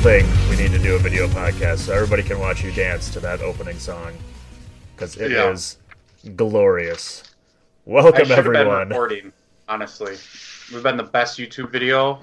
[0.00, 3.10] Still think we need to do a video podcast so everybody can watch you dance
[3.10, 4.12] to that opening song
[4.94, 5.76] because it is
[6.22, 6.32] Yeah.
[6.36, 7.22] glorious.
[7.86, 8.88] I Welcome have been everyone.
[8.88, 9.32] recording.
[9.68, 10.16] Honestly,
[10.72, 12.20] we've been the best YouTube video.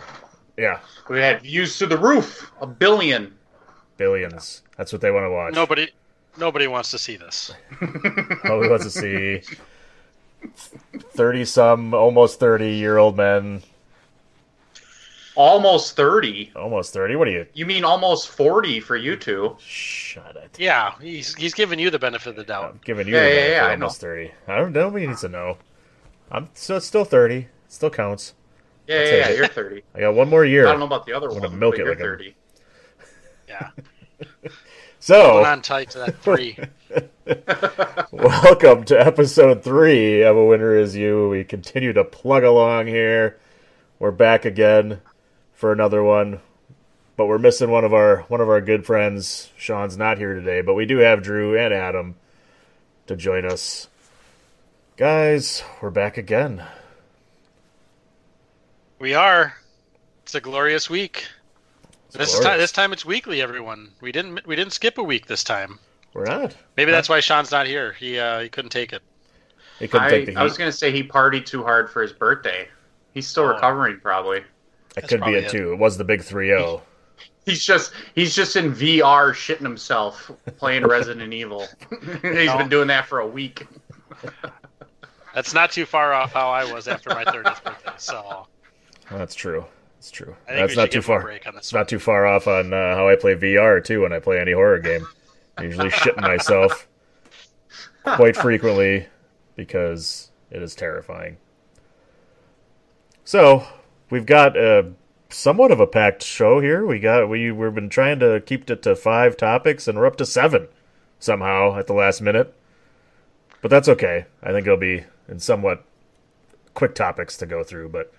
[0.58, 3.36] Yeah, We had views to the roof, a billion.
[3.98, 4.64] billions.
[4.78, 5.54] That's what they want to watch.
[5.54, 5.90] Nobody,
[6.38, 7.52] nobody wants to see this.
[8.44, 9.42] Nobody wants to see
[11.12, 13.62] thirty some, almost thirty year old men.
[15.38, 16.52] Almost thirty.
[16.56, 17.16] Almost thirty.
[17.16, 17.46] What are you?
[17.54, 19.56] You mean almost forty for you two?
[19.60, 20.56] Shut it.
[20.58, 22.72] Yeah, he's he's giving you the benefit of the doubt.
[22.72, 24.32] I'm giving you Yeah, the yeah, benefit, yeah, I almost thirty.
[24.48, 24.74] I don't.
[24.74, 25.60] Nobody needs to know.
[26.32, 27.50] I'm still still thirty.
[27.68, 28.34] Still counts.
[28.88, 29.30] Yeah, I'll yeah, yeah.
[29.30, 29.84] You're thirty.
[29.96, 30.66] I got one more year.
[30.66, 32.02] I don't know about the other I'm one, gonna milk but it you're like a-
[32.02, 32.36] thirty.
[33.48, 33.70] Yeah,
[35.00, 36.58] So hold on tight to that three.
[38.12, 41.30] Welcome to episode three of A Winner Is You.
[41.30, 43.38] We continue to plug along here.
[44.00, 45.00] We're back again
[45.58, 46.40] for another one,
[47.18, 49.50] but we're missing one of our one of our good friends.
[49.58, 52.16] Sean's not here today, but we do have Drew and Adam
[53.08, 53.88] to join us.
[54.98, 56.64] Guys, we're back again.
[59.00, 59.56] We are.
[60.24, 61.26] It's a glorious week.
[62.12, 62.40] This glorious.
[62.40, 63.42] time, this time it's weekly.
[63.42, 65.80] Everyone, we didn't we didn't skip a week this time.
[66.14, 66.56] We're not.
[66.78, 67.94] Maybe that's why Sean's not here.
[67.94, 69.02] He uh, he couldn't take it.
[69.80, 70.38] He couldn't I, take the heat.
[70.38, 72.68] I was gonna say he partied too hard for his birthday.
[73.14, 73.54] He's still Oh.
[73.54, 74.44] recovering, probably.
[75.02, 75.52] That could be probably it it.
[75.52, 75.74] too.
[75.74, 76.82] It was the big three zero.
[77.46, 81.66] He's just he's just in VR shitting himself playing Resident Evil.
[82.22, 83.66] he's been doing that for a week.
[85.34, 87.92] That's not too far off how I was after my 30th birthday.
[87.98, 88.48] So
[89.12, 89.66] That's true.
[89.98, 90.36] That's true.
[90.48, 91.22] That's not too give him a far.
[91.22, 94.02] break on this It's not too far off on uh, how I play VR too
[94.02, 95.06] when I play any horror game.
[95.58, 96.88] I usually shitting myself
[98.04, 99.08] quite frequently
[99.56, 101.38] because it is terrifying.
[103.24, 103.66] So
[104.10, 104.92] we've got a
[105.30, 106.86] somewhat of a packed show here.
[106.86, 110.18] We got we we've been trying to keep it to five topics and we're up
[110.18, 110.68] to seven
[111.20, 112.54] somehow at the last minute.
[113.62, 114.26] But that's okay.
[114.42, 115.84] I think it'll be in somewhat
[116.74, 118.14] quick topics to go through, but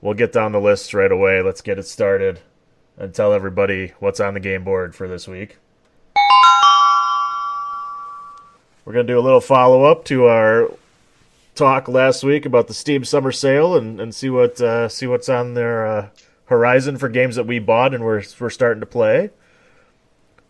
[0.00, 1.40] we'll get down the list right away.
[1.40, 2.40] Let's get it started
[2.98, 5.58] and tell everybody what's on the game board for this week.
[8.84, 10.68] We're going to do a little follow up to our
[11.62, 15.28] talk last week about the Steam Summer Sale and, and see what uh, see what's
[15.28, 16.08] on their uh,
[16.46, 19.30] horizon for games that we bought and we're we're starting to play.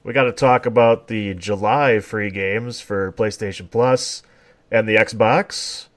[0.04, 4.22] We got to talk about the July free games for PlayStation Plus
[4.70, 5.88] and the Xbox.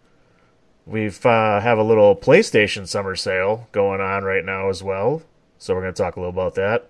[0.85, 5.21] We've uh, have a little PlayStation summer sale going on right now as well,
[5.57, 6.89] so we're going to talk a little about that.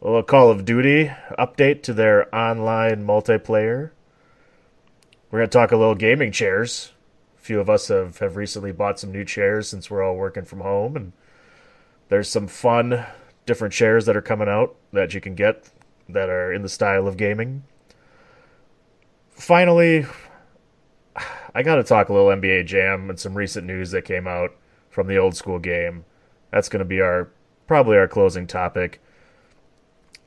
[0.00, 3.90] A little Call of Duty update to their online multiplayer.
[5.32, 6.92] We're going to talk a little gaming chairs.
[7.50, 10.60] Few of us have, have recently bought some new chairs since we're all working from
[10.60, 11.12] home, and
[12.08, 13.04] there's some fun
[13.44, 15.68] different chairs that are coming out that you can get
[16.08, 17.64] that are in the style of gaming.
[19.32, 20.06] Finally,
[21.52, 24.54] I got to talk a little NBA Jam and some recent news that came out
[24.88, 26.04] from the old school game.
[26.52, 27.30] That's going to be our
[27.66, 29.02] probably our closing topic.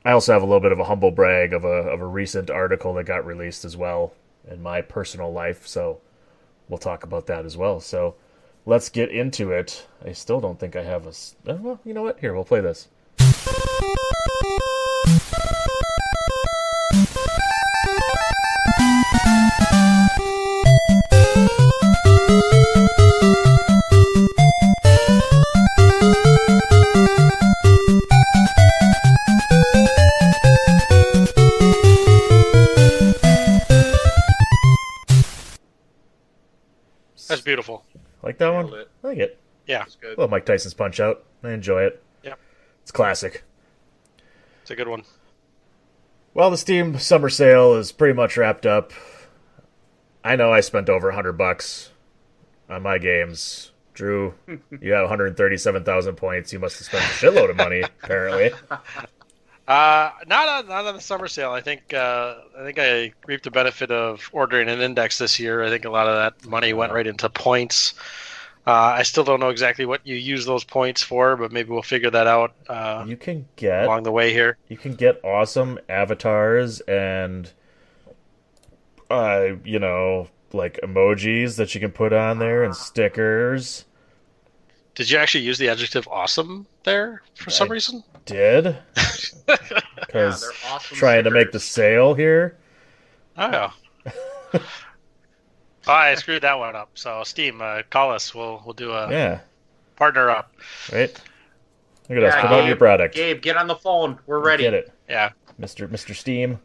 [0.04, 2.50] I also have a little bit of a humble brag of a of a recent
[2.50, 4.12] article that got released as well
[4.46, 6.02] in my personal life, so
[6.68, 7.80] we'll talk about that as well.
[7.80, 8.14] So
[8.66, 9.86] let's get into it.
[10.04, 11.12] I still don't think I have a.
[11.56, 12.20] Well, you know what?
[12.20, 12.88] Here, we'll play this.
[37.34, 37.84] That's beautiful.
[38.22, 38.72] Like that one?
[38.72, 38.88] It.
[39.02, 39.40] I like it.
[39.66, 40.16] Yeah, good.
[40.16, 41.24] Well, Mike Tyson's Punch Out.
[41.42, 42.00] I enjoy it.
[42.22, 42.34] Yeah.
[42.82, 43.42] It's classic.
[44.62, 45.02] it's a good one.
[46.32, 48.92] Well, the Steam summer sale is pretty much wrapped up.
[50.22, 51.90] I know I spent over 100 bucks
[52.70, 53.72] on my games.
[53.94, 54.34] Drew,
[54.80, 56.52] you have 137,000 points.
[56.52, 58.52] You must have spent a shitload of money, apparently.
[59.66, 61.52] Uh, not on not on the summer sale.
[61.52, 65.62] I think uh, I think I reaped the benefit of ordering an index this year.
[65.62, 67.94] I think a lot of that money went right into points.
[68.66, 71.82] Uh, I still don't know exactly what you use those points for, but maybe we'll
[71.82, 74.56] figure that out uh, You can get along the way here.
[74.68, 77.50] you can get awesome avatars and
[79.10, 83.84] uh, you know, like emojis that you can put on there and stickers.
[84.94, 88.02] Did you actually use the adjective "awesome" there for some I- reason?
[88.26, 88.76] Did
[89.96, 92.56] because they're awesome trying to make the sale here.
[93.36, 93.70] Oh, yeah.
[94.54, 94.60] oh,
[95.86, 96.90] I screwed that one up.
[96.94, 98.34] So Steam, uh, call us.
[98.34, 99.40] We'll we'll do a Yeah,
[99.96, 100.52] partner up.
[100.92, 101.10] right.
[102.08, 103.14] Look at us Yeah, promote Gabe, your product.
[103.14, 104.18] Gabe, get on the phone.
[104.26, 104.62] We're ready.
[104.64, 105.30] Get it, Yeah.
[105.58, 106.58] Mister Mister Steam.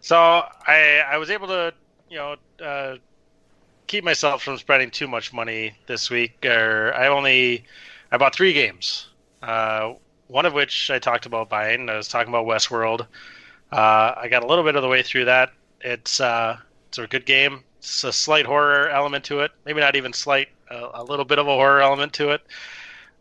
[0.00, 1.72] So I I was able to
[2.10, 2.96] you know uh,
[3.88, 6.44] keep myself from spending too much money this week.
[6.46, 7.64] Or I only
[8.12, 9.08] I bought three games.
[9.42, 9.94] Uh,
[10.28, 11.88] one of which I talked about buying.
[11.88, 13.06] I was talking about Westworld.
[13.72, 15.52] Uh, I got a little bit of the way through that.
[15.80, 16.58] It's uh,
[16.88, 17.64] it's a good game.
[17.78, 19.50] It's a slight horror element to it.
[19.64, 20.48] Maybe not even slight.
[20.70, 22.42] A, a little bit of a horror element to it.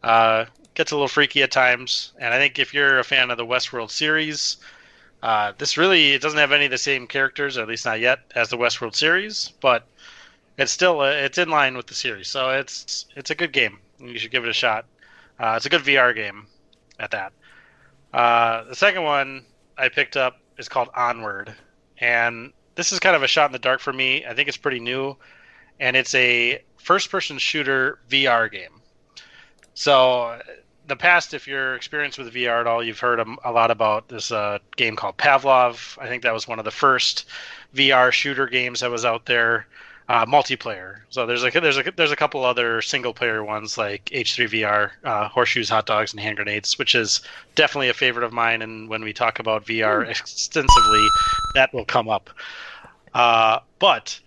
[0.03, 2.13] Uh, gets a little freaky at times.
[2.19, 4.57] And I think if you're a fan of the Westworld series,
[5.23, 8.19] uh, this really it doesn't have any of the same characters, at least not yet,
[8.35, 9.87] as the Westworld series, but
[10.57, 13.79] it's still uh, it's in line with the series, so it's it's a good game.
[13.99, 14.85] You should give it a shot.
[15.39, 16.47] Uh, it's a good VR game
[16.99, 17.33] at that.
[18.13, 19.45] Uh, the second one
[19.77, 21.53] I picked up is called Onward,
[21.99, 24.25] and this is kind of a shot in the dark for me.
[24.25, 25.15] I think it's pretty new,
[25.79, 28.81] and it's a first-person shooter VR game.
[29.73, 30.39] So
[30.87, 34.31] the past, if you're experienced with VR at all, you've heard a, lot about this
[34.31, 35.97] uh, game called Pavlov.
[36.01, 37.25] I think that was one of the first
[37.75, 39.67] VR shooter games that was out there,
[40.09, 40.99] uh, multiplayer.
[41.09, 45.27] So there's a there's a there's a couple other single player ones like H3VR, uh,
[45.27, 47.21] horseshoes, hot dogs, and hand grenades, which is
[47.55, 48.61] definitely a favorite of mine.
[48.61, 51.07] And when we talk about VR extensively,
[51.55, 52.29] that will come up.
[53.13, 54.19] Uh, but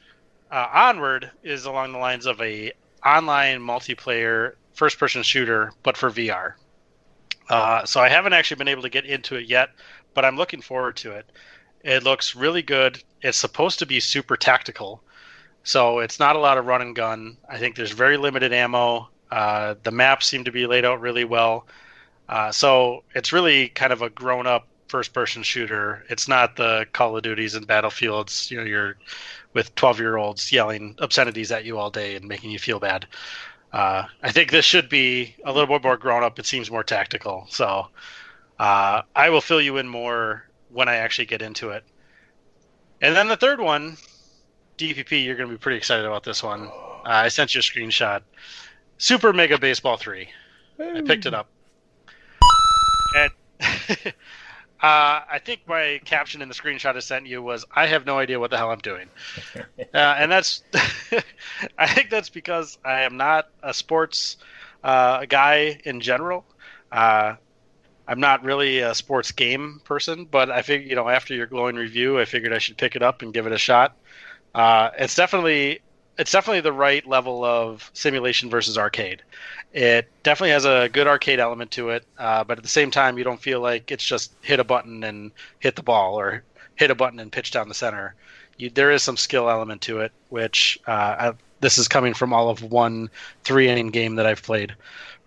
[0.51, 2.73] uh, Onward is along the lines of a
[3.05, 6.55] online multiplayer first person shooter, but for VR.
[7.49, 9.71] Uh, so I haven't actually been able to get into it yet,
[10.15, 11.31] but I'm looking forward to it.
[11.83, 13.03] It looks really good.
[13.23, 15.03] It's supposed to be super tactical,
[15.63, 17.37] so it's not a lot of run and gun.
[17.49, 19.09] I think there's very limited ammo.
[19.31, 21.67] Uh, the maps seem to be laid out really well.
[22.29, 26.05] Uh, so it's really kind of a grown up first person shooter.
[26.09, 28.97] It's not the Call of Duties and Battlefields, you know, you're
[29.53, 33.07] with 12 year olds yelling obscenities at you all day and making you feel bad.
[33.73, 36.39] Uh, I think this should be a little bit more grown up.
[36.39, 37.47] It seems more tactical.
[37.51, 37.87] So
[38.59, 41.85] uh, I will fill you in more when I actually get into it.
[43.01, 43.97] And then the third one,
[44.81, 46.63] DPP, you're going to be pretty excited about this one.
[46.63, 48.23] Uh, I sent you a screenshot.
[48.97, 50.29] Super Mega Baseball 3.
[50.81, 51.49] I picked it up.
[53.15, 58.07] And uh, I think my caption in the screenshot I sent you was, I have
[58.07, 59.09] no idea what the hell I'm doing.
[59.93, 60.63] Uh, and that's,
[61.79, 64.37] I think that's because I am not a sports
[64.85, 66.45] uh, guy in general.
[66.93, 67.35] Uh,
[68.07, 71.75] I'm not really a sports game person, but I think you know after your glowing
[71.77, 73.97] review, I figured I should pick it up and give it a shot.
[74.55, 75.81] Uh, it's definitely
[76.19, 79.23] it's definitely the right level of simulation versus arcade.
[79.73, 83.17] It definitely has a good arcade element to it, uh, but at the same time,
[83.17, 85.31] you don't feel like it's just hit a button and
[85.61, 86.43] hit the ball or
[86.75, 88.15] hit a button and pitch down the center.
[88.59, 92.33] You, there is some skill element to it, which uh, I, this is coming from
[92.33, 93.09] all of one
[93.45, 94.75] three inning game that I've played,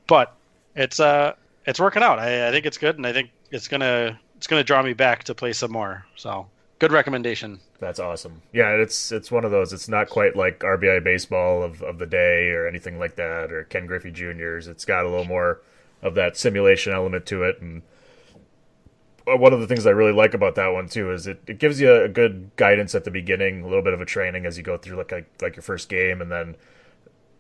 [0.08, 0.36] but
[0.76, 1.34] it's uh
[1.66, 2.20] it's working out.
[2.20, 5.24] I, I think it's good, and I think it's gonna it's gonna draw me back
[5.26, 6.06] to play some more.
[6.16, 6.48] So
[6.84, 7.62] good recommendation.
[7.80, 8.42] That's awesome.
[8.52, 9.72] Yeah, it's it's one of those.
[9.72, 13.64] It's not quite like RBI baseball of, of the day or anything like that, or
[13.64, 14.68] Ken Griffey Jr.'s.
[14.68, 15.62] It's got a little more
[16.02, 17.84] of that simulation element to it, and
[19.26, 21.58] uh, one of the things I really like about that one too is it, it
[21.58, 24.58] gives you a good guidance at the beginning, a little bit of a training as
[24.58, 26.58] you go through like like, like your first game, and then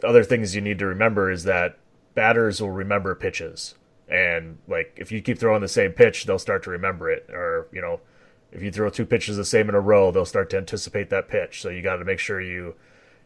[0.05, 1.77] other things you need to remember is that
[2.15, 3.75] batters will remember pitches,
[4.07, 7.67] and like if you keep throwing the same pitch, they'll start to remember it, or
[7.73, 7.99] you know
[8.53, 11.27] if you throw two pitches the same in a row, they'll start to anticipate that
[11.27, 11.61] pitch.
[11.61, 12.75] So you got to make sure you,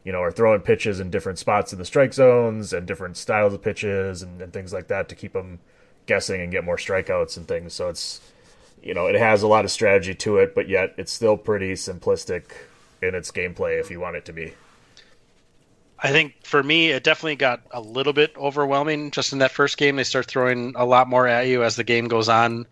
[0.05, 3.53] you know, are throwing pitches in different spots in the strike zones and different styles
[3.53, 5.59] of pitches and, and things like that to keep them
[6.05, 7.73] guessing and get more strikeouts and things.
[7.73, 8.21] So it's,
[8.81, 11.73] you know, it has a lot of strategy to it, but yet it's still pretty
[11.73, 12.43] simplistic
[13.01, 14.53] in its gameplay if you want it to be.
[15.99, 19.77] I think for me, it definitely got a little bit overwhelming just in that first
[19.77, 19.97] game.
[19.97, 22.65] They start throwing a lot more at you as the game goes on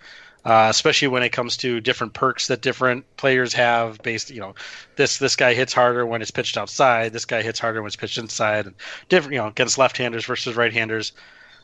[0.45, 4.53] uh, especially when it comes to different perks that different players have based you know
[4.95, 7.95] this this guy hits harder when it's pitched outside this guy hits harder when it's
[7.95, 8.75] pitched inside and
[9.09, 11.13] different you know against left-handers versus right-handers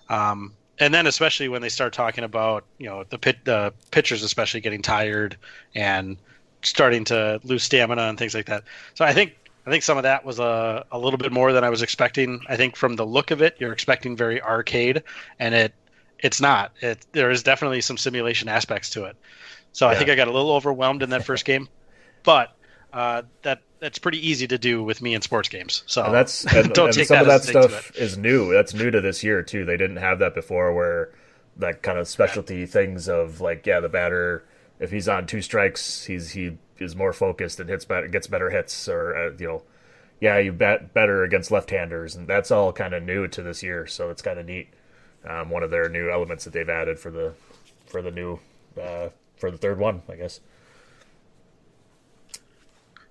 [0.09, 4.23] um, and then especially when they start talking about you know the pit the pitchers
[4.23, 5.37] especially getting tired
[5.75, 6.17] and
[6.63, 8.63] starting to lose stamina and things like that
[8.95, 11.63] so i think I think some of that was a, a little bit more than
[11.63, 12.41] I was expecting.
[12.49, 15.03] I think from the look of it, you're expecting very arcade,
[15.37, 15.73] and it
[16.21, 16.73] it's not.
[16.81, 19.15] It, there is definitely some simulation aspects to it.
[19.73, 19.93] So yeah.
[19.93, 21.67] I think I got a little overwhelmed in that first game,
[22.23, 22.55] but
[22.93, 25.83] uh, that that's pretty easy to do with me in sports games.
[25.87, 28.51] So and that's and, don't and take some that of that stuff is new.
[28.51, 29.65] That's new to this year too.
[29.65, 31.13] They didn't have that before, where
[31.57, 32.65] that kind of specialty yeah.
[32.65, 34.45] things of like yeah, the batter
[34.81, 38.49] if he's on two strikes, he's he is more focused and hits better, gets better
[38.49, 39.63] hits, or uh, you know,
[40.19, 43.85] yeah, you bet better against left-handers, and that's all kind of new to this year.
[43.85, 44.69] So it's kind of neat
[45.27, 47.33] um, one of their new elements that they've added for the
[47.87, 48.39] for the new
[48.81, 50.39] uh, for the third one, I guess.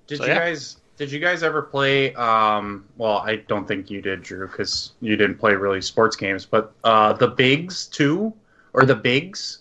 [0.07, 0.39] Did so, you yeah.
[0.39, 2.13] guys did you guys ever play?
[2.15, 6.45] Um, well, I don't think you did, Drew, because you didn't play really sports games.
[6.45, 8.35] But uh, the Bigs two
[8.75, 9.61] or the Bigs,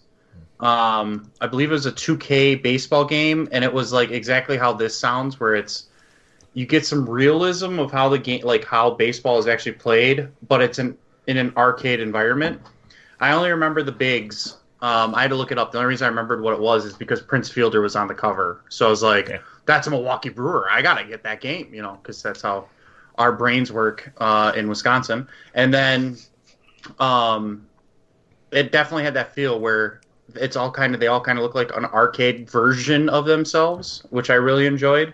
[0.60, 4.74] um, I believe it was a 2K baseball game, and it was like exactly how
[4.74, 5.88] this sounds, where it's
[6.56, 10.62] you get some realism of how the game, like how baseball is actually played, but
[10.62, 10.98] it's an
[11.30, 12.60] in an arcade environment.
[13.20, 14.58] I only remember the bigs.
[14.82, 15.72] Um, I had to look it up.
[15.72, 18.16] The only reason I remembered what it was is because Prince Fielder was on the
[18.16, 18.62] cover.
[18.70, 19.40] So I was like, okay.
[19.66, 20.68] "That's a Milwaukee Brewer.
[20.72, 22.68] I gotta get that game," you know, because that's how
[23.20, 25.28] our brains work uh, in Wisconsin.
[25.54, 26.18] And then,
[27.00, 27.68] um,
[28.52, 30.02] it definitely had that feel where
[30.34, 34.04] it's all kind of they all kind of look like an arcade version of themselves,
[34.10, 35.14] which I really enjoyed.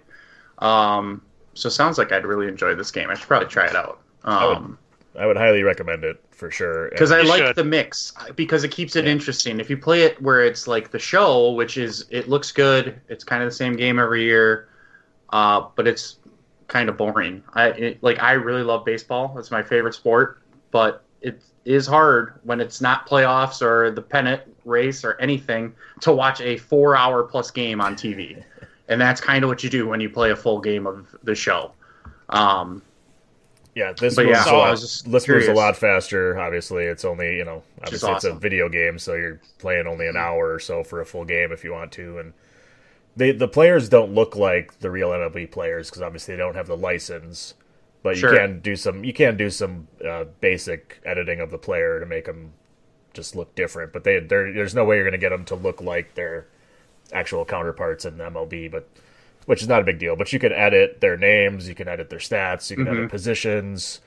[0.60, 1.22] Um,
[1.56, 3.10] so sounds like I'd really enjoy this game.
[3.10, 4.00] I should probably try it out.
[4.24, 4.78] Um,
[5.18, 6.90] I would highly recommend it for sure.
[6.90, 7.56] Because I like should.
[7.56, 9.12] the mix because it keeps it yeah.
[9.12, 9.60] interesting.
[9.60, 13.24] If you play it where it's like the show, which is it looks good, it's
[13.24, 14.70] kind of the same game every year,
[15.30, 16.18] uh, but it's
[16.68, 17.44] kind of boring.
[17.54, 19.38] I it, like I really love baseball.
[19.38, 20.42] It's my favorite sport,
[20.72, 26.12] but it is hard when it's not playoffs or the pennant race or anything to
[26.12, 28.44] watch a four hour plus game on TV.
[28.88, 31.36] and that's kind of what you do when you play a full game of the
[31.36, 31.72] show.
[32.30, 32.82] Um,
[33.76, 36.40] yeah, this but was, yeah, a lot, this was a lot faster.
[36.40, 38.32] Obviously, it's only you know obviously awesome.
[38.32, 41.26] it's a video game, so you're playing only an hour or so for a full
[41.26, 42.34] game if you want to, and
[43.18, 46.68] they the players don't look like the real MLB players because obviously they don't have
[46.68, 47.54] the license.
[48.02, 48.32] But sure.
[48.32, 52.06] you can do some you can do some uh, basic editing of the player to
[52.06, 52.54] make them
[53.14, 53.92] just look different.
[53.92, 56.48] But they there's no way you're going to get them to look like their
[57.12, 58.72] actual counterparts in MLB.
[58.72, 58.88] But
[59.46, 60.16] which is not a big deal.
[60.16, 62.98] But you can edit their names, you can edit their stats, you can mm-hmm.
[62.98, 64.02] edit positions.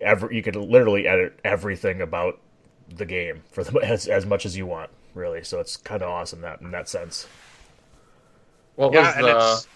[0.00, 2.38] Every you can literally edit everything about
[2.88, 5.42] the game for the, as as much as you want, really.
[5.44, 7.26] So it's kind of awesome that in that sense.
[8.76, 9.68] What yeah, was the?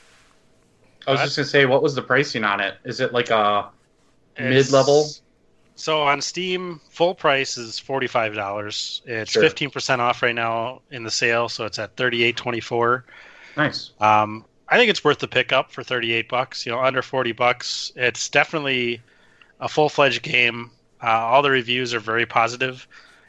[1.06, 2.74] I was just gonna say, what was the pricing on it?
[2.84, 3.70] Is it like a
[4.38, 5.08] mid level?
[5.74, 9.00] So on Steam, full price is forty five dollars.
[9.06, 9.72] It's fifteen sure.
[9.72, 13.06] percent off right now in the sale, so it's at thirty eight twenty four.
[13.56, 13.92] Nice.
[13.98, 16.64] Um, I think it's worth the pickup for 38 bucks.
[16.64, 17.92] You know, under 40 bucks.
[17.96, 19.02] It's definitely
[19.58, 20.70] a full fledged game.
[21.02, 22.86] Uh, all the reviews are very positive,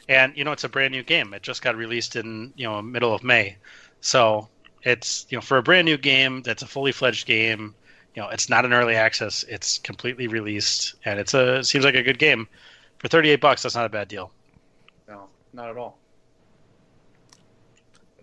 [0.07, 1.33] and you know, it's a brand new game.
[1.33, 3.57] It just got released in you know middle of May,
[4.01, 4.49] so
[4.83, 7.73] it's you know for a brand new game that's a fully fledged game.
[8.13, 9.43] You know, it's not an early access.
[9.47, 12.47] It's completely released, and it's a seems like a good game
[12.99, 13.63] for 38 bucks.
[13.63, 14.31] That's not a bad deal.
[15.07, 15.97] No, not at all.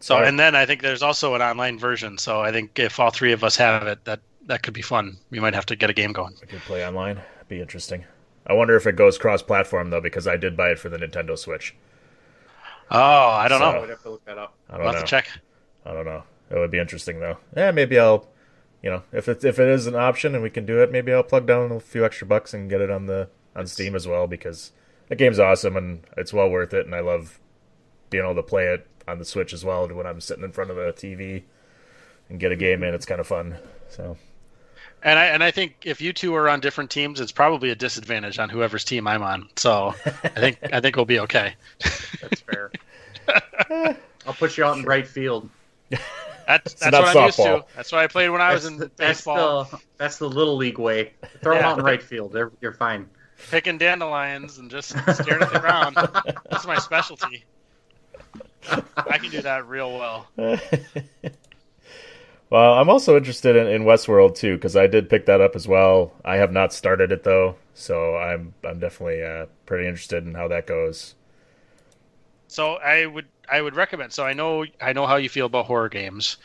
[0.01, 0.29] So right.
[0.29, 2.19] and then I think there's also an online version.
[2.19, 5.19] So I think if all three of us have it, that that could be fun.
[5.31, 6.35] We might have to get a game going.
[6.43, 7.21] I could play online.
[7.49, 8.05] be interesting.
[8.47, 11.37] I wonder if it goes cross-platform though, because I did buy it for the Nintendo
[11.37, 11.75] Switch.
[12.91, 13.81] Oh, I don't so, know.
[13.83, 14.55] We'd have to look that up.
[14.71, 14.99] I don't we'll know.
[14.99, 15.29] have to check.
[15.85, 16.23] I don't know.
[16.51, 17.37] it would be interesting though.
[17.57, 18.27] Yeah, maybe I'll,
[18.83, 21.13] you know, if it if it is an option and we can do it, maybe
[21.13, 24.07] I'll plug down a few extra bucks and get it on the on Steam as
[24.07, 24.73] well because
[25.09, 27.41] the game's awesome and it's well worth it, and I love
[28.09, 30.71] being able to play it on the Switch as well when I'm sitting in front
[30.71, 31.43] of a TV
[32.29, 32.95] and get a game in.
[32.95, 33.57] It's kind of fun.
[33.89, 34.17] So.
[35.03, 37.75] And I and I think if you two are on different teams, it's probably a
[37.75, 39.49] disadvantage on whoever's team I'm on.
[39.57, 41.55] So I think I think we'll be okay.
[42.21, 42.73] That's fair.
[44.27, 45.49] I'll put you out in right field.
[45.91, 47.65] That's, that's not what I'm used to.
[47.77, 50.29] That's what I played when I was That's in the, that's baseball, the that's the
[50.29, 51.13] little league way.
[51.43, 52.33] Throw them out in right field.
[52.33, 53.09] They're, you're fine.
[53.51, 55.97] picking dandelions and just staring at the ground.
[56.51, 57.45] That's my specialty.
[58.97, 60.27] I can do that real well.
[62.51, 65.69] well, I'm also interested in, in Westworld too because I did pick that up as
[65.69, 66.13] well.
[66.25, 70.49] I have not started it though, so I'm I'm definitely uh, pretty interested in how
[70.49, 71.15] that goes.
[72.49, 74.13] So I would I would recommend.
[74.13, 76.39] So I know I know how you feel about horror games,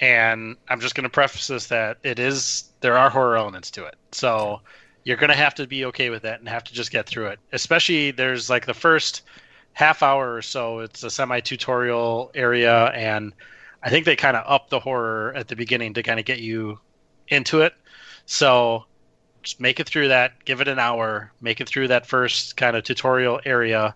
[0.00, 3.84] and I'm just going to preface this that it is there are horror elements to
[3.86, 3.96] it.
[4.12, 4.60] So
[5.04, 7.26] you're going to have to be okay with that and have to just get through
[7.26, 7.38] it.
[7.52, 9.22] Especially there's like the first
[9.76, 10.78] half hour or so.
[10.78, 13.34] It's a semi-tutorial area, and
[13.82, 16.40] I think they kind of up the horror at the beginning to kind of get
[16.40, 16.80] you
[17.28, 17.74] into it.
[18.24, 18.86] So
[19.42, 20.42] just make it through that.
[20.46, 21.30] Give it an hour.
[21.42, 23.94] Make it through that first kind of tutorial area,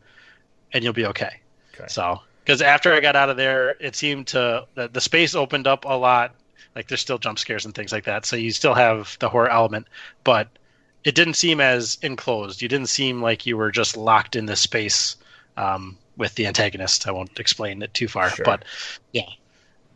[0.75, 1.41] and you'll be okay.
[1.73, 1.87] Okay.
[1.89, 5.67] So, because after I got out of there, it seemed to the, the space opened
[5.67, 6.35] up a lot.
[6.77, 9.49] Like there's still jump scares and things like that, so you still have the horror
[9.49, 9.87] element,
[10.25, 10.49] but
[11.05, 12.61] it didn't seem as enclosed.
[12.61, 15.17] You didn't seem like you were just locked in this space
[15.61, 17.07] um, with the antagonist.
[17.09, 18.45] I won't explain it too far, Sure.
[18.45, 18.65] but
[19.13, 19.29] yeah.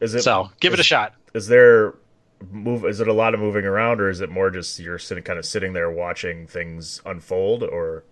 [0.01, 1.15] Is it So give it a shot.
[1.35, 1.95] Is there
[2.51, 2.85] move?
[2.85, 5.39] Is it a lot of moving around, or is it more just you're sitting kind
[5.39, 7.63] of sitting there watching things unfold?
[7.63, 8.05] Or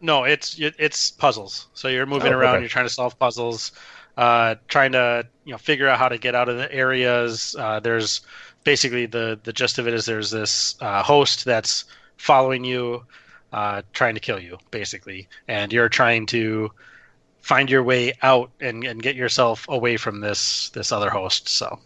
[0.00, 1.68] No, it's it, it's puzzles.
[1.74, 2.56] So you're moving Oh, around.
[2.56, 2.60] okay.
[2.60, 3.72] You're trying to solve puzzles,
[4.16, 7.54] uh, trying to you know figure out how to get out of the areas.
[7.58, 8.20] Uh, there's
[8.64, 11.84] basically the the gist of it is there's this uh, host that's
[12.16, 13.04] following you,
[13.54, 16.70] uh, trying to kill you basically, and you're trying to
[17.40, 21.48] find your way out and, and get yourself away from this this other host.
[21.48, 21.78] So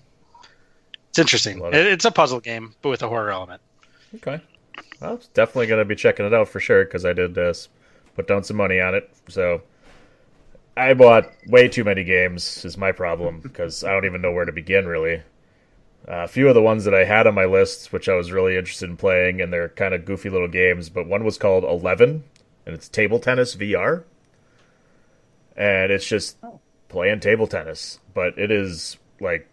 [1.10, 1.62] it's interesting.
[1.66, 1.74] It.
[1.74, 3.60] It, it's a puzzle game, but with a horror element.
[4.14, 4.40] okay,
[5.00, 7.68] well, it's definitely gonna be checking it out for sure because I did uh, s-
[8.14, 9.10] put down some money on it.
[9.28, 9.60] So
[10.74, 12.64] I bought way too many games.
[12.64, 15.22] Is my problem because I don't even know where to begin really.
[16.06, 18.32] Uh, a few of the ones that I had on my list, which I was
[18.32, 21.64] really interested in playing, and they're kind of goofy little games, but one was called
[21.64, 22.24] Eleven,
[22.64, 24.04] and it's table tennis VR,
[25.56, 26.36] and it's just
[26.88, 29.48] playing table tennis, but it is like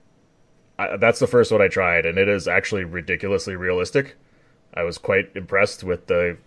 [0.78, 4.16] I, that's the first one I tried, and it is actually ridiculously realistic.
[4.74, 6.38] I was quite impressed with the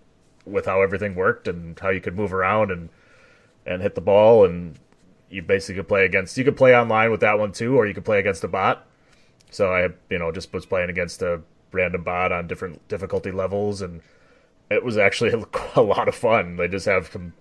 [0.45, 2.89] with how everything worked and how you could move around and
[3.67, 4.79] and hit the ball, and
[5.31, 6.37] you basically could play against.
[6.37, 8.87] You could play online with that one too, or you could play against a bot.
[9.51, 11.41] So I, you know, just was playing against a
[11.73, 14.01] random bot on different difficulty levels, and
[14.71, 15.33] it was actually
[15.77, 16.57] a lot of fun.
[16.57, 17.33] They just have some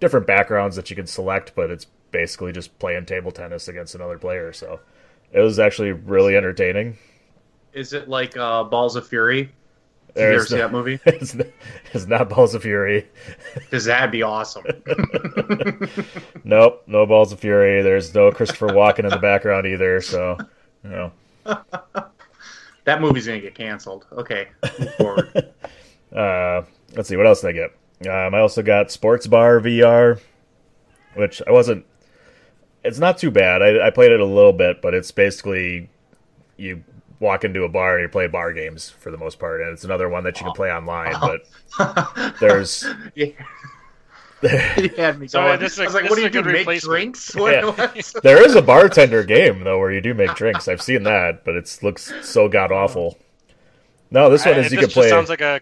[0.00, 4.18] different backgrounds that you can select, but it's basically just playing table tennis against another
[4.18, 4.52] player.
[4.52, 4.80] So
[5.32, 6.96] it was actually really entertaining.
[7.72, 9.52] Is it like uh, Balls of Fury?
[10.14, 10.98] Did you ever see that movie?
[11.06, 11.46] it's, not,
[11.92, 13.06] it's not Balls of Fury.
[13.54, 14.64] Because that'd be awesome.
[16.44, 17.82] Nope, no Balls of Fury.
[17.82, 20.00] There's no Christopher Walken in the background either.
[20.00, 20.38] So,
[20.82, 21.12] you know,
[22.84, 24.06] that movie's gonna get canceled.
[24.12, 25.52] Okay, move forward.
[26.14, 26.62] uh,
[26.94, 27.70] let's see what else did I get.
[28.08, 30.20] Um, I also got Sports Bar VR,
[31.14, 31.84] which I wasn't.
[32.84, 33.62] It's not too bad.
[33.62, 35.90] I, I played it a little bit, but it's basically
[36.56, 36.84] you
[37.20, 39.84] walk into a bar and you play bar games for the most part, and it's
[39.84, 41.14] another one that you can play online.
[41.78, 43.26] But there's yeah.
[44.76, 45.58] you had me So, going.
[45.60, 46.52] this is a- I was like, this "What is do you do?
[46.52, 47.34] Make drinks?
[47.36, 47.64] What, Yeah.
[47.70, 48.14] what?
[48.22, 50.68] there is a bartender game though where you do make drinks.
[50.68, 53.18] I've seen that, but it looks so god awful.
[54.10, 55.04] No, this one I- is you can play.
[55.04, 55.60] just sounds like a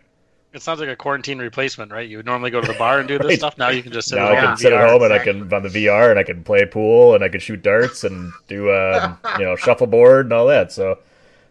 [0.53, 2.09] it sounds like a quarantine replacement, right?
[2.09, 3.39] You would normally go to the bar and do this Right.
[3.39, 3.59] stuff.
[3.59, 4.89] Now you can just sit now at I home can and sit at VR.
[4.89, 7.41] home and I can on the VR and I can play pool and I can
[7.41, 10.73] shoot darts and do um, you know shuffleboard and all that.
[10.73, 10.99] So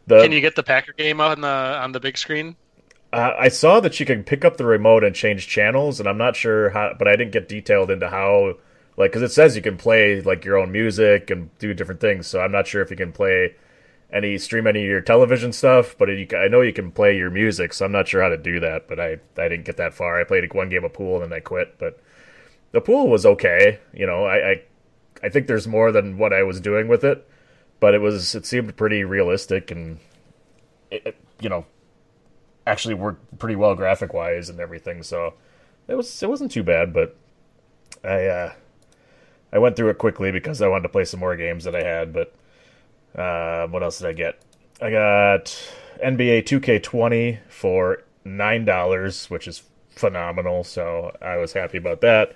[0.07, 2.55] the Can you get the Packer game on the on the big screen?
[3.15, 6.17] Uh, I saw that you can pick up the remote and change channels, and I'm
[6.17, 8.55] not sure how, but I didn't get detailed into how,
[8.97, 12.27] like, because it says you can play like your own music and do different things.
[12.27, 13.55] So I'm not sure if you can play
[14.11, 17.31] any stream any of your television stuff, but you, I know you can play your
[17.31, 17.73] music.
[17.73, 20.19] So I'm not sure how to do that, but I I didn't get that far.
[20.19, 21.99] I played one game of pool and then I quit, but
[22.73, 23.79] the pool was okay.
[23.93, 24.63] You know, I I,
[25.23, 27.27] I think there's more than what I was doing with it,
[27.79, 29.99] but it was it seemed pretty realistic and
[30.91, 31.65] it, it- you know
[32.67, 35.03] actually worked pretty well graphic wise and everything.
[35.03, 35.33] So
[35.87, 37.15] it was it wasn't too bad, but
[38.03, 38.53] I uh,
[39.51, 41.83] I went through it quickly because I wanted to play some more games that I
[41.83, 42.13] had.
[42.13, 42.33] But
[43.15, 44.39] Uh, what else did I get?
[44.81, 45.45] I got
[46.03, 50.63] NBA 2K20 for nine dollars, which is phenomenal.
[50.63, 52.35] So I was happy about that.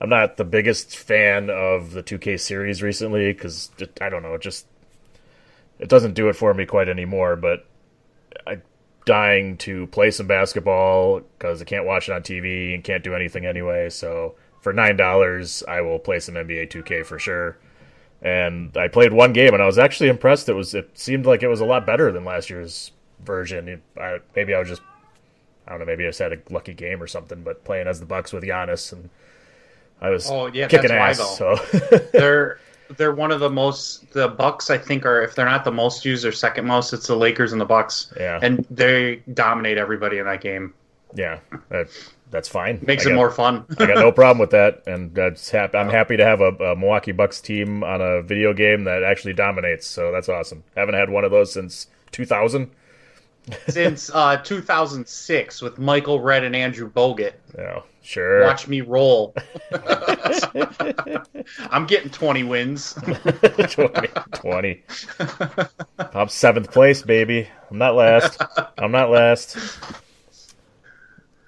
[0.00, 4.42] I'm not the biggest fan of the 2K series recently because I don't know, it
[4.42, 4.66] just
[5.78, 7.36] it doesn't do it for me quite anymore.
[7.36, 7.66] But
[8.46, 8.62] I'm
[9.06, 13.14] dying to play some basketball because I can't watch it on TV and can't do
[13.14, 13.90] anything anyway.
[13.90, 17.58] So for nine dollars, I will play some NBA 2K for sure.
[18.22, 20.48] And I played one game and I was actually impressed.
[20.48, 22.92] It was it seemed like it was a lot better than last year's
[23.24, 23.82] version.
[24.00, 24.82] I, maybe I was just
[25.66, 25.86] I don't know.
[25.86, 27.42] Maybe I just had a lucky game or something.
[27.42, 29.10] But playing as the Bucks with Giannis and
[30.00, 31.18] I was Oh yeah, kicking ass.
[31.18, 31.56] why so
[32.12, 32.58] they're
[32.96, 36.04] they're one of the most the Bucks I think are if they're not the most
[36.04, 38.12] used or second most, it's the Lakers and the Bucks.
[38.18, 38.38] Yeah.
[38.42, 40.72] And they dominate everybody in that game.
[41.14, 41.38] yeah,
[41.70, 41.88] that,
[42.30, 42.80] that's fine.
[42.86, 43.64] Makes I it got- more fun.
[43.78, 46.76] I got no problem with that, and that's hap- I'm happy to have a, a
[46.76, 49.86] Milwaukee Bucks team on a video game that actually dominates.
[49.86, 50.64] So that's awesome.
[50.76, 52.70] Haven't had one of those since 2000.
[53.68, 57.34] Since uh, 2006 with Michael Redd and Andrew Bogut.
[57.56, 58.42] Yeah, sure.
[58.42, 59.34] Watch me roll.
[61.70, 62.94] I'm getting 20 wins.
[63.70, 64.84] 20, 20.
[65.98, 67.48] I'm seventh place, baby.
[67.70, 68.42] I'm not last.
[68.78, 69.56] I'm not last.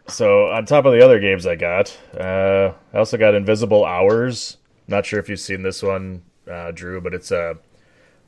[0.09, 4.57] So on top of the other games I got, uh, I also got Invisible Hours.
[4.87, 7.59] Not sure if you've seen this one, uh, Drew, but it's a,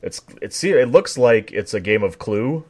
[0.03, 2.65] it's it's it looks like it's a game of Clue,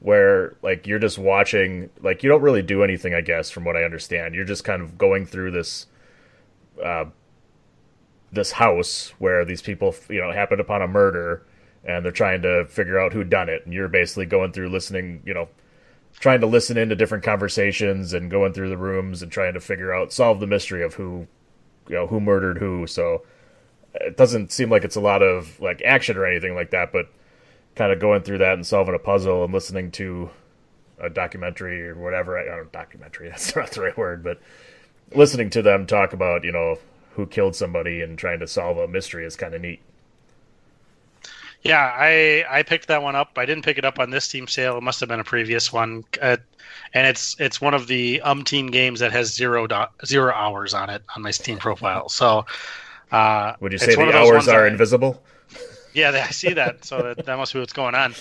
[0.00, 3.76] where like you're just watching, like you don't really do anything, I guess, from what
[3.76, 4.34] I understand.
[4.34, 5.86] You're just kind of going through this
[6.82, 7.06] uh,
[8.30, 11.42] this house where these people, you know, happened upon a murder
[11.84, 13.64] and they're trying to figure out who done it.
[13.64, 15.48] And you're basically going through listening, you know,
[16.20, 19.94] trying to listen into different conversations and going through the rooms and trying to figure
[19.94, 21.26] out, solve the mystery of who,
[21.88, 22.86] you know, who murdered who.
[22.86, 23.22] So
[23.94, 27.08] it doesn't seem like it's a lot of like action or anything like that, but
[27.74, 30.30] kind of going through that and solving a puzzle and listening to
[31.00, 32.38] a documentary or whatever.
[32.38, 34.40] I don't documentary, that's not the right word, but
[35.14, 36.78] listening to them talk about, you know,
[37.14, 39.80] who killed somebody and trying to solve a mystery is kind of neat.
[41.62, 43.32] Yeah, I I picked that one up.
[43.36, 44.78] I didn't pick it up on this Steam sale.
[44.78, 46.04] It must have been a previous one.
[46.22, 46.36] Uh,
[46.94, 50.88] and it's it's one of the umpteen games that has zero do- zero hours on
[50.88, 52.08] it on my Steam profile.
[52.08, 52.46] So,
[53.10, 55.20] uh, Would you say the hours are that- invisible?
[55.92, 56.84] Yeah, I see that.
[56.84, 58.14] So that, that must be what's going on.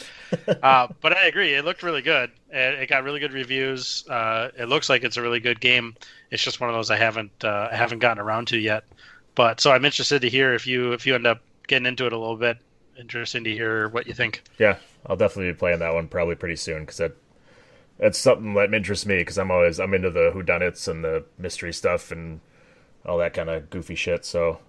[0.61, 1.53] Uh, but I agree.
[1.53, 2.31] It looked really good.
[2.49, 4.07] It, it got really good reviews.
[4.09, 5.95] Uh, it looks like it's a really good game.
[6.31, 8.83] It's just one of those I haven't uh, I haven't gotten around to yet.
[9.35, 12.13] But so I'm interested to hear if you if you end up getting into it
[12.13, 12.57] a little bit.
[12.99, 14.41] Interesting to hear what you think.
[14.57, 17.15] Yeah, I'll definitely be playing that one probably pretty soon because that
[17.99, 21.73] that's something that interests me because I'm always I'm into the whodunits and the mystery
[21.73, 22.39] stuff and
[23.05, 24.25] all that kind of goofy shit.
[24.25, 24.59] So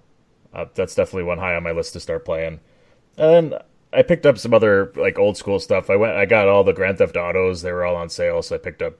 [0.52, 2.61] uh, that's definitely one high on my list to start playing.
[3.18, 3.54] And
[3.92, 5.90] I picked up some other like old school stuff.
[5.90, 7.62] I went I got all the Grand Theft Autos.
[7.62, 8.94] They were all on sale, so I picked up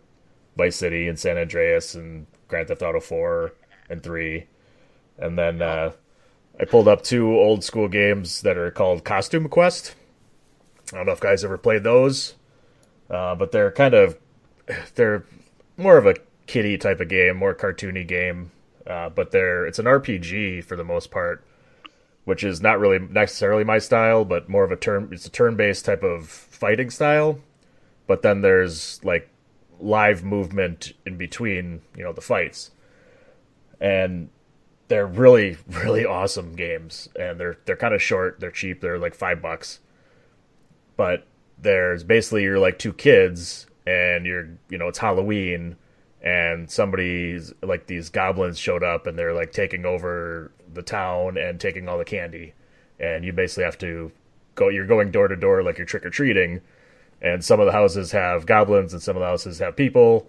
[0.57, 3.53] Vice City and San Andreas and Grand Theft Auto 4
[3.89, 4.47] and 3.
[5.19, 5.93] And then uh,
[6.59, 9.95] I pulled up two old school games that are called Costume Quest.
[10.93, 12.35] I don't know if guys ever played those,
[13.11, 14.19] uh, but they're kind of
[14.95, 15.25] they're
[15.77, 18.51] more of a kiddie type of game, more cartoony game.
[18.87, 21.45] Uh, but they're it's an RPG for the most part,
[22.29, 25.09] which is not really necessarily my style, but more of a turn.
[25.11, 27.41] It's a turn-based type of fighting style.
[28.07, 29.31] But then there's like
[29.81, 32.71] live movement in between, you know, the fights,
[33.81, 34.31] and
[34.89, 37.09] they're really really awesome games.
[37.19, 38.41] And they're they're kind of short.
[38.41, 38.81] They're cheap.
[38.81, 39.81] They're like five bucks
[40.99, 45.77] but there's basically you're like two kids and you're you know it's halloween
[46.23, 51.61] and somebody's like these goblins showed up and they're like taking over the town and
[51.61, 52.55] taking all the candy.
[52.99, 54.11] And you basically have to
[54.55, 56.61] go you're going door to door like you're trick-or-treating.
[57.23, 60.29] And some of the houses have goblins and some of the houses have people.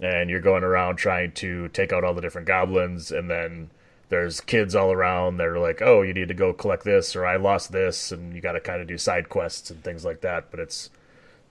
[0.00, 3.10] And you're going around trying to take out all the different goblins.
[3.10, 3.70] And then
[4.08, 7.26] there's kids all around that are like oh you need to go collect this or
[7.26, 8.12] i lost this.
[8.12, 10.52] And you got to kind of do side quests and things like that.
[10.52, 10.90] But it's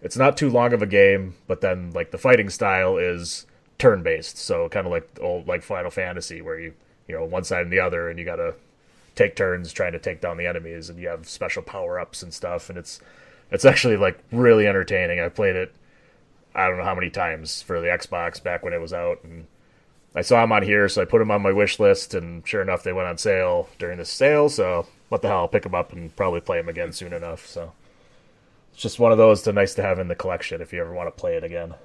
[0.02, 1.36] it's not too long of a game.
[1.46, 3.46] But then like the fighting style is
[3.78, 6.74] turn based so kind of like old like final fantasy where you
[7.08, 8.54] you know one side and the other and you got to
[9.16, 12.34] take turns trying to take down the enemies and you have special power ups and
[12.34, 13.00] stuff and it's
[13.52, 15.74] it's actually like really entertaining i played it
[16.54, 19.46] i don't know how many times for the xbox back when it was out and
[20.16, 22.62] I saw them on here, so I put them on my wish list, and sure
[22.62, 24.48] enough, they went on sale during this sale.
[24.48, 27.46] So what the hell, I'll pick them up and probably play them again soon enough.
[27.46, 27.74] So
[28.72, 30.94] it's just one of those to nice to have in the collection if you ever
[30.94, 31.76] want to play it again.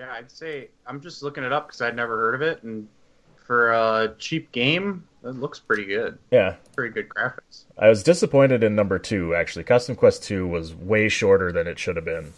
[0.00, 2.88] Yeah, I'd say I'm just looking it up because I'd never heard of it, and
[3.36, 6.16] for a cheap game, It looks pretty good.
[6.30, 7.64] Yeah, Pretty good graphics.
[7.76, 9.34] I was disappointed in number two.
[9.34, 12.32] Actually, Costume Quest two was way shorter than it should have been.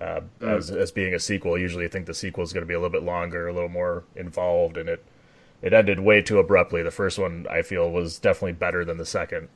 [0.00, 2.74] Uh, as, as being a sequel, usually I think the sequel is going to be
[2.74, 5.04] a little bit longer, a little more involved, and it
[5.62, 6.82] it ended way too abruptly.
[6.82, 9.48] The first one I feel was definitely better than the second,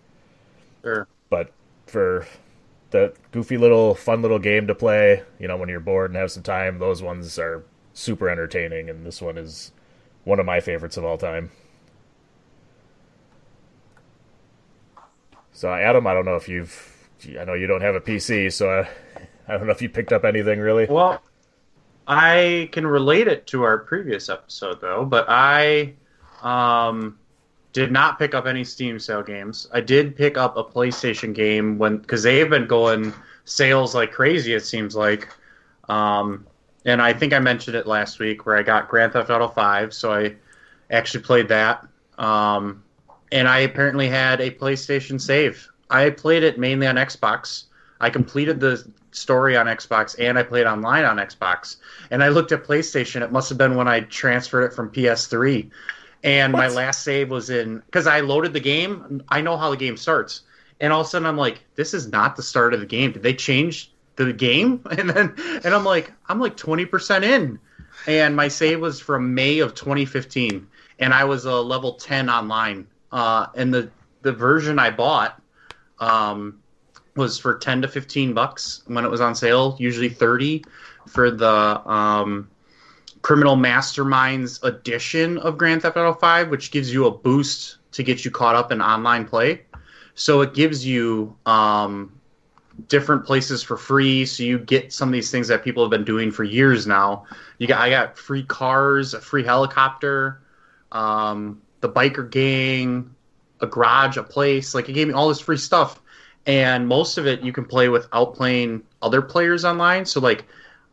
[0.84, 1.08] Sure.
[1.28, 1.50] but
[1.88, 2.26] for
[2.90, 6.30] the goofy little fun little game to play, you know, when you're bored and have
[6.30, 9.72] some time, those ones are super entertaining, and this one is
[10.24, 11.50] one of my favorites of all time.
[15.52, 18.70] So, Adam, I don't know if you've, I know you don't have a PC, so
[18.70, 18.88] I,
[19.46, 20.86] I don't know if you picked up anything really.
[20.86, 21.22] Well,
[22.06, 25.94] I can relate it to our previous episode though, but I
[26.42, 27.19] um,
[27.72, 29.68] did not pick up any Steam sale games.
[29.72, 33.12] I did pick up a PlayStation game when because they have been going
[33.44, 34.54] sales like crazy.
[34.54, 35.28] It seems like,
[35.88, 36.46] um,
[36.84, 39.94] and I think I mentioned it last week where I got Grand Theft Auto Five,
[39.94, 40.34] so I
[40.90, 41.86] actually played that.
[42.18, 42.82] Um,
[43.32, 45.68] and I apparently had a PlayStation save.
[45.88, 47.64] I played it mainly on Xbox.
[48.00, 51.76] I completed the story on Xbox and I played online on Xbox.
[52.10, 53.22] And I looked at PlayStation.
[53.22, 55.70] It must have been when I transferred it from PS3.
[56.22, 59.22] And my last save was in because I loaded the game.
[59.28, 60.42] I know how the game starts,
[60.80, 63.12] and all of a sudden I'm like, "This is not the start of the game.
[63.12, 67.58] Did they change the game?" And then and I'm like, "I'm like 20 percent in,"
[68.06, 70.66] and my save was from May of 2015,
[70.98, 72.86] and I was a level 10 online.
[73.12, 73.90] Uh, and the
[74.22, 75.40] the version I bought
[76.00, 76.60] um,
[77.16, 80.64] was for 10 to 15 bucks when it was on sale, usually 30
[81.06, 82.48] for the um,
[83.22, 88.24] Criminal Masterminds edition of Grand Theft Auto 5, which gives you a boost to get
[88.24, 89.62] you caught up in online play.
[90.14, 92.20] So it gives you um,
[92.88, 94.26] different places for free.
[94.26, 97.24] So you get some of these things that people have been doing for years now.
[97.58, 100.40] You got I got free cars, a free helicopter,
[100.92, 103.14] um, the biker gang,
[103.60, 104.74] a garage, a place.
[104.74, 106.00] Like it gave me all this free stuff,
[106.46, 110.04] and most of it you can play without playing other players online.
[110.04, 110.44] So like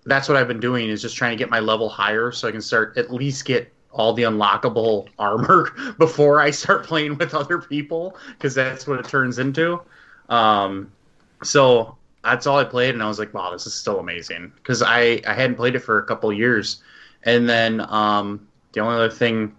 [0.07, 2.51] that's what I've been doing is just trying to get my level higher so I
[2.51, 7.59] can start at least get all the unlockable armor before I start playing with other
[7.59, 9.81] people because that's what it turns into.
[10.29, 10.91] Um,
[11.43, 14.81] so that's all I played, and I was like, wow, this is still amazing because
[14.81, 16.81] I I hadn't played it for a couple years,
[17.23, 19.55] and then um, the only other thing.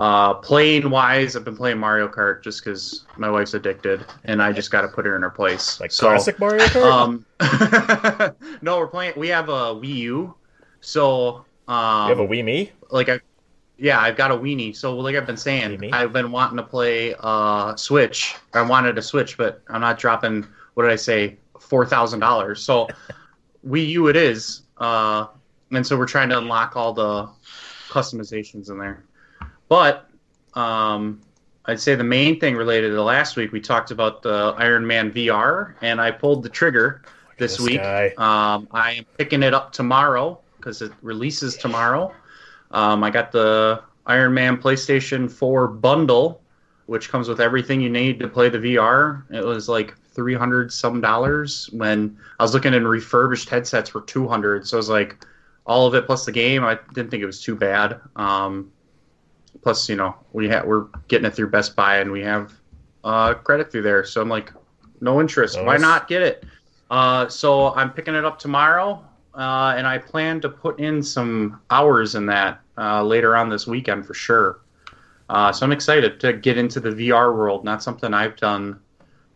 [0.00, 4.50] Uh, playing wise, I've been playing Mario Kart just because my wife's addicted, and I
[4.50, 5.78] just got to put her in her place.
[5.78, 6.90] Like So- classic Mario Kart.
[6.90, 9.12] um, no, we're playing.
[9.16, 10.34] We have a Wii U,
[10.80, 12.72] so um, you have a Wii Me?
[12.90, 13.20] like I,
[13.76, 14.74] yeah, I've got a weenie.
[14.74, 15.92] So like I've been saying, Weenie?
[15.92, 18.36] I've been wanting to play uh Switch.
[18.54, 20.46] I wanted to Switch, but I'm not dropping.
[20.74, 21.36] What did I say?
[21.60, 22.62] Four thousand dollars.
[22.62, 22.88] So
[23.68, 24.62] Wii U it is.
[24.78, 25.26] Uh,
[25.72, 27.28] and so we're trying to unlock all the
[27.88, 29.04] customizations in there.
[29.70, 30.10] But
[30.54, 31.20] um,
[31.64, 35.12] I'd say the main thing related to last week, we talked about the Iron Man
[35.12, 37.02] VR, and I pulled the trigger
[37.38, 37.80] this, this week.
[38.18, 42.12] Um, I am picking it up tomorrow because it releases tomorrow.
[42.72, 46.42] Um, I got the Iron Man PlayStation 4 bundle,
[46.86, 49.22] which comes with everything you need to play the VR.
[49.30, 54.66] It was like 300 some dollars when I was looking in refurbished headsets for 200.
[54.66, 55.24] So it was like
[55.64, 56.64] all of it plus the game.
[56.64, 58.00] I didn't think it was too bad.
[58.16, 58.72] Um,
[59.62, 62.52] plus, you know, we ha- we're getting it through Best Buy and we have
[63.04, 64.04] uh, credit through there.
[64.04, 64.52] So I'm like,
[65.00, 65.62] no interest.
[65.62, 66.44] Why not get it?
[66.90, 71.60] Uh, so I'm picking it up tomorrow, uh, and I plan to put in some
[71.70, 74.60] hours in that uh, later on this weekend for sure.
[75.28, 77.64] Uh, so I'm excited to get into the VR world.
[77.64, 78.80] Not something I've done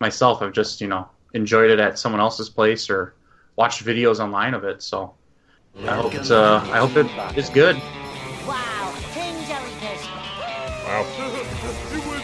[0.00, 0.42] myself.
[0.42, 3.14] I've just you know enjoyed it at someone else's place or
[3.56, 4.82] watched videos online of it.
[4.82, 5.14] So
[5.86, 7.76] I hope it's uh, I hope it is good.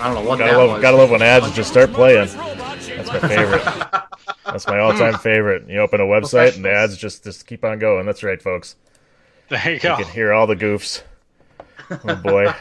[0.01, 0.83] I don't know what Gotta that love, was.
[0.83, 2.27] gotta love when ads just start playing.
[2.29, 3.65] That's my favorite.
[4.47, 5.69] That's my all-time favorite.
[5.69, 8.07] You open a website and the ads just just keep on going.
[8.07, 8.77] That's right, folks.
[9.49, 9.97] There you You go.
[9.97, 11.03] can hear all the goofs.
[11.91, 12.53] Oh boy.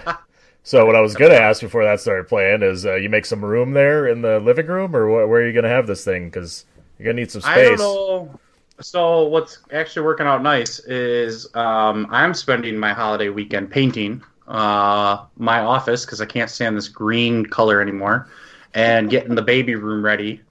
[0.64, 3.44] So what I was gonna ask before that started playing is, uh, you make some
[3.44, 6.26] room there in the living room, or wh- where are you gonna have this thing?
[6.26, 6.66] Because
[6.98, 7.56] you're gonna need some space.
[7.58, 8.40] I don't know.
[8.82, 15.26] So what's actually working out nice is um, I'm spending my holiday weekend painting uh,
[15.38, 18.30] my office because I can't stand this green color anymore,
[18.74, 20.42] and getting the baby room ready.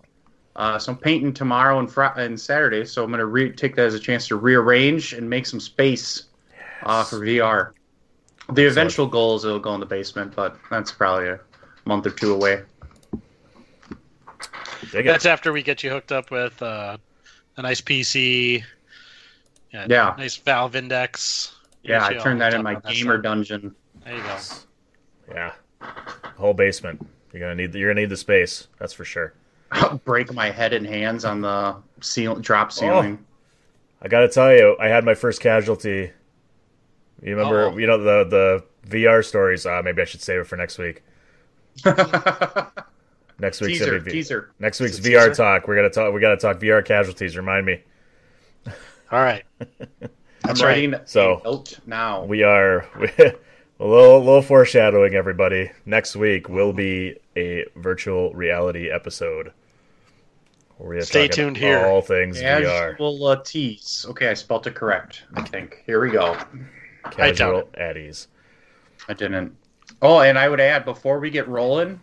[0.56, 2.84] Uh, so I'm painting tomorrow and, Fri and Saturday.
[2.84, 6.24] So I'm gonna re- take that as a chance to rearrange and make some space
[6.84, 7.72] uh, for VR.
[8.52, 11.40] The eventual goal is it'll go in the basement, but that's probably a
[11.84, 12.62] month or two away.
[14.92, 16.96] That's after we get you hooked up with uh,
[17.56, 18.64] a nice PC.
[19.72, 20.14] Yeah.
[20.16, 21.54] Nice Valve Index.
[21.82, 23.22] Yeah, I turned that in my gamer stuff.
[23.22, 23.74] dungeon.
[24.08, 24.38] There you go.
[25.34, 25.52] Yeah.
[26.38, 27.06] whole basement.
[27.32, 28.68] You're gonna need the, you're gonna need the space.
[28.78, 29.34] That's for sure.
[29.70, 33.22] I'll Break my head and hands on the seal, drop ceiling.
[34.00, 36.10] I gotta tell you, I had my first casualty.
[37.22, 37.76] You remember, Uh-oh.
[37.76, 39.66] you know the the VR stories.
[39.66, 41.02] Uh, maybe I should save it for next week.
[43.40, 44.50] Next week's teaser, gonna be- teaser.
[44.58, 45.34] Next week's VR teaser?
[45.34, 45.68] talk.
[45.68, 46.12] We're gonna talk.
[46.14, 47.36] We gotta talk VR casualties.
[47.36, 47.82] Remind me.
[49.12, 49.44] All right.
[49.60, 50.60] I'm right.
[50.62, 52.24] writing So- a note now.
[52.24, 52.86] We are
[53.80, 55.14] a little little foreshadowing.
[55.14, 59.52] Everybody, next week will be a virtual reality episode.
[60.78, 61.86] We are Stay talking tuned here.
[61.86, 62.92] All things VR.
[62.92, 64.06] Casual uh, tease.
[64.10, 65.24] Okay, I spelled it correct.
[65.34, 65.82] I think.
[65.86, 66.34] Here we go.
[66.34, 66.40] I
[67.10, 68.28] doubt Casual at ease.
[69.08, 69.56] I didn't.
[70.02, 72.00] Oh, and I would add before we get rolling,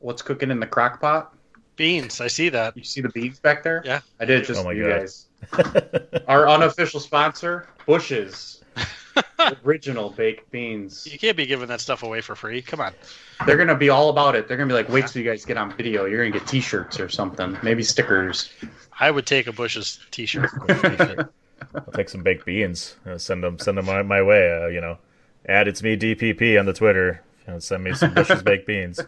[0.00, 1.34] what's cooking in the crock pot?
[1.76, 2.20] Beans.
[2.20, 2.76] I see that.
[2.76, 3.82] You see the beans back there?
[3.84, 4.00] Yeah.
[4.20, 5.00] I did just Oh my for you God.
[5.00, 5.26] guys.
[6.28, 8.62] Our unofficial sponsor, Bush's.
[9.64, 11.06] Original baked beans.
[11.10, 12.62] You can't be giving that stuff away for free.
[12.62, 12.92] Come on.
[13.46, 14.48] They're gonna be all about it.
[14.48, 16.04] They're gonna be like, wait till you guys get on video.
[16.04, 18.50] You're gonna get T-shirts or something, maybe stickers.
[18.98, 20.50] I would take a Bush's T-shirt.
[21.74, 22.96] I'll take some baked beans.
[23.06, 24.62] Uh, send them, send them my, my way.
[24.62, 24.98] Uh, you know,
[25.48, 27.22] add it's me DPP on the Twitter.
[27.46, 29.00] You know, send me some Bush's baked beans.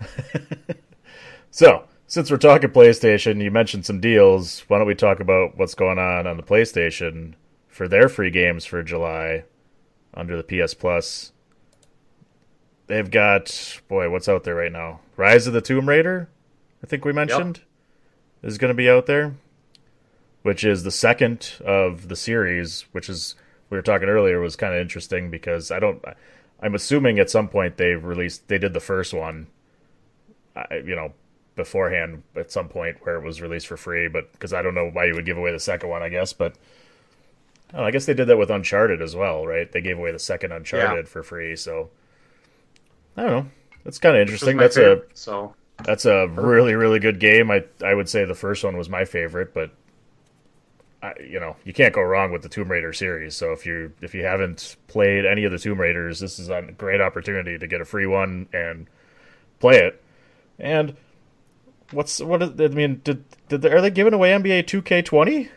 [1.50, 4.64] so, since we're talking PlayStation, you mentioned some deals.
[4.68, 7.34] Why don't we talk about what's going on on the PlayStation
[7.78, 9.44] for their free games for July
[10.12, 11.32] under the PS Plus?
[12.88, 15.00] They've got boy, what's out there right now?
[15.16, 16.28] Rise of the Tomb Raider.
[16.82, 17.62] I think we mentioned
[18.42, 19.34] is going to be out there
[20.42, 23.34] which is the second of the series, which is
[23.70, 26.02] we were talking earlier was kind of interesting because I don't
[26.60, 29.48] I'm assuming at some point they've released they did the first one
[30.70, 31.12] you know
[31.54, 34.90] beforehand at some point where it was released for free but because I don't know
[34.90, 36.54] why you would give away the second one I guess but
[37.74, 40.18] oh, I guess they did that with Uncharted as well right they gave away the
[40.18, 41.90] second Uncharted for free so
[43.16, 43.50] I don't know
[43.84, 45.54] that's kind of interesting that's a so
[45.84, 47.50] that's a really, really good game.
[47.50, 49.70] I I would say the first one was my favorite, but
[51.02, 53.36] I, you know you can't go wrong with the Tomb Raider series.
[53.36, 56.62] So if you if you haven't played any of the Tomb Raiders, this is a
[56.76, 58.88] great opportunity to get a free one and
[59.60, 60.02] play it.
[60.58, 60.96] And
[61.92, 63.00] what's what is, I mean?
[63.04, 65.48] Did did they, are they giving away NBA Two K Twenty?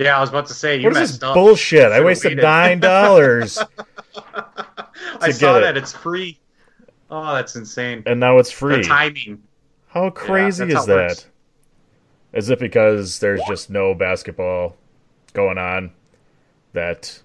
[0.00, 1.34] Yeah, I was about to say you What is messed this up.
[1.34, 1.92] bullshit?
[1.92, 3.58] I wasted nine dollars
[5.20, 5.60] I saw it.
[5.62, 6.38] that it's free.
[7.10, 8.02] Oh, that's insane.
[8.06, 8.82] and now it's The free.
[8.82, 9.42] timing.
[9.88, 11.22] How crazy is how it works.
[12.32, 12.38] that?
[12.38, 14.76] Is it because there's just no basketball
[15.32, 15.92] going on
[16.72, 17.20] that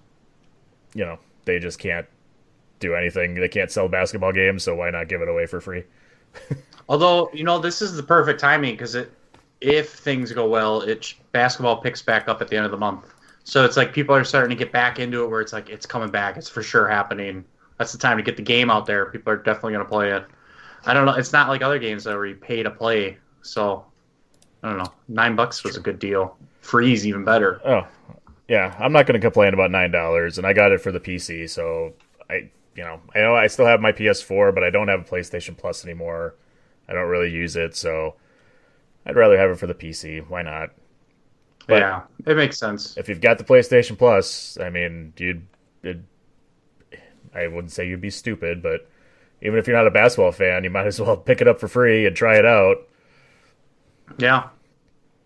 [0.94, 2.06] you know they just can't
[2.80, 3.34] do anything?
[3.34, 5.84] They can't sell basketball games, so why not give it away for free?
[6.88, 9.12] Although you know this is the perfect timing because it,
[9.66, 13.12] if things go well, it basketball picks back up at the end of the month.
[13.44, 15.86] So it's like people are starting to get back into it, where it's like it's
[15.86, 16.36] coming back.
[16.36, 17.44] It's for sure happening.
[17.78, 19.06] That's the time to get the game out there.
[19.06, 20.24] People are definitely going to play it.
[20.84, 21.12] I don't know.
[21.12, 23.18] It's not like other games that where you pay to play.
[23.42, 23.84] So
[24.62, 24.92] I don't know.
[25.08, 26.36] Nine bucks was a good deal.
[26.60, 27.60] Free's even better.
[27.64, 27.86] Oh,
[28.48, 31.00] yeah, I'm not going to complain about nine dollars, and I got it for the
[31.00, 31.94] PC, so
[32.30, 35.04] I, you know, I know I still have my PS4, but I don't have a
[35.04, 36.34] PlayStation Plus anymore.
[36.88, 38.14] I don't really use it, so
[39.06, 40.28] I'd rather have it for the PC.
[40.28, 40.70] Why not?
[41.66, 42.96] But- yeah, it makes sense.
[42.96, 45.46] if you've got the PlayStation Plus, I mean, you'd,
[45.82, 45.98] it,
[47.34, 48.88] I wouldn't say you'd be stupid, but
[49.42, 51.68] even if you're not a basketball fan, you might as well pick it up for
[51.68, 52.76] free and try it out.
[54.18, 54.48] Yeah.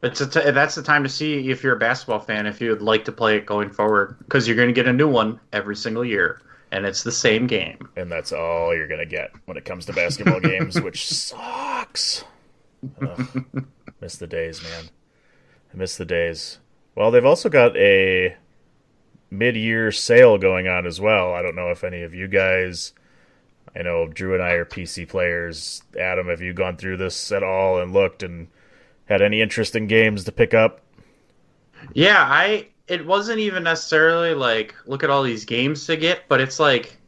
[0.02, 2.70] It's a t- that's the time to see if you're a basketball fan if you
[2.70, 5.38] would like to play it going forward because you're going to get a new one
[5.52, 6.40] every single year
[6.72, 7.88] and it's the same game.
[7.96, 12.24] And that's all you're gonna get when it comes to basketball games, which sucks.
[13.02, 13.46] Ugh.
[14.00, 14.90] miss the days, man.
[15.72, 16.58] I miss the days.
[16.94, 18.36] Well, they've also got a
[19.30, 21.34] mid-year sale going on as well.
[21.34, 22.92] I don't know if any of you guys.
[23.76, 25.82] I know Drew and I are PC players.
[25.98, 28.48] Adam, have you gone through this at all and looked and
[29.06, 30.80] had any interesting games to pick up?
[31.92, 36.40] Yeah, I it wasn't even necessarily like look at all these games to get, but
[36.40, 36.99] it's like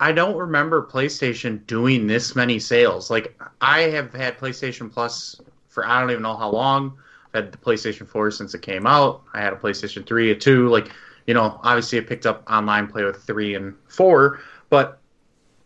[0.00, 3.10] I don't remember PlayStation doing this many sales.
[3.10, 5.38] Like I have had PlayStation Plus
[5.68, 6.98] for I don't even know how long.
[7.34, 9.22] I've had the PlayStation 4 since it came out.
[9.34, 10.90] I had a PlayStation 3, a 2, like
[11.26, 14.40] you know, obviously I picked up online play with 3 and 4,
[14.70, 14.98] but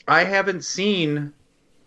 [0.08, 1.32] I haven't seen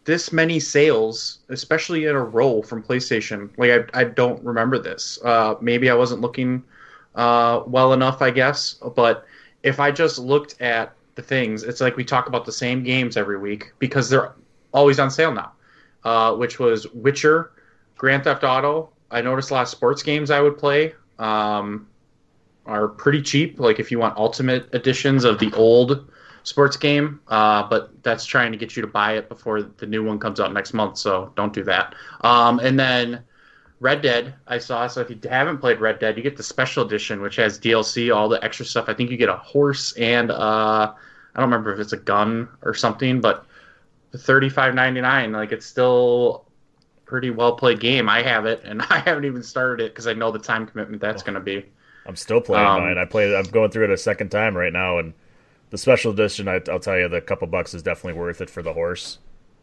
[0.05, 3.49] this many sales, especially in a row from PlayStation.
[3.57, 5.19] Like I, I don't remember this.
[5.21, 6.63] Uh, maybe I wasn't looking
[7.13, 8.75] uh, well enough, I guess.
[8.95, 9.25] But
[9.63, 13.17] if I just looked at the things, it's like we talk about the same games
[13.17, 14.33] every week because they're
[14.73, 15.51] always on sale now.
[16.03, 17.51] Uh, which was Witcher,
[17.97, 18.91] Grand Theft Auto.
[19.11, 21.87] I noticed a lot of sports games I would play um,
[22.65, 23.59] are pretty cheap.
[23.59, 26.09] Like if you want ultimate editions of the old
[26.43, 30.01] sports game, uh, but that's trying to get you to buy it before the new
[30.01, 30.97] one comes out next month.
[30.97, 31.93] So don't do that.
[32.21, 33.23] Um, and then
[33.81, 34.87] Red Dead, I saw.
[34.87, 38.15] So if you haven't played Red Dead, you get the special edition, which has DLC,
[38.15, 38.85] all the extra stuff.
[38.87, 40.93] I think you get a horse and uh,
[41.37, 43.45] I don't remember if it's a gun or something, but
[44.15, 45.31] thirty five ninety nine.
[45.31, 46.45] Like it's still
[47.05, 48.09] pretty well played game.
[48.09, 51.01] I have it, and I haven't even started it because I know the time commitment
[51.01, 51.65] that's going to be.
[52.05, 52.97] I'm still playing Um, mine.
[52.97, 53.33] I played.
[53.33, 55.13] I'm going through it a second time right now, and
[55.69, 56.47] the special edition.
[56.47, 59.19] I, I'll tell you, the couple bucks is definitely worth it for the horse.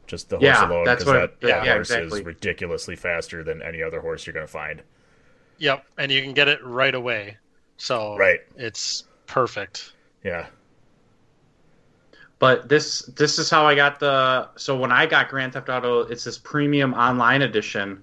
[0.07, 2.21] Just the horse Yeah, alone, because what- that, yeah, yeah, horse exactly.
[2.21, 4.83] is ridiculously faster than any other horse you're going to find.
[5.59, 7.39] Yep, and you can get it right away.
[7.79, 8.41] So Right.
[8.57, 9.95] it's perfect.
[10.23, 10.47] Yeah.
[12.39, 14.49] But this this is how I got the.
[14.57, 18.03] So when I got Grand Theft Auto, it's this premium online edition.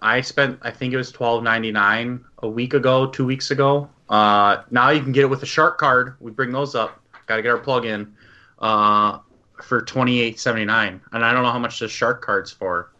[0.00, 3.88] I spent I think it was twelve ninety nine a week ago, two weeks ago.
[4.08, 6.16] Uh, now you can get it with a shark card.
[6.20, 7.00] We bring those up.
[7.26, 8.14] Got to get our plug in
[8.58, 9.18] uh,
[9.62, 11.00] for twenty eight seventy nine.
[11.12, 12.92] And I don't know how much the shark card's for,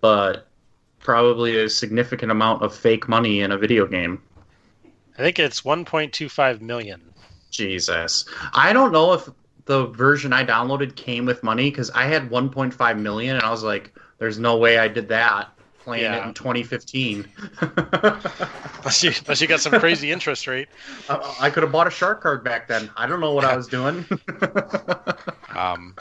[0.00, 0.46] but
[1.00, 4.22] probably a significant amount of fake money in a video game.
[5.18, 7.02] I think it's 1.25 million.
[7.50, 8.24] Jesus.
[8.54, 9.28] I don't know if
[9.64, 13.62] the version I downloaded came with money because I had 1.5 million and I was
[13.62, 15.50] like, there's no way I did that
[15.80, 17.26] playing it in 2015.
[17.60, 20.68] Unless you, unless you got some crazy interest rate.
[21.08, 22.90] I, I could have bought a shark card back then.
[22.96, 24.04] I don't know what I was doing.
[25.54, 25.96] Um,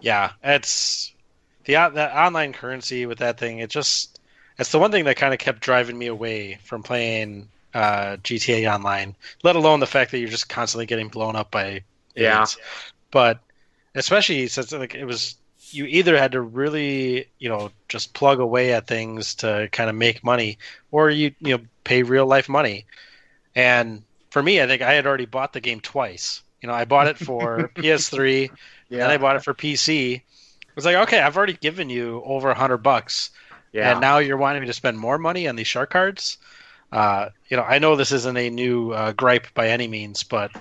[0.00, 1.12] yeah, it's
[1.64, 3.58] the the online currency with that thing.
[3.58, 4.20] It just
[4.58, 8.72] it's the one thing that kind of kept driving me away from playing uh, GTA
[8.72, 9.14] Online.
[9.42, 11.82] Let alone the fact that you're just constantly getting blown up by
[12.14, 12.46] Yeah.
[13.10, 13.40] But
[13.94, 15.36] especially since like it was
[15.70, 19.96] you either had to really you know just plug away at things to kind of
[19.96, 20.58] make money
[20.90, 22.84] or you you know pay real life money
[23.54, 26.84] and for me i think i had already bought the game twice you know i
[26.84, 28.50] bought it for ps3
[28.88, 29.02] yeah.
[29.02, 32.50] and i bought it for pc it was like okay i've already given you over
[32.50, 33.30] a hundred bucks
[33.72, 33.92] yeah.
[33.92, 36.38] and now you're wanting me to spend more money on these shark cards
[36.92, 40.54] uh, you know i know this isn't a new uh, gripe by any means but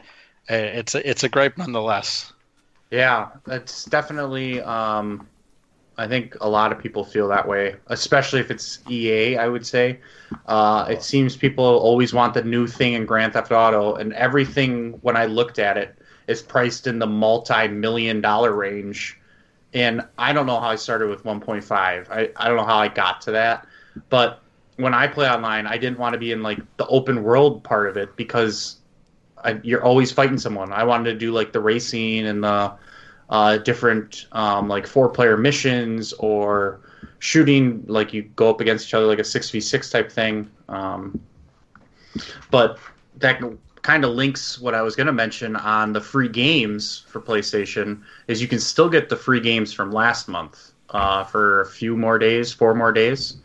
[0.49, 2.34] uh, it's a, it's a gripe nonetheless
[2.91, 4.61] Yeah, it's definitely.
[4.61, 5.27] Um,
[5.97, 9.38] I think a lot of people feel that way, especially if it's EA.
[9.38, 9.99] I would say
[10.47, 14.93] uh, it seems people always want the new thing in Grand Theft Auto, and everything
[15.01, 19.19] when I looked at it is priced in the multi-million dollar range.
[19.73, 21.71] And I don't know how I started with 1.5.
[22.09, 23.67] I, I don't know how I got to that,
[24.09, 24.40] but
[24.82, 27.89] when I play online, I didn't want to be in like the open world part
[27.89, 28.77] of it because
[29.43, 30.71] I, you're always fighting someone.
[30.71, 32.73] I wanted to do like the racing and the
[33.29, 36.82] uh, different um, like four player missions or
[37.19, 37.84] shooting.
[37.88, 40.49] Like you go up against each other like a six v six type thing.
[40.67, 41.21] Um,
[42.49, 42.77] but
[43.17, 43.41] that
[43.82, 48.01] kind of links what I was going to mention on the free games for PlayStation
[48.27, 51.95] is you can still get the free games from last month uh, for a few
[51.95, 53.38] more days, four more days.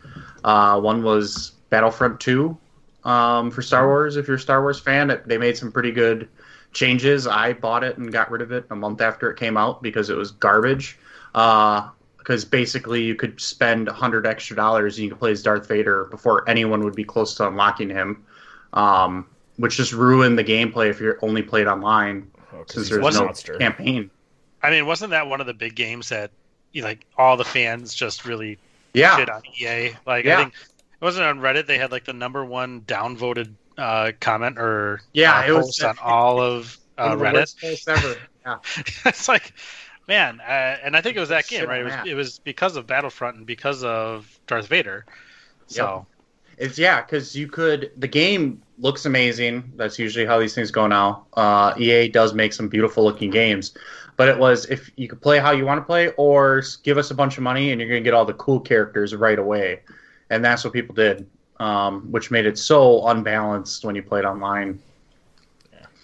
[0.47, 2.57] Uh, one was Battlefront 2
[3.03, 4.15] um, for Star Wars.
[4.15, 6.29] If you're a Star Wars fan, it, they made some pretty good
[6.71, 7.27] changes.
[7.27, 10.09] I bought it and got rid of it a month after it came out because
[10.09, 10.97] it was garbage.
[11.33, 16.05] Because basically, you could spend hundred extra dollars and you could play as Darth Vader
[16.05, 18.23] before anyone would be close to unlocking him,
[18.71, 19.25] um,
[19.57, 23.25] which just ruined the gameplay if you're only played online Oh, 'cause since there's no
[23.25, 23.57] monster.
[23.57, 24.09] campaign.
[24.63, 26.31] I mean, wasn't that one of the big games that
[26.71, 28.57] you know, like all the fans just really
[28.97, 29.95] Yeah, shit on EA?
[30.05, 30.33] Like Yeah.
[30.35, 31.67] I think it wasn't on Reddit.
[31.67, 35.83] They had like the number one downvoted uh, comment or Yeah, uh, it was- post
[35.83, 37.87] on all of uh, Reddit.
[37.87, 38.15] ever.
[38.45, 38.57] Yeah.
[39.05, 39.53] it's like,
[40.07, 41.81] man, uh, and I think it was that game, right?
[41.81, 45.05] It was, it was because of Battlefront and because of Darth Vader.
[45.67, 46.07] So
[46.57, 47.91] It's yeah, because you could.
[47.97, 49.73] The game looks amazing.
[49.75, 51.25] That's usually how these things go now.
[51.33, 53.75] Uh, EA does make some beautiful looking games,
[54.17, 57.11] but it was if you could play how you want to play, or give us
[57.11, 59.81] a bunch of money and you're gonna get all the cool characters right away,
[60.29, 61.27] and that's what people did,
[61.59, 64.79] um, which made it so unbalanced when you played online.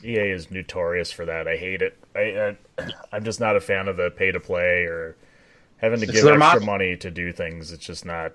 [0.04, 1.48] EA is notorious for that.
[1.48, 1.98] I hate it.
[2.16, 5.16] I, I I'm just not a fan of the pay to play or
[5.78, 6.66] having to It's give extra model.
[6.66, 7.72] money to do things.
[7.72, 8.34] It's just not.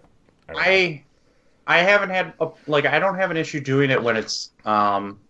[0.48, 0.54] I.
[0.56, 1.04] I
[1.66, 5.20] I haven't had a, like I don't have an issue doing it when it's um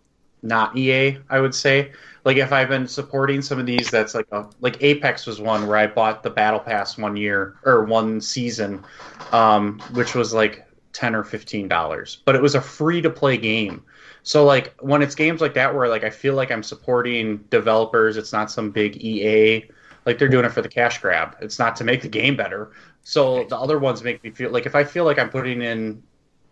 [0.41, 1.17] not EA.
[1.29, 1.91] I would say
[2.25, 5.67] like if I've been supporting some of these, that's like a like Apex was one
[5.67, 8.83] where I bought the Battle Pass one year or one season,
[9.31, 13.37] um, which was like ten or fifteen dollars, but it was a free to play
[13.37, 13.83] game.
[14.23, 18.17] So like when it's games like that where like I feel like I'm supporting developers,
[18.17, 19.69] it's not some big EA
[20.05, 21.35] like they're doing it for the cash grab.
[21.41, 22.71] It's not to make the game better.
[23.03, 26.01] So the other ones make me feel like if I feel like I'm putting in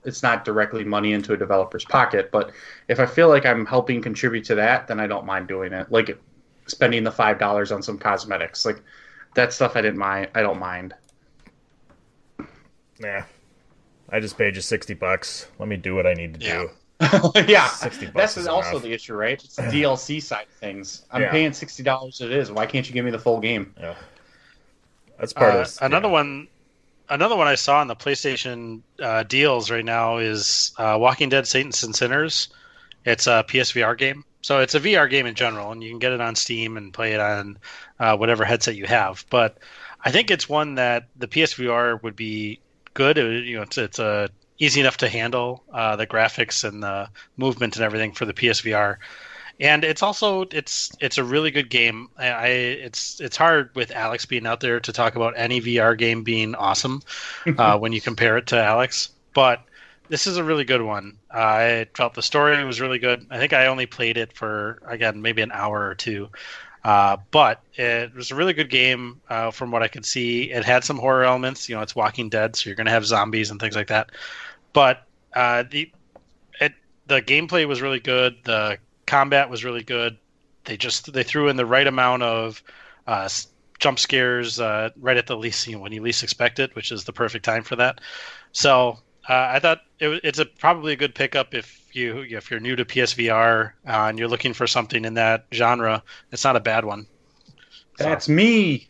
[0.03, 2.51] it's not directly money into a developer's pocket, but
[2.87, 5.91] if I feel like I'm helping contribute to that, then I don't mind doing it.
[5.91, 6.17] Like
[6.67, 8.65] spending the five dollars on some cosmetics.
[8.65, 8.81] Like
[9.35, 10.29] that stuff, I didn't mind.
[10.35, 10.93] I don't mind.
[12.99, 13.23] Nah.
[14.09, 15.47] I just paid you sixty bucks.
[15.59, 16.63] Let me do what I need to Yeah.
[16.63, 16.69] do.
[17.47, 18.81] yeah, 60 bucks that's is also enough.
[18.81, 19.33] the issue, right?
[19.43, 21.05] It's the DLC side of things.
[21.11, 21.29] I'm Yeah.
[21.29, 22.21] paying sixty dollars.
[22.21, 22.51] It is.
[22.51, 23.73] Why can't you give me the full game?
[23.79, 23.93] Yeah.
[25.19, 25.77] That's part Uh, of this.
[25.81, 26.13] another yeah.
[26.13, 26.47] one,
[27.09, 31.47] another one I saw on the PlayStation uh, deals right now is uh, Walking Dead:
[31.47, 32.49] Saints and Sinners.
[33.05, 36.11] It's a PSVR game, so it's a VR game in general, and you can get
[36.11, 37.57] it on Steam and play it on
[37.99, 39.25] uh, whatever headset you have.
[39.29, 39.57] But
[40.03, 42.59] I think it's one that the PSVR would be
[42.93, 43.17] good.
[43.17, 44.29] It, you know, it's it's a
[44.59, 48.97] easy enough to handle uh, the graphics and the movement and everything for the PSVR
[49.59, 52.09] and it's also it's it's a really good game.
[52.17, 55.97] I, I it's it's hard with Alex being out there to talk about any VR
[55.97, 57.01] game being awesome
[57.57, 59.61] uh, when you compare it to Alex, but
[60.09, 61.17] this is a really good one.
[61.31, 63.25] I felt the story was really good.
[63.29, 66.29] I think I only played it for again maybe an hour or two.
[66.83, 70.51] Uh, but it was a really good game uh, from what I could see.
[70.51, 71.67] It had some horror elements.
[71.67, 74.11] You know, it's Walking Dead, so you're going to have zombies and things like that.
[74.71, 75.03] But
[75.33, 75.91] uh, the
[76.61, 76.73] it
[77.07, 78.37] the gameplay was really good.
[78.43, 78.77] The
[79.07, 80.17] combat was really good.
[80.65, 82.61] They just they threw in the right amount of
[83.07, 83.27] uh,
[83.79, 86.91] jump scares uh, right at the least you know, when you least expect it, which
[86.91, 88.01] is the perfect time for that.
[88.51, 88.99] So
[89.29, 92.75] uh, I thought it, it's a probably a good pickup if you if you're new
[92.75, 96.03] to PSVR uh, and you're looking for something in that genre.
[96.31, 97.07] It's not a bad one.
[97.97, 98.87] That's me.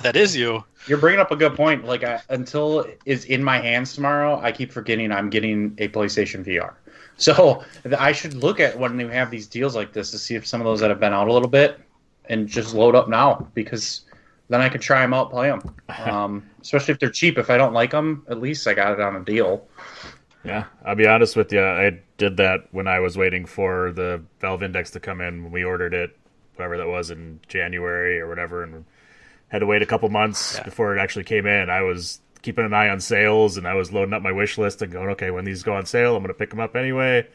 [0.00, 0.64] That is you.
[0.86, 1.84] You're bringing up a good point.
[1.84, 6.44] Like I, until it's in my hands tomorrow, I keep forgetting I'm getting a PlayStation
[6.44, 6.74] VR.
[7.16, 7.64] So
[7.98, 10.60] I should look at when they have these deals like this to see if some
[10.60, 11.80] of those that have been out a little bit
[12.28, 14.02] and just load up now because
[14.48, 15.74] then I can try them out, play them.
[15.88, 17.38] Um, especially if they're cheap.
[17.38, 19.66] If I don't like them, at least I got it on a deal.
[20.44, 21.64] Yeah, I'll be honest with you.
[21.64, 25.52] I did that when I was waiting for the Valve Index to come in when
[25.52, 26.16] we ordered it,
[26.54, 28.84] whatever that was in January or whatever, and
[29.48, 31.70] had to wait a couple months before it actually came in.
[31.70, 34.80] I was keeping an eye on sales and I was loading up my wish list
[34.80, 37.26] and going, okay, when these go on sale, I'm going to pick them up anyway.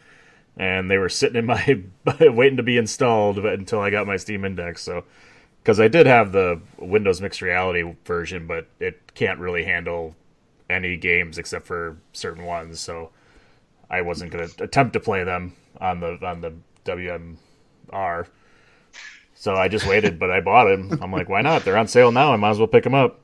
[0.55, 1.83] And they were sitting in my
[2.21, 4.81] waiting to be installed until I got my Steam Index.
[4.81, 5.03] So,
[5.61, 10.15] because I did have the Windows Mixed Reality version, but it can't really handle
[10.69, 12.79] any games except for certain ones.
[12.79, 13.09] So
[13.89, 16.53] I wasn't going to attempt to play them on the on the
[16.85, 18.27] WMR.
[19.35, 20.99] So I just waited, but I bought them.
[21.01, 21.65] I'm like, why not?
[21.65, 22.31] They're on sale now.
[22.31, 23.19] I might as well pick them up.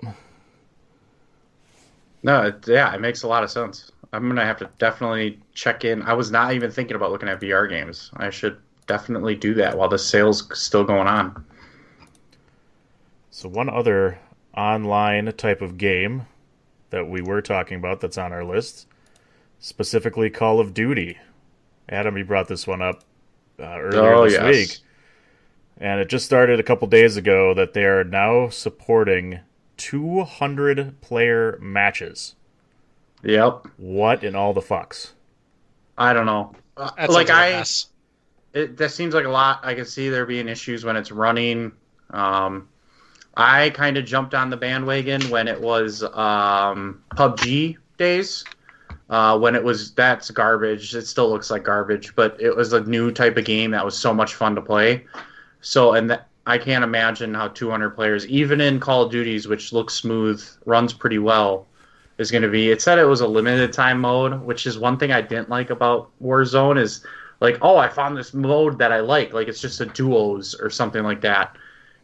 [2.28, 3.91] No, it, yeah, it makes a lot of sense.
[4.13, 6.03] I'm gonna have to definitely check in.
[6.03, 8.11] I was not even thinking about looking at VR games.
[8.17, 11.43] I should definitely do that while the sale's still going on.
[13.30, 14.19] So one other
[14.55, 16.28] online type of game
[16.91, 18.88] that we were talking about that's on our list,
[19.59, 21.19] specifically Call of Duty.
[21.89, 23.03] Adam, you brought this one up
[23.59, 24.41] uh, earlier Oh, this yes.
[24.41, 24.80] week,
[25.78, 29.39] and it just started a couple days ago that they are now supporting
[29.78, 32.36] 200 player matches.
[33.23, 33.67] Yep.
[33.78, 35.11] What in all the fucks?
[35.97, 36.53] I don't know.
[36.75, 37.88] Uh, like sounds like a I, mess.
[38.53, 39.61] it, that seems like a lot.
[39.63, 41.71] I can see there being issues when it's running.
[42.11, 42.69] Um,
[43.36, 48.43] I kind of jumped on the bandwagon when it was um, PUBG days.
[49.09, 50.93] Uh, when it was that's garbage.
[50.93, 53.97] It still looks like garbage, but it was a new type of game that was
[53.97, 55.05] so much fun to play.
[55.61, 59.74] So, and that, I can't imagine how 200 players, even in Call of Duties, which
[59.74, 61.68] looks smooth, runs pretty well,
[62.18, 62.72] is going to be.
[62.72, 65.70] It said it was a limited time mode, which is one thing I didn't like
[65.72, 67.06] about Warzone is
[67.41, 70.70] like, oh, I found this mode that I like, like it's just a duos or
[70.70, 71.58] something like that,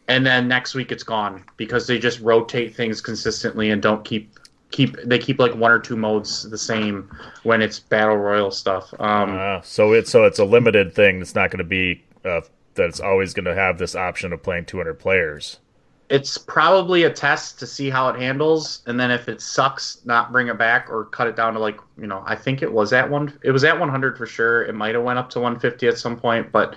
[0.08, 4.38] and then next week it's gone because they just rotate things consistently and don't keep
[4.70, 7.08] keep they keep like one or two modes the same
[7.44, 8.92] when it's battle royale stuff.
[9.00, 11.22] Um, Uh, so it's so it's a limited thing.
[11.22, 12.42] It's not going to be uh,
[12.74, 15.58] that it's always going to have this option of playing 200 players.
[16.10, 20.30] it's probably a test to see how it handles and then if it sucks not
[20.32, 22.92] bring it back or cut it down to like you know i think it was
[22.92, 25.88] at one it was at 100 for sure it might have went up to 150
[25.88, 26.76] at some point but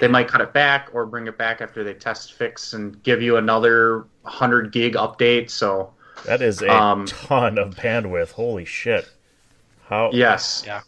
[0.00, 3.20] they might cut it back or bring it back after they test fix and give
[3.22, 5.92] you another 100 gig update so
[6.24, 8.32] That is a Um, ton of bandwidth.
[8.32, 9.08] Holy shit!
[9.88, 10.10] How?
[10.12, 10.80] yes Yeah.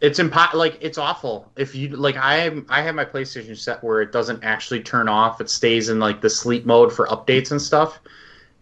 [0.00, 1.50] It's impo- like it's awful.
[1.56, 5.40] If you like i i have my playstation set where it doesn't actually turn off.
[5.40, 8.00] It stays in like the sleep mode for updates and stuff.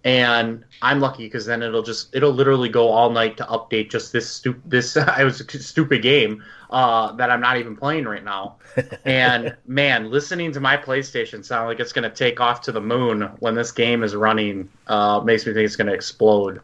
[0.04, 4.12] And i'm lucky because then it'll just it'll literally go all night to update just
[4.12, 8.24] this stupid this i was a stupid game uh that i'm not even playing right
[8.24, 8.56] now.
[9.04, 12.80] And man listening to my playstation sound like it's going to take off to the
[12.80, 16.60] moon when this game is running uh makes me think it's going to explode.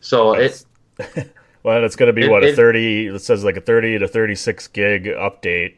[0.00, 0.64] So it
[1.66, 3.08] Well, it's going to be It- what a 30.
[3.08, 5.74] It says like a 30 to 36 gig update.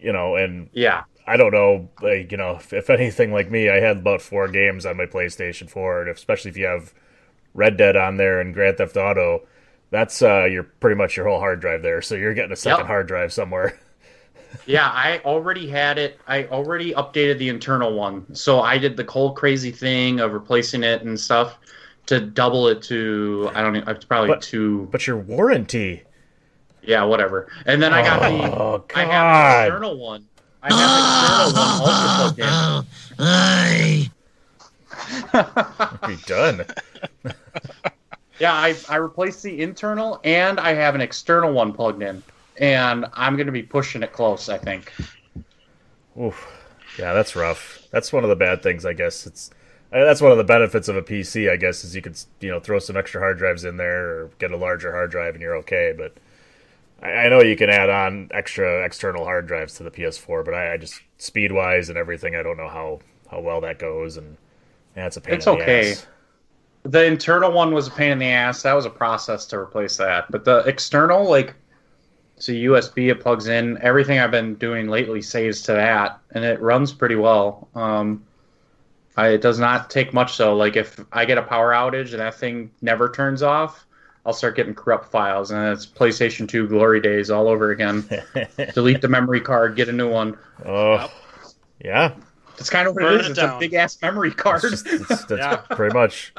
[0.00, 3.68] You know, and yeah I don't know, like, you know, if, if anything like me,
[3.68, 6.94] I had about four games on my PlayStation 4, and especially if you have
[7.52, 9.46] Red Dead on there and Grand Theft Auto,
[9.90, 12.00] that's uh, you're pretty much your whole hard drive there.
[12.02, 12.86] So you're getting a second Yep.
[12.88, 13.78] hard drive somewhere.
[14.66, 16.18] Yeah, I already had it.
[16.26, 18.34] I already updated the internal one.
[18.34, 21.58] So I did the whole crazy thing of replacing it and stuff
[22.08, 24.88] to double it to I don't know, it's probably But- two.
[24.90, 26.02] But your warranty.
[26.82, 27.50] Yeah, whatever.
[27.66, 29.56] And then I got the Oh, I have God.
[29.60, 30.24] an external one.
[30.62, 32.40] I have an external one also plugged
[36.02, 36.08] in.
[36.08, 36.64] Be done.
[38.40, 42.22] Yeah, I I replaced the internal and I have an external one plugged in.
[42.60, 44.92] And I'm gonna be pushing it close, I think.
[46.16, 46.46] Oof.
[46.96, 47.82] Yeah, that's rough.
[47.90, 49.26] That's one of the bad things, I guess.
[49.26, 49.50] It's
[49.90, 52.60] that's one of the benefits of a PC, I guess, is you could you know
[52.60, 55.56] throw some extra hard drives in there or get a larger hard drive and you're
[55.56, 55.94] okay.
[55.96, 56.14] But
[57.02, 60.54] I, I know you can add on extra external hard drives to the PS4, but
[60.54, 64.16] I, I just speed wise and everything, I don't know how how well that goes,
[64.16, 64.36] and
[64.96, 65.34] yeah, it's a pain.
[65.34, 65.62] It's in the ass.
[65.62, 65.90] Okay.
[65.92, 66.06] ass.
[66.84, 68.62] The internal one was a pain in the ass.
[68.62, 70.30] That was a process to replace that.
[70.30, 71.54] But the external, like,
[72.36, 73.10] it's a USB.
[73.10, 73.78] It plugs in.
[73.82, 77.68] Everything I've been doing lately saves to that, and it runs pretty well.
[77.74, 78.24] Um,
[79.18, 82.20] I, it does not take much so Like if I get a power outage and
[82.20, 83.84] that thing never turns off,
[84.24, 88.06] I'll start getting corrupt files, and it's PlayStation 2 glory days all over again.
[88.74, 90.36] Delete the memory card, get a new one.
[90.66, 91.10] Oh,
[91.82, 92.14] yeah.
[92.56, 93.26] That's kind of what Burn it is.
[93.26, 93.56] it It's down.
[93.56, 94.64] a big ass memory card.
[94.64, 95.56] It's, it's, that's Yeah.
[95.70, 96.32] pretty much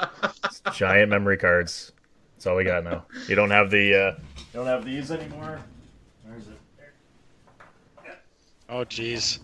[0.44, 1.92] it's giant memory cards.
[2.36, 3.04] That's all we got now.
[3.26, 5.60] You don't have the uh, you don't have these anymore.
[6.24, 6.58] Where is it?
[8.68, 9.38] Oh, jeez.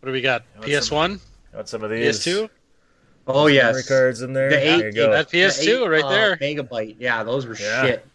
[0.00, 0.44] What do we got?
[0.60, 1.20] PS One,
[1.52, 2.50] Got some of these PS2.
[3.28, 4.50] Oh yes, memory cards in there.
[4.50, 5.10] The there you eight, go.
[5.10, 6.36] That PS2 The eight, right uh, there.
[6.36, 6.96] Megabyte.
[6.98, 7.82] Yeah, those were Yeah.
[7.82, 8.06] shit.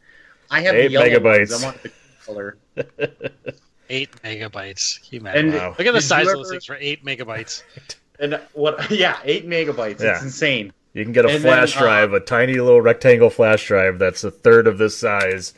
[0.51, 1.51] I have Eight the yellow megabytes.
[1.51, 1.63] ones.
[1.63, 1.91] I want the
[2.25, 2.57] color.
[3.89, 5.11] Eight megabytes.
[5.11, 5.45] You imagine?
[5.49, 5.69] And Wow.
[5.77, 7.63] Look at the did size you of those ever- things for eight megabytes.
[8.19, 8.89] And what?
[8.91, 9.99] Yeah, eight megabytes.
[9.99, 10.13] Yeah.
[10.13, 10.71] It's insane.
[10.93, 13.97] You can get a And flash then, uh, drive, a tiny little rectangle flash drive
[13.99, 15.53] that's a third of this size.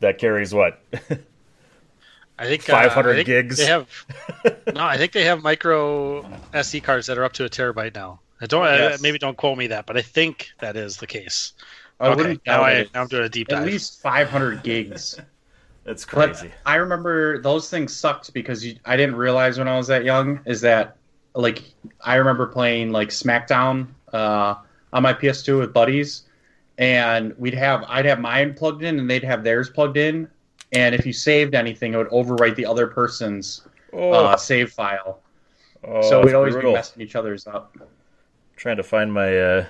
[0.00, 0.80] That carries what?
[2.38, 3.56] I think 500 uh, I think gigs?
[3.56, 3.88] They have
[4.74, 4.84] no.
[4.84, 8.20] I think they have micro SD cards that are up to a terabyte now.
[8.44, 8.66] I don't.
[8.66, 9.00] uh, Yes.
[9.00, 11.54] maybe don't quote me that, but I think that is the case.
[11.98, 13.60] I okay, wouldn't now I now I'm doing a deep dive.
[13.60, 15.18] At least 500 gigs.
[15.86, 16.50] It's But crazy.
[16.64, 20.40] I remember those things sucked because you, I didn't realize when I was that young
[20.46, 20.96] is that
[21.34, 21.62] like
[22.00, 24.54] I remember playing like SmackDown uh,
[24.94, 26.22] on my PS2 with buddies,
[26.78, 30.26] and we'd have I'd have mine plugged in and they'd have theirs plugged in,
[30.72, 35.20] and if you saved anything, it would overwrite the other person's Oh, uh, save file.
[35.86, 36.72] oh, so we'd always brutal.
[36.72, 37.76] be messing each other's up.
[38.56, 39.66] Trying to find my uh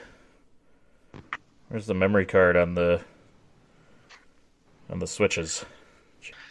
[1.69, 3.01] where's the memory card on the
[4.91, 5.65] on the switches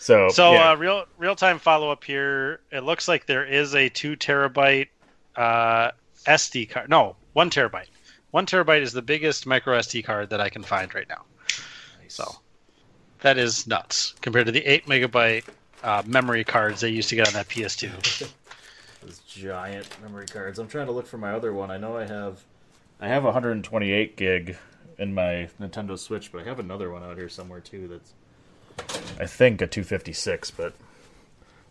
[0.03, 0.71] so So yeah.
[0.71, 2.59] uh, real real time follow up here.
[2.71, 4.89] It looks like there is a two terabyte
[5.37, 5.91] uh,
[6.25, 6.89] SD card.
[6.89, 7.87] No, one terabyte.
[8.31, 11.23] One terabyte is the biggest micro SD card that I can find right now.
[12.09, 12.29] So
[13.21, 15.45] that is nuts compared to the eight megabyte
[15.83, 18.29] uh, memory cards they used to get on that PS2.
[19.33, 20.59] Those giant memory cards.
[20.59, 21.71] I'm trying to look for my other one.
[21.71, 22.43] I know i have
[22.99, 24.55] i have 128 gig
[24.97, 28.13] in my nintendo switch but i have another one out here somewhere too that's
[29.19, 30.73] i think a 256 but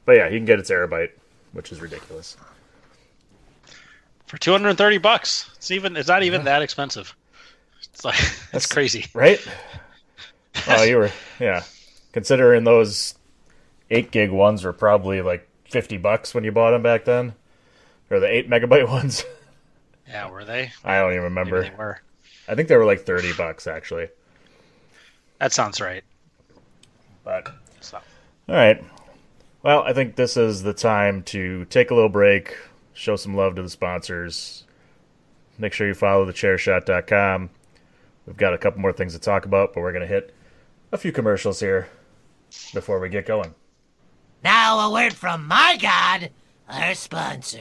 [0.05, 1.11] but yeah you can get a terabyte
[1.53, 2.37] which is ridiculous.
[4.27, 5.51] For 230 bucks.
[5.57, 7.15] It's even it's not even that expensive.
[7.93, 8.19] It's like
[8.53, 9.07] that's crazy.
[9.15, 9.39] right?
[10.67, 11.63] Oh you were yeah.
[12.13, 13.15] Considering those
[13.91, 17.35] 8 gig ones were probably like 50 bucks when you bought them back then
[18.13, 19.25] or the 8 megabyte ones
[20.09, 20.73] Yeah, were they?
[20.85, 22.01] i don't even Maybe remember they were.
[22.49, 24.09] i think they were like 30 bucks actually
[25.39, 26.05] That sounds right.
[27.25, 27.99] but So
[28.49, 28.83] all right
[29.63, 32.57] well i think this is the time to take a little break
[32.95, 34.65] show some love to the sponsors
[35.59, 37.49] make sure you follow the thechairshot.com
[38.27, 40.35] we've got a couple more things to talk about but we're going to hit
[40.93, 41.89] a few commercials here
[42.75, 43.55] before we get going
[44.45, 46.31] Now a word from my god,
[46.69, 47.61] our sponsor.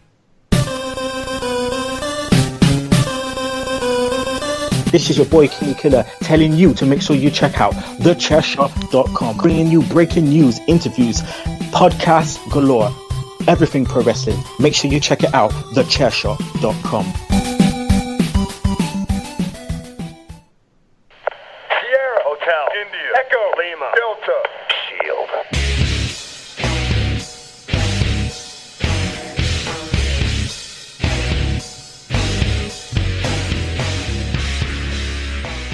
[4.91, 7.73] This is your boy King Killer telling you to make sure you check out
[8.03, 11.21] thechairshot.com, bringing you breaking news, interviews,
[11.71, 12.93] podcasts galore,
[13.47, 14.43] everything pro wrestling.
[14.59, 17.40] Make sure you check it out, thechairshot.com.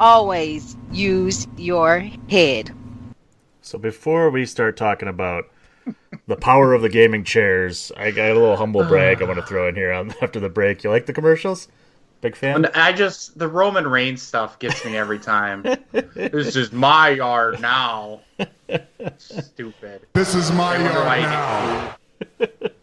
[0.00, 2.74] Always use your head.
[3.60, 5.44] So before we start talking about
[6.26, 9.44] the power of the gaming chairs, I got a little humble brag I want to
[9.44, 10.82] throw in here on after the break.
[10.82, 11.68] You like the commercials?
[12.22, 12.56] Big fan.
[12.56, 15.64] And I just the Roman Reigns stuff gets me every time.
[15.92, 18.20] this is my yard now.
[19.18, 20.06] Stupid.
[20.14, 21.96] This is my yard why now.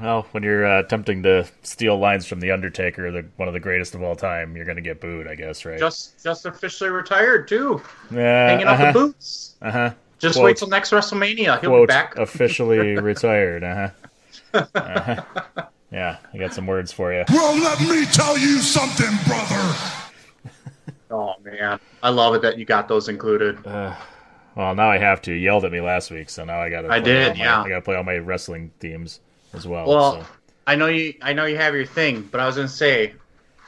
[0.00, 3.60] Well, when you're uh, attempting to steal lines from the Undertaker, the one of the
[3.60, 5.78] greatest of all time, you're going to get booed, I guess, right?
[5.78, 7.82] Just just officially retired too.
[8.10, 8.84] yeah, Hanging uh-huh.
[8.84, 9.56] out the boots.
[9.60, 9.90] Uh huh.
[10.18, 11.60] Just wait till next WrestleMania.
[11.60, 12.16] He'll quote be back.
[12.16, 13.64] officially retired.
[13.64, 13.90] Uh
[14.54, 14.66] huh.
[14.74, 15.64] Uh-huh.
[15.90, 17.24] Yeah, I got some words for you.
[17.30, 19.74] Well, let me tell you something, brother.
[21.10, 23.66] Oh man, I love it that you got those included.
[23.66, 23.94] Uh,
[24.54, 25.32] well, now I have to.
[25.32, 26.88] You yelled at me last week, so now I got to.
[26.90, 27.62] I did, yeah.
[27.62, 29.20] I got to play all my wrestling themes
[29.54, 29.86] as well.
[29.86, 30.26] Well, so.
[30.66, 31.14] I know you.
[31.22, 33.14] I know you have your thing, but I was gonna say,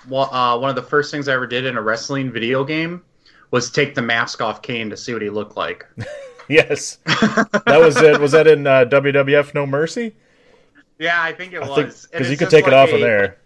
[0.08, 3.02] well, uh, one of the first things I ever did in a wrestling video game
[3.50, 5.86] was take the mask off Kane to see what he looked like.
[6.48, 8.18] Yes, that was it.
[8.20, 10.16] Was that in uh, WWF No Mercy?
[10.98, 13.04] yeah, I think it I was because you could take it like off of a-
[13.04, 13.38] there.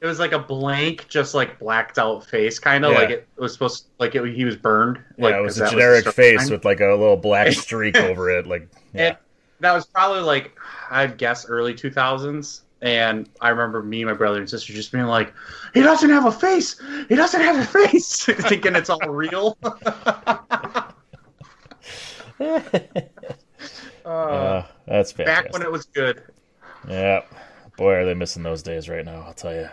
[0.00, 2.98] It was like a blank, just like blacked out face, kind of Yeah.
[3.00, 4.98] like it was supposed, like it, he was burned.
[5.18, 8.30] Like, yeah, it was a generic the face with like a little black streak over
[8.30, 8.46] it.
[8.46, 9.16] Like, yeah,
[9.60, 10.58] that was probably like
[10.90, 12.62] I'd guess early two thousands.
[12.80, 15.32] And I remember me, my brother and sister just being like,
[15.74, 16.80] "He doesn't have a face.
[17.08, 19.58] He doesn't have a face," thinking it's all real.
[24.04, 25.26] uh, that's fantastic.
[25.26, 26.22] Back when it was good.
[26.88, 27.22] Yeah,
[27.76, 29.24] boy, are they missing those days right now?
[29.26, 29.68] I'll tell you.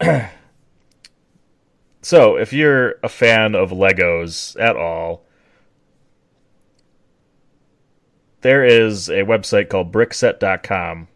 [2.02, 5.26] so, if you're a fan of Legos at all,
[8.40, 11.08] there is a website called Brickset.com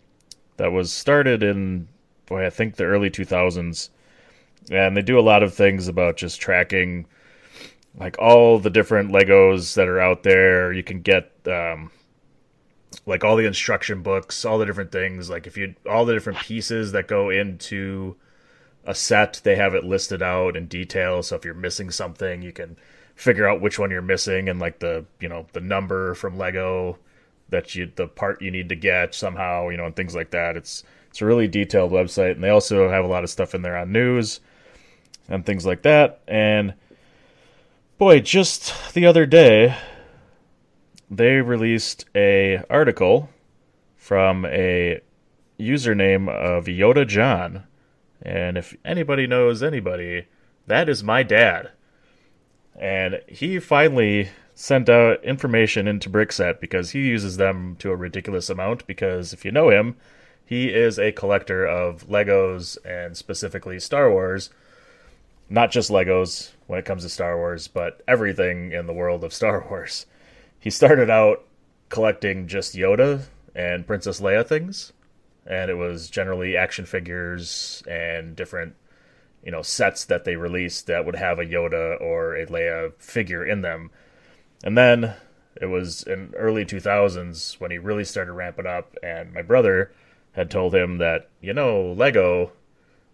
[0.56, 1.88] that was started in,
[2.26, 3.90] boy, I think the early 2000s,
[4.70, 7.06] and they do a lot of things about just tracking
[7.98, 10.72] like all the different Legos that are out there.
[10.72, 11.90] You can get um,
[13.06, 15.28] like all the instruction books, all the different things.
[15.28, 18.16] Like if you all the different pieces that go into
[18.84, 21.22] a set, they have it listed out in detail.
[21.22, 22.76] So if you're missing something, you can
[23.14, 26.98] figure out which one you're missing and like the you know the number from Lego
[27.52, 30.56] that you the part you need to get somehow, you know, and things like that.
[30.56, 33.62] It's it's a really detailed website, and they also have a lot of stuff in
[33.62, 34.40] there on news
[35.28, 36.20] and things like that.
[36.26, 36.74] And
[37.98, 39.76] boy, just the other day,
[41.10, 43.28] they released a article
[43.96, 45.00] from a
[45.60, 47.64] username of Yoda John,
[48.22, 50.26] and if anybody knows anybody,
[50.66, 51.70] that is my dad.
[52.74, 58.50] And he finally sent out information into Brickset because he uses them to a ridiculous
[58.50, 58.86] amount.
[58.86, 59.96] Because if you know him,
[60.44, 64.50] he is a collector of Legos and specifically Star Wars.
[65.48, 69.34] Not just Legos when it comes to Star Wars, but everything in the world of
[69.34, 70.06] Star Wars.
[70.58, 71.44] He started out
[71.88, 73.24] collecting just Yoda
[73.54, 74.92] and Princess Leia things,
[75.46, 78.74] and it was generally action figures and different,
[79.44, 83.44] you know, sets that they released that would have a Yoda or a Leia figure
[83.44, 83.90] in them.
[84.62, 85.14] And then
[85.60, 89.92] it was in early 2000s when he really started ramping up, and my brother
[90.32, 92.52] had told him that, you know, Lego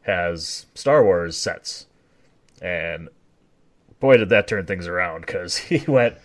[0.03, 1.86] has Star Wars sets.
[2.62, 3.09] And
[4.01, 6.16] boy, did that turn things around because he went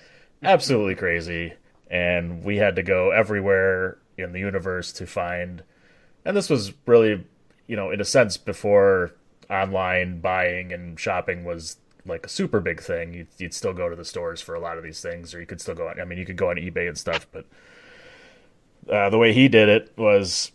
[0.42, 1.54] absolutely crazy.
[1.90, 5.64] And we had to go everywhere in the universe to find.
[6.26, 7.26] And this was really,
[7.68, 9.14] you know, in a sense, before
[9.50, 13.14] online buying and shopping was like a super big thing.
[13.14, 15.46] You'd, you'd still go to the stores for a lot of these things, or you
[15.46, 16.00] could still go on.
[16.00, 17.46] I mean, you could go on eBay and stuff, but
[18.90, 20.52] uh, the way he did it was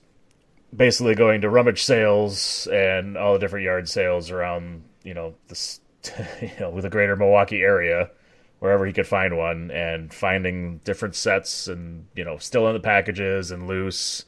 [0.74, 5.80] basically going to rummage sales and all the different yard sales around, you know, this,
[6.42, 8.10] you know, the greater Milwaukee area,
[8.58, 12.80] wherever he could find one, and finding different sets and you know, still in the
[12.80, 14.24] packages and loose,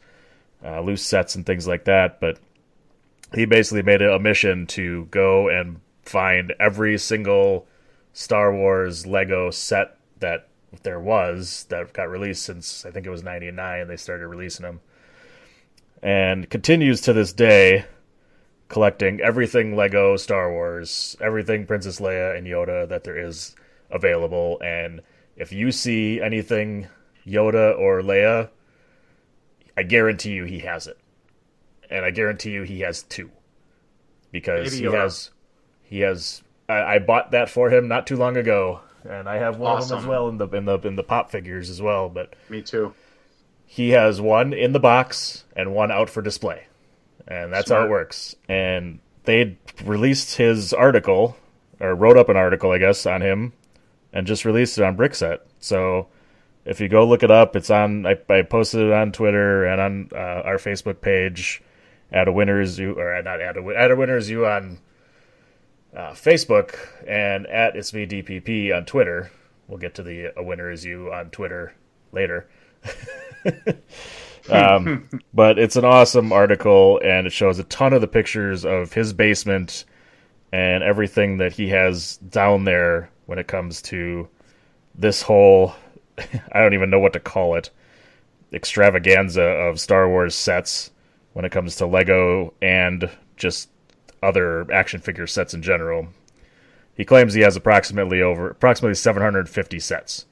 [0.65, 2.21] uh, loose sets and things like that.
[2.21, 2.39] But
[3.35, 5.81] he basically made it a mission to go and
[6.11, 7.67] find every single
[8.13, 10.49] Star Wars Lego set that
[10.83, 14.81] there was that got released since I think it was 99 they started releasing them
[16.03, 17.85] and continues to this day
[18.71, 23.55] collecting everything Lego Star Wars, everything Princess Leia and Yoda that there is
[23.91, 24.59] available.
[24.65, 25.03] And
[25.37, 26.89] if you see anything
[27.27, 28.49] Yoda or Leia,
[29.77, 30.99] I guarantee you he has it.
[31.91, 33.31] And I guarantee you he has two.
[34.31, 35.31] Because he has
[35.91, 38.81] he has I, I bought that for him not too long ago.
[39.09, 41.31] And I have one of them as well in the in the in the pop
[41.31, 42.95] figures as well, but Me too.
[43.67, 46.67] he has one in the box and one out for display.
[47.27, 48.35] And that's how it works.
[48.49, 51.37] And they released his article,
[51.79, 53.53] or wrote up an article, I guess, on him,
[54.13, 55.39] and just released it on Brickset.
[55.61, 56.09] So
[56.65, 58.05] if you go look it up, it's on.
[58.07, 61.63] I, I posted it on Twitter and on uh, our Facebook page.
[62.13, 64.79] At a winners you or not at a at a winners you on
[65.97, 66.77] uh, Facebook
[67.07, 69.31] and at it's me DPP on Twitter.
[69.69, 71.75] We'll get to the a winner is you on Twitter
[72.13, 72.49] later.
[74.51, 78.93] um, but it's an awesome article, and it shows a ton of the pictures of
[78.93, 79.85] his basement
[80.53, 84.29] and everything that he has down there when it comes to
[84.97, 85.75] this whole
[86.53, 87.71] I don't even know what to call it
[88.53, 90.91] extravaganza of Star Wars sets
[91.33, 93.70] when it comes to Lego and just
[94.23, 96.09] other action figure sets in general.
[96.95, 100.27] He claims he has approximately over approximately 750 sets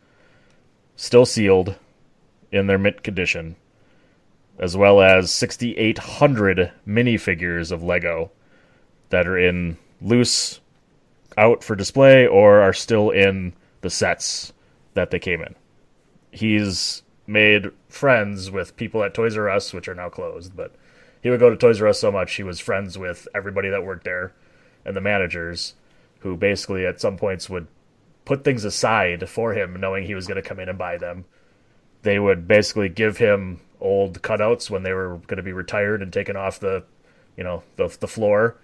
[0.96, 1.76] still sealed
[2.50, 3.56] in their mint condition
[4.58, 8.30] as well as 6800 minifigures of Lego
[9.10, 10.60] that are in loose
[11.36, 14.52] out for display or are still in the sets
[14.94, 15.54] that they came in.
[16.32, 20.74] He's made friends with people at Toys R Us, which are now closed, but
[21.28, 23.84] he would go to Toys R Us so much he was friends with everybody that
[23.84, 24.32] worked there
[24.82, 25.74] and the managers
[26.20, 27.66] who basically at some points would
[28.24, 31.26] put things aside for him knowing he was going to come in and buy them.
[32.00, 36.10] They would basically give him old cutouts when they were going to be retired and
[36.10, 36.84] taken off the,
[37.36, 38.56] you know, the the floor,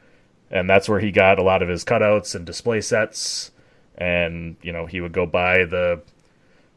[0.50, 3.50] and that's where he got a lot of his cutouts and display sets.
[3.94, 6.00] And you know, he would go buy the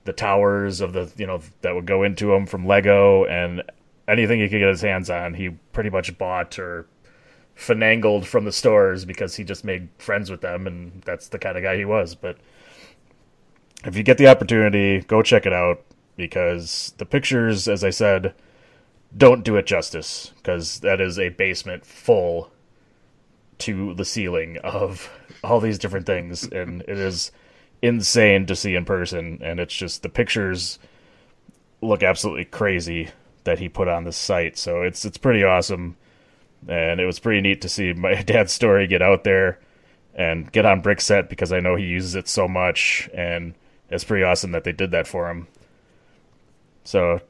[0.04, 3.64] the towers of the you know that would go into him from Lego and
[4.08, 5.34] anything he could get his hands on.
[5.34, 6.88] He pretty much bought or
[7.56, 11.58] finangled from the stores because he just made friends with them, and that's the kind
[11.58, 12.16] of guy he was.
[12.16, 12.38] But
[13.84, 15.84] if you get the opportunity, go check it out
[16.16, 18.34] because the pictures, as I said,
[19.16, 22.52] don't do it justice because that is a basement full
[23.60, 25.10] to the ceiling of
[25.44, 27.32] all these different things, and it is
[27.82, 29.40] insane to see in person.
[29.42, 30.80] And it's just the pictures
[31.82, 33.10] look absolutely crazy
[33.48, 34.58] that he put on the site.
[34.58, 35.96] So it's it's pretty awesome,
[36.68, 39.60] and it was pretty neat to see my dad's story get out there
[40.14, 43.54] and get on Brickset because I know he uses it so much, and
[43.90, 45.48] it's pretty awesome that they did that for him.
[46.84, 47.22] So,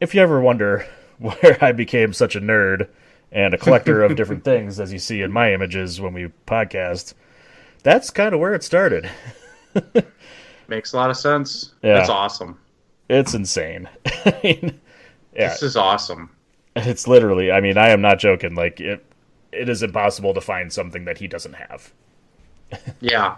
[0.00, 0.86] if you ever wonder
[1.18, 2.88] where I became such a nerd
[3.32, 7.14] and a collector of different things, as you see in my images when we podcast,
[7.82, 9.10] that's kind of where it started.
[10.68, 11.74] Makes a lot of sense.
[11.82, 11.94] Yeah.
[11.94, 12.60] That's awesome.
[13.08, 13.88] It's insane.
[14.06, 14.80] I mean,
[15.36, 16.30] yeah, This is awesome.
[16.76, 17.50] it's literally.
[17.50, 18.54] I mean, I am not joking.
[18.54, 19.04] Like it,
[19.52, 21.92] it is impossible to find something that he doesn't have.
[23.00, 23.36] Yeah.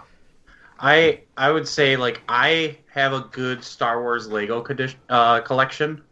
[0.79, 4.63] I I would say like I have a good Star Wars Lego
[5.09, 6.03] uh, collection,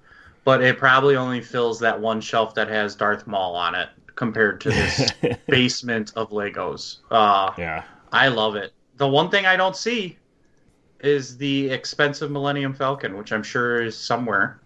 [0.44, 4.62] but it probably only fills that one shelf that has Darth Maul on it compared
[4.62, 5.12] to this
[5.50, 6.98] basement of Legos.
[7.12, 8.74] Uh, Yeah, I love it.
[8.98, 10.18] The one thing I don't see
[11.02, 14.62] is the expensive Millennium Falcon, which I'm sure is somewhere.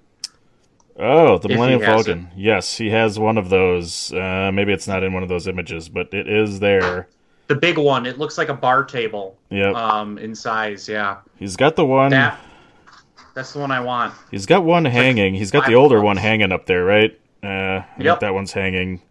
[1.01, 2.29] Oh, the If he Millennium has Falcon.
[2.35, 4.11] Yes, he has one of those.
[4.11, 7.07] Uh, maybe it's not in one of those images, but it is there.
[7.47, 8.05] The big one.
[8.05, 9.37] It looks like a bar table.
[9.49, 9.75] Yep.
[9.75, 10.87] Um, in size.
[10.89, 11.17] Yeah.
[11.37, 12.11] He's got the one.
[12.11, 12.37] That.
[13.33, 14.13] That's the one I want.
[14.29, 15.33] He's got one hanging.
[15.35, 16.05] He's got the older bucks.
[16.05, 17.17] one hanging up there, right?
[17.41, 18.19] Uh, I think Yep.
[18.19, 19.01] that one's hanging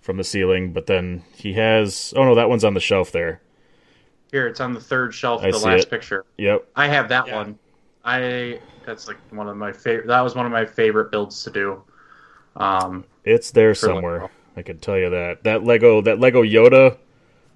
[0.00, 0.72] from the ceiling.
[0.72, 2.14] But then he has.
[2.16, 3.42] Oh no, that one's on the shelf there.
[4.32, 5.42] Here, it's on the third shelf.
[5.44, 5.90] I the last it.
[5.90, 6.24] picture.
[6.38, 6.66] Yep.
[6.74, 7.36] I have that Yeah.
[7.36, 7.58] one.
[8.08, 10.06] I that's like one of my favorite.
[10.06, 11.82] That was one of my favorite builds to do.
[12.56, 14.14] Um, It's there somewhere.
[14.22, 14.30] Lego.
[14.56, 15.44] I can tell you that.
[15.44, 16.96] That Lego, that Lego Yoda,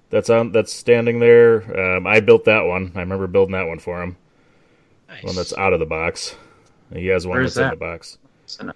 [0.09, 1.95] that's on, that's standing there.
[1.97, 2.91] Um, I built that one.
[2.95, 4.15] I remember building that one for him.
[5.09, 5.23] Nice.
[5.23, 6.35] One that's out of the box.
[6.93, 8.17] He has one Where's that's in the box.
[8.45, 8.73] so no-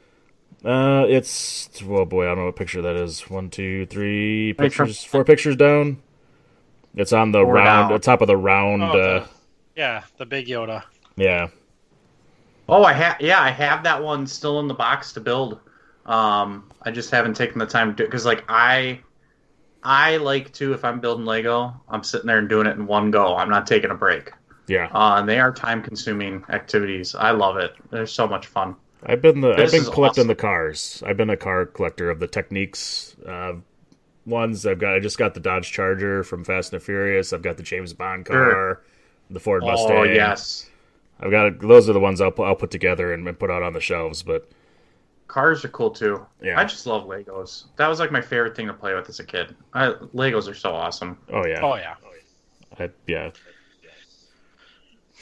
[0.66, 3.30] Uh, it's well, boy, I don't know what picture that is.
[3.30, 5.98] One, two, three pictures, four pictures down.
[6.96, 7.92] It's on the Four round, down.
[7.94, 8.82] the top of the round.
[8.82, 9.28] Oh, uh, the-
[9.76, 10.84] yeah, the big Yoda.
[11.16, 11.50] yeah,
[12.70, 13.20] oh, I have.
[13.22, 15.60] Yeah, I have that one still in the box to build.
[16.06, 19.02] Um, I just haven't taken the time to do it because, like, I,
[19.84, 23.12] I like to if I'm building Lego, I'm sitting there and doing it in one
[23.12, 23.36] go.
[23.36, 24.32] I'm not taking a break.
[24.68, 24.86] yeah.
[24.94, 27.14] Uh, and they are time-consuming activities.
[27.16, 27.74] I love it.
[27.92, 28.76] They're so much fun.
[29.06, 30.28] I've been the I've been collecting awesome.
[30.28, 31.04] the cars.
[31.06, 33.54] I've been a car collector of the Techniques uh,
[34.26, 34.66] ones.
[34.66, 37.32] I've got I just got the Dodge Charger from Fast and the Furious.
[37.32, 38.82] I've got the James Bond car, Sure.
[39.30, 39.98] the Ford Mustang.
[39.98, 40.16] Oh Mustang.
[40.16, 40.70] yes,
[41.20, 43.64] I've got those are the ones I'll pu- I'll put together and, and put out
[43.64, 44.22] on the shelves.
[44.24, 44.50] But
[45.28, 46.26] cars are cool too.
[46.42, 46.60] Yeah.
[46.60, 47.66] I just love Legos.
[47.78, 49.56] That was like my favorite thing to play with as a kid.
[49.74, 51.18] I, Legos are so awesome.
[51.34, 51.96] oh yeah, Oh yeah.
[52.80, 53.32] I, yeah.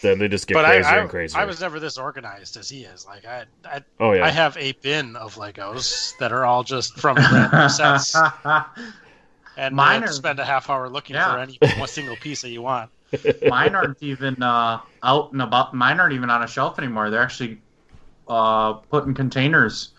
[0.02, 1.40] Then they just get but crazier I, I, and crazier.
[1.40, 3.06] I was never this organized as he is.
[3.06, 4.26] Like I, I, Oh, yeah.
[4.26, 8.14] I have a bin of Legos that are all just from random sets,
[9.58, 11.32] and Mine uh, are- spend a half hour looking Yeah.
[11.34, 12.92] for any one single piece that you want.
[13.48, 15.74] Mine aren't even uh, out and about.
[15.74, 17.10] Mine aren't even on a shelf anymore.
[17.10, 17.62] They're actually
[18.28, 19.90] uh, put in containers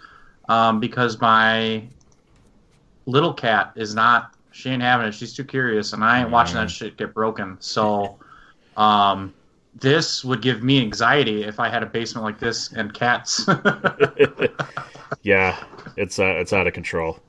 [0.48, 1.84] um, because my
[3.06, 4.34] little cat is not.
[4.52, 5.14] She ain't having it.
[5.14, 7.58] She's too curious, and I ain't watching that shit get broken.
[7.60, 8.18] So,
[8.76, 9.34] um,
[9.74, 13.46] this would give me anxiety if I had a basement like this and cats.
[15.22, 15.62] yeah,
[15.96, 17.20] it's uh, it's out of control.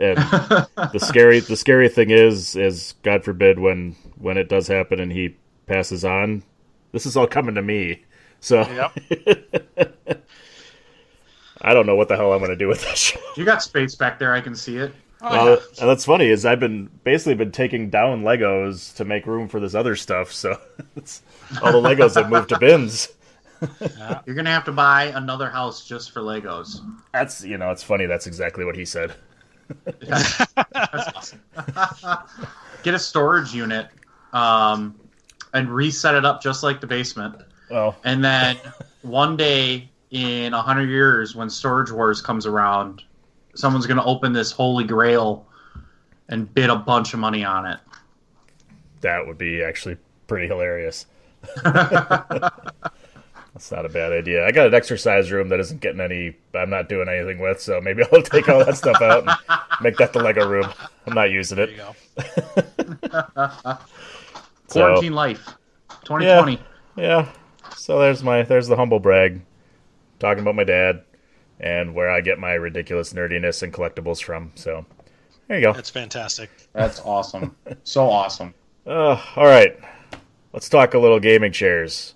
[0.00, 0.16] And
[0.92, 5.12] the scary the scary thing is is God forbid when when it does happen and
[5.12, 5.36] he
[5.66, 6.42] passes on,
[6.92, 8.04] this is all coming to me.
[8.40, 8.62] So
[11.60, 13.14] I don't know what the hell I'm going to do with this.
[13.36, 14.32] you got space back there.
[14.32, 14.94] I can see it.
[15.22, 19.26] Oh, well, and that's funny is I've been basically been taking down Legos to make
[19.26, 20.32] room for this other stuff.
[20.32, 20.58] So
[20.96, 21.20] it's,
[21.62, 23.10] all the Legos have moved to bins.
[24.24, 26.80] You're gonna have to buy another house just for Legos.
[27.12, 28.06] That's you know it's funny.
[28.06, 29.14] That's exactly what he said.
[30.92, 31.40] Awesome.
[32.82, 33.88] Get a storage unit,
[34.32, 34.98] um,
[35.52, 37.36] and reset it up just like the basement.
[37.70, 38.56] Well, And then
[39.02, 43.02] one day in a hundred years, when Storage Wars comes around,
[43.54, 45.46] someone's gonna open this holy grail
[46.28, 47.78] and bid a bunch of money on it.
[49.02, 49.96] that would be actually
[50.26, 51.06] pretty hilarious.
[53.54, 54.46] That's not a bad idea.
[54.46, 56.36] I got an exercise room that isn't getting any.
[56.54, 59.36] I'm not doing anything with, so maybe I'll take all that stuff out and
[59.82, 60.66] make that the Lego room.
[61.06, 61.70] I'm not using it.
[64.68, 65.44] So- Quarantine life,
[66.04, 66.60] 2020.
[66.96, 67.28] Yeah.
[67.76, 69.40] So there's my there's the humble brag,
[70.20, 71.02] talking about my dad,
[71.58, 74.52] and where I get my ridiculous nerdiness and collectibles from.
[74.54, 74.86] So
[75.48, 75.72] there you go.
[75.72, 76.50] That's fantastic.
[76.72, 77.56] That's awesome.
[77.84, 78.54] so awesome.
[78.86, 79.78] Uh, all right,
[80.54, 82.14] let's talk a little gaming chairs.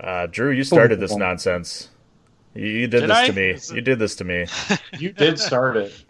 [0.00, 1.88] Uh, Drew, you started this nonsense.
[2.54, 3.26] You, you did, Did this I?
[3.26, 3.76] to me.
[3.76, 4.46] You did this to me.
[4.98, 6.04] You did start it.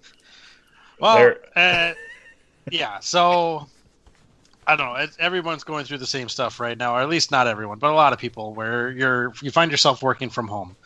[1.01, 1.93] Well, uh,
[2.71, 2.99] yeah.
[3.01, 3.67] So
[4.67, 5.07] I don't know.
[5.19, 7.95] Everyone's going through the same stuff right now, or at least not everyone, but a
[7.95, 10.77] lot of people, where you're you find yourself working from home.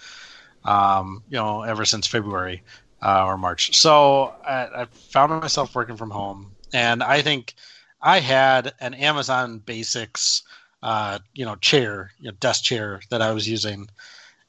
[0.64, 2.62] Um, you know, ever since February
[3.02, 3.74] uh, or March.
[3.74, 7.54] So I, I found myself working from home, and I think
[8.02, 10.42] I had an Amazon Basics,
[10.82, 13.88] uh, you know, chair, you know, desk chair that I was using,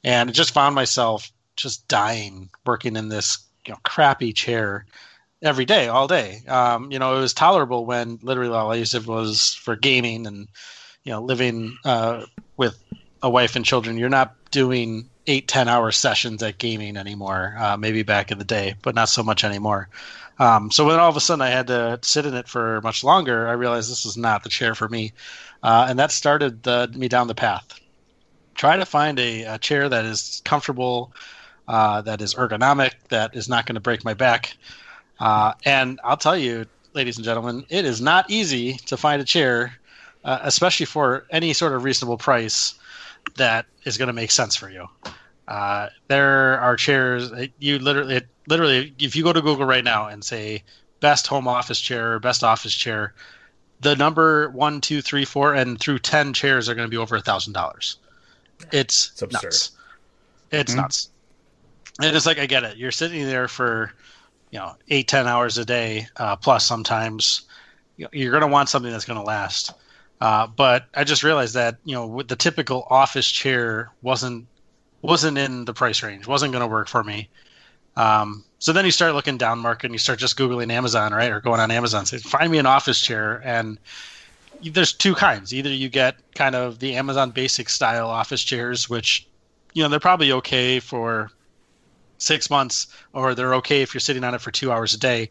[0.04, 4.86] and I just found myself just dying working in this you know crappy chair
[5.42, 6.42] every day, all day.
[6.48, 10.26] Um, you know, it was tolerable when literally all I used it was for gaming
[10.26, 10.48] and
[11.04, 12.26] you know living uh,
[12.56, 12.78] with
[13.22, 13.98] a wife and children.
[13.98, 17.54] You're not doing eight ten hour sessions at gaming anymore.
[17.58, 19.88] Uh, maybe back in the day, but not so much anymore.
[20.38, 23.04] Um, so when all of a sudden I had to sit in it for much
[23.04, 25.12] longer, I realized this is not the chair for me,
[25.62, 27.80] uh, and that started the, me down the path.
[28.54, 31.12] Try to find a, a chair that is comfortable,
[31.68, 34.54] uh, that is ergonomic, that is not going to break my back.
[35.20, 39.24] Uh, and I'll tell you, ladies and gentlemen, it is not easy to find a
[39.24, 39.78] chair,
[40.24, 42.74] uh, especially for any sort of reasonable price,
[43.36, 44.86] that is going to make sense for you.
[45.48, 50.24] Uh, there are chairs you literally, literally, if you go to Google right now and
[50.24, 50.62] say
[51.00, 53.14] best home office chair best office chair,
[53.82, 57.16] the number one, two, three, four, and through ten chairs are going to be over
[57.16, 57.98] a thousand dollars.
[58.72, 59.44] It's, It's absurd.
[59.44, 59.70] nuts.
[60.50, 60.76] It's Mhm.
[60.76, 61.08] nuts.
[62.00, 62.76] And it's like I get it.
[62.78, 63.92] You're sitting there for
[64.50, 67.42] you know eight ten hours a day uh, plus sometimes
[67.96, 69.72] You know, you're going to want something that's going to last
[70.20, 74.46] uh, but i just realized that you know with the typical office chair wasn't
[75.02, 77.28] wasn't in the price range wasn't going to work for me
[77.96, 81.30] um, so then you start looking down market and you start just googling amazon right
[81.30, 83.78] or going on amazon say find me an office chair and
[84.64, 89.26] there's two kinds either you get kind of the amazon basic style office chairs which
[89.74, 91.30] you know they're probably okay for
[92.22, 95.30] six months, or they're okay if you're sitting on it for two hours a day,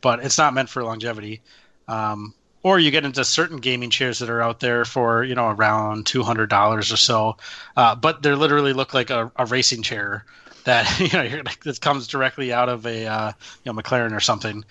[0.00, 1.40] but it's not meant for longevity.
[1.88, 5.50] Um, or you get into certain gaming chairs that are out there for you know
[5.50, 7.36] around two hundred dollars or so,
[7.76, 10.24] uh, but they literally look like a, a racing chair
[10.66, 13.32] that you know that comes directly out of a uh,
[13.64, 14.64] you know McLaren or something.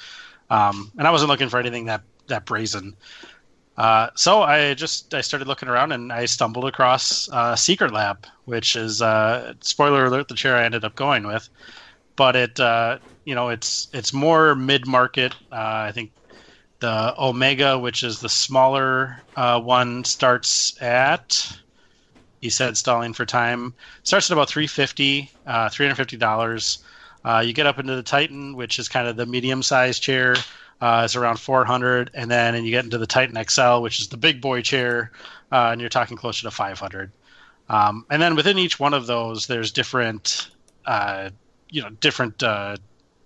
[0.49, 2.95] Um, and I wasn't looking for anything that that brazen.
[3.77, 8.25] Uh, so I just I started looking around and I stumbled across uh, Secret Lab,
[8.45, 11.49] which is uh, spoiler alert the chair I ended up going with,
[12.15, 15.33] but it uh, you know, it's it's more mid market.
[15.51, 16.11] Uh, I think
[16.79, 21.57] the Omega, which is the smaller one, starts at.
[22.45, 23.73] He said stalling for time
[24.03, 26.77] starts at about 350 uh, 350 dollars.
[27.23, 30.35] Uh, you get up into the Titan, which is kind of the medium sized chair.
[30.79, 34.09] Uh, it's around 400, and then and you get into the Titan XL, which is
[34.09, 35.11] the big boy chair,
[35.51, 37.11] uh, and you're talking closer to 500.
[37.67, 40.51] Um, and then within each one of those, there's different,
[40.85, 41.31] uh,
[41.71, 42.77] you know, different uh,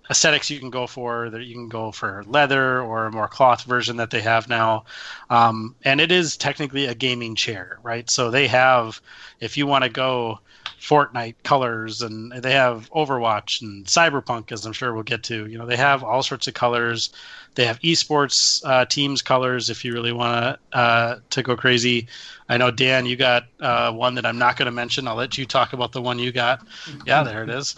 [0.10, 1.30] aesthetics you can go for.
[1.30, 4.86] That you can go for leather or a more cloth version that they have now.
[5.30, 8.10] Um, and it is technically a gaming chair, right?
[8.10, 9.02] So they have,
[9.40, 10.40] if you want to go
[10.80, 15.46] Fortnite colors, and they have Overwatch and Cyberpunk, as I'm sure we'll get to.
[15.48, 17.10] You know, they have all sorts of colors.
[17.56, 22.08] They have esports uh, teams colors if you really want to uh, to go crazy.
[22.48, 25.08] I know Dan, you got uh, one that I'm not going to mention.
[25.08, 26.66] I'll let you talk about the one you got.
[27.06, 27.76] Yeah, there it is.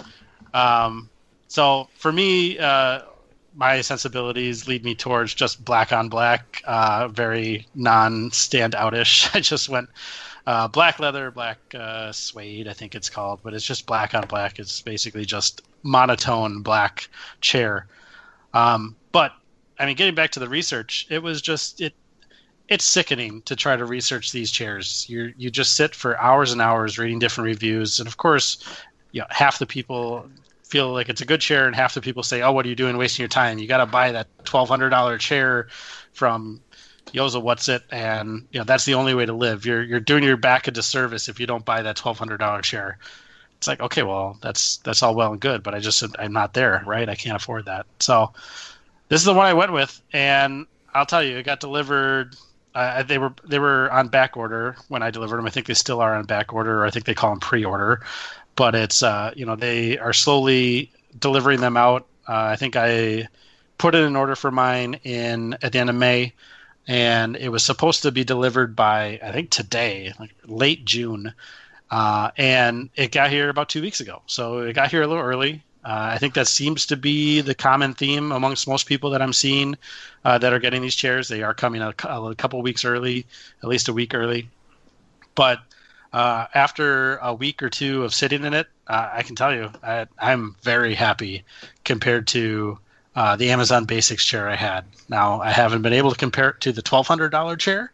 [0.53, 1.09] Um,
[1.51, 3.01] so for me, uh,
[3.55, 9.29] my sensibilities lead me towards just black on black, uh, very non-standoutish.
[9.35, 9.89] I just went
[10.47, 14.27] uh, black leather, black uh, suede, I think it's called, but it's just black on
[14.27, 14.59] black.
[14.59, 17.09] It's basically just monotone black
[17.41, 17.85] chair.
[18.53, 19.33] Um, but
[19.77, 21.93] I mean, getting back to the research, it was just it.
[22.69, 25.05] It's sickening to try to research these chairs.
[25.09, 28.63] You you just sit for hours and hours reading different reviews, and of course,
[29.11, 30.29] you know, half the people
[30.71, 32.75] feel like it's a good chair, and half the people say, "Oh, what are you
[32.75, 33.59] doing, wasting your time?
[33.59, 35.67] You got to buy that twelve hundred dollar chair
[36.13, 36.61] from
[37.13, 39.65] Yoza what's it, and you know that's the only way to live.
[39.65, 42.61] You're you're doing your back a disservice if you don't buy that twelve hundred dollar
[42.61, 42.97] chair.
[43.57, 46.53] It's like okay, well that's that's all well and good, but I just I'm not
[46.53, 47.07] there, right?
[47.09, 47.85] I can't afford that.
[47.99, 48.31] So
[49.09, 52.35] this is the one I went with, and I'll tell you, it got delivered.
[52.73, 55.45] Uh, they were they were on back order when I delivered them.
[55.45, 57.65] I think they still are on back order, or I think they call them pre
[57.65, 58.01] order.
[58.55, 62.07] But it's uh, you know they are slowly delivering them out.
[62.27, 63.27] Uh, I think I
[63.77, 66.33] put in an order for mine in at the end of May
[66.87, 71.33] and it was supposed to be delivered by I think today, like late June,
[71.89, 74.21] uh, and it got here about two weeks ago.
[74.27, 75.63] So it got here a little early.
[75.83, 79.33] Uh, I think that seems to be the common theme amongst most people that I'm
[79.33, 79.75] seeing
[80.23, 81.27] uh, that are getting these chairs.
[81.27, 83.25] They are coming a, a couple weeks early,
[83.63, 84.47] at least a week early.
[85.33, 85.59] But
[86.13, 89.71] uh, after a week or two of sitting in it, uh, I can tell you
[89.83, 91.43] I, I'm very happy
[91.83, 92.77] compared to
[93.15, 94.85] uh, the Amazon Basics chair I had.
[95.09, 97.91] Now I haven't been able to compare it to the twelve hundred dollar chair,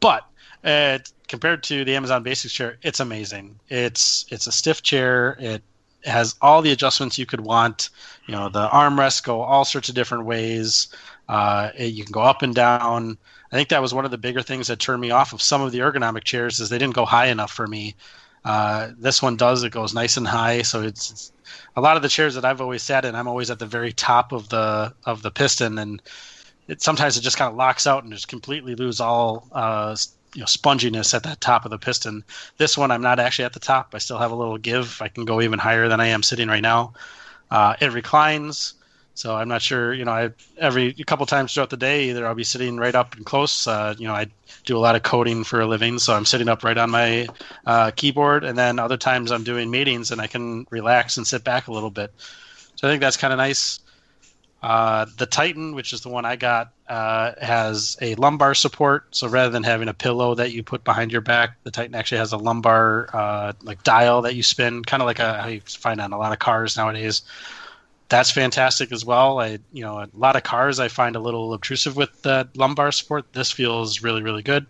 [0.00, 0.26] but
[0.64, 0.98] uh,
[1.28, 3.58] compared to the Amazon Basics chair, it's amazing.
[3.68, 5.36] It's it's a stiff chair.
[5.38, 5.62] It
[6.04, 7.90] has all the adjustments you could want.
[8.26, 10.88] You know, the armrests go all sorts of different ways.
[11.28, 13.18] Uh, it, you can go up and down.
[13.52, 15.62] I think that was one of the bigger things that turned me off of some
[15.62, 17.94] of the ergonomic chairs is they didn't go high enough for me.
[18.44, 19.62] Uh, this one does.
[19.62, 21.32] It goes nice and high, so it's, it's
[21.74, 23.92] a lot of the chairs that I've always sat in, I'm always at the very
[23.92, 26.00] top of the of the piston, and
[26.68, 29.96] it sometimes it just kind of locks out and just completely lose all uh,
[30.34, 32.24] you know sponginess at that top of the piston.
[32.56, 33.94] This one, I'm not actually at the top.
[33.94, 35.00] I still have a little give.
[35.00, 36.94] I can go even higher than I am sitting right now.
[37.50, 38.74] Uh, it reclines.
[39.16, 39.94] So I'm not sure.
[39.94, 42.94] You know, I every a couple times throughout the day, either I'll be sitting right
[42.94, 43.66] up and close.
[43.66, 44.26] Uh, you know, I
[44.66, 47.26] do a lot of coding for a living, so I'm sitting up right on my
[47.64, 51.44] uh, keyboard, and then other times I'm doing meetings and I can relax and sit
[51.44, 52.12] back a little bit.
[52.76, 53.80] So I think that's kind of nice.
[54.62, 59.06] Uh, the Titan, which is the one I got, uh, has a lumbar support.
[59.12, 62.18] So rather than having a pillow that you put behind your back, the Titan actually
[62.18, 65.60] has a lumbar uh, like dial that you spin, kind of like a, how you
[65.60, 67.22] find on a lot of cars nowadays
[68.08, 69.40] that's fantastic as well.
[69.40, 72.92] I, you know, a lot of cars I find a little obtrusive with the lumbar
[72.92, 73.32] support.
[73.32, 74.66] This feels really, really good.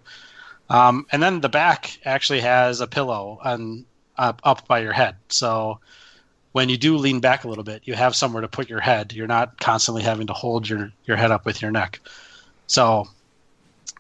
[0.71, 3.85] Um, and then the back actually has a pillow on
[4.17, 5.17] up, up by your head.
[5.29, 5.81] So
[6.53, 9.13] when you do lean back a little bit, you have somewhere to put your head.
[9.13, 12.01] You're not constantly having to hold your, your head up with your neck.
[12.67, 13.07] So,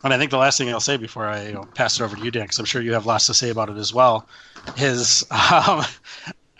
[0.02, 2.16] and I think the last thing I'll say before I you know, pass it over
[2.16, 4.26] to you, Dan, because I'm sure you have lots to say about it as well,
[4.78, 5.84] is um,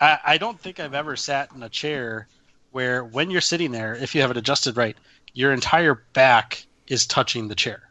[0.00, 2.28] I, I don't think I've ever sat in a chair
[2.76, 4.98] where when you're sitting there, if you have it adjusted right,
[5.32, 7.88] your entire back is touching the chair.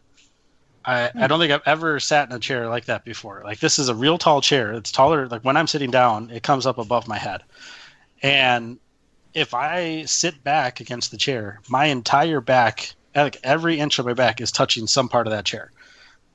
[0.86, 1.26] I, I hmm.
[1.26, 3.42] don't think I've ever sat in a chair like that before.
[3.44, 4.74] Like this is a real tall chair.
[4.74, 5.28] It's taller.
[5.28, 7.42] Like when I'm sitting down, it comes up above my head.
[8.22, 8.78] And
[9.34, 14.14] if I sit back against the chair, my entire back, like every inch of my
[14.14, 15.72] back, is touching some part of that chair,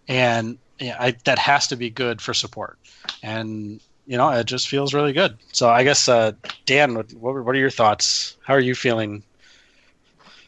[0.08, 2.80] and yeah, I, that has to be good for support.
[3.22, 5.38] And you know, it just feels really good.
[5.52, 6.32] So I guess, uh,
[6.66, 7.12] Dan, what,
[7.44, 8.36] what are your thoughts?
[8.42, 9.22] How are you feeling?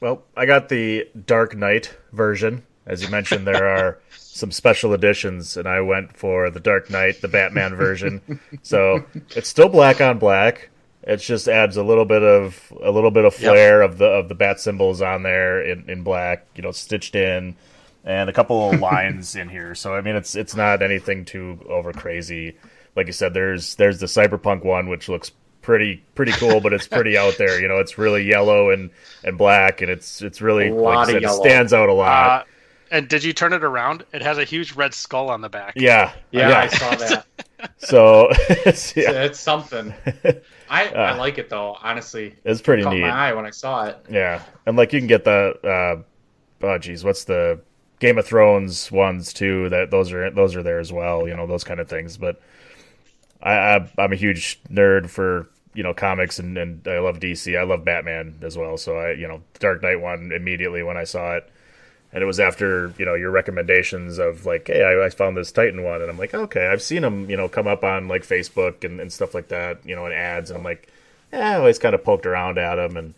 [0.01, 2.64] Well, I got the Dark Knight version.
[2.86, 7.20] As you mentioned, there are some special editions, and I went for the Dark Knight,
[7.20, 8.40] the Batman version.
[8.62, 10.70] so it's still black on black,
[11.05, 14.28] It just adds a little bit of a little bit of flair of the of
[14.28, 17.55] the bat symbols on there in, in black, you know, stitched in,
[18.02, 19.76] and a couple of lines in here.
[19.76, 22.56] So I mean, it's it's not anything too over crazy.
[22.97, 25.32] Like you said, there's there's the cyberpunk one, which looks
[25.62, 27.60] pretty pretty cool, but it's pretty out there.
[27.60, 28.90] You know, it's really yellow and
[29.24, 32.43] and black, and it's it's really like I said, it stands out a lot.
[32.43, 32.44] Uh,
[32.90, 34.05] and did you turn it around?
[34.12, 35.73] It has a huge red skull on the back.
[35.77, 37.27] yeah, Yeah, I saw that.
[37.78, 39.94] So it's, It's, yeah, it's something.
[40.69, 41.77] I I Uh, like it though.
[41.81, 43.02] Honestly, it's pretty caught neat.
[43.02, 43.98] my eye when I saw it.
[44.10, 45.55] Yeah, and like you can get the
[46.62, 47.60] uh, oh geez, what's the
[48.01, 49.69] Game of Thrones ones too?
[49.69, 51.28] That those are those are there as well.
[51.28, 52.16] You know those kind of things.
[52.16, 52.40] But
[53.43, 57.59] I, I I'm a huge nerd for you know comics and and I love DC.
[57.59, 58.77] I love Batman as well.
[58.77, 61.48] So I you know Dark Knight one immediately when I saw it.
[62.14, 65.51] And it was after you know your recommendations of like, hey, I, I found this
[65.51, 68.23] Titan one, and I'm like, okay, I've seen them, you know, come up on like
[68.23, 70.89] Facebook and, and stuff like that, you know, in ads, and I'm like,
[71.32, 73.14] yeah, I always kind of poked around at them, and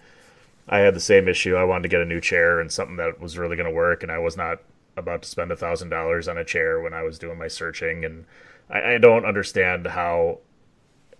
[0.68, 1.56] I had the same issue.
[1.56, 4.05] I wanted to get a new chair and something that was really going to work,
[4.05, 4.60] and I was not
[4.96, 8.05] about to spend a thousand dollars on a chair when I was doing my searching,
[8.05, 8.26] and
[8.70, 10.38] I, I don't understand how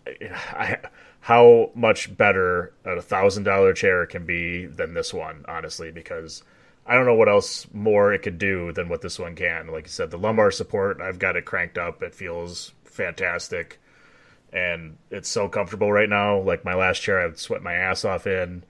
[0.07, 0.79] I,
[1.21, 6.43] how much better a thousand dollar chair can be than this one, honestly, because
[6.87, 9.69] I don't know what else more it could do than what this one can.
[9.69, 12.03] Like you said, the lumbar support, I've got it cranked up.
[12.03, 13.81] It feels fantastic.
[14.53, 16.39] And it's so comfortable right now.
[16.39, 18.65] Like my last chair, I would sweat my ass off in,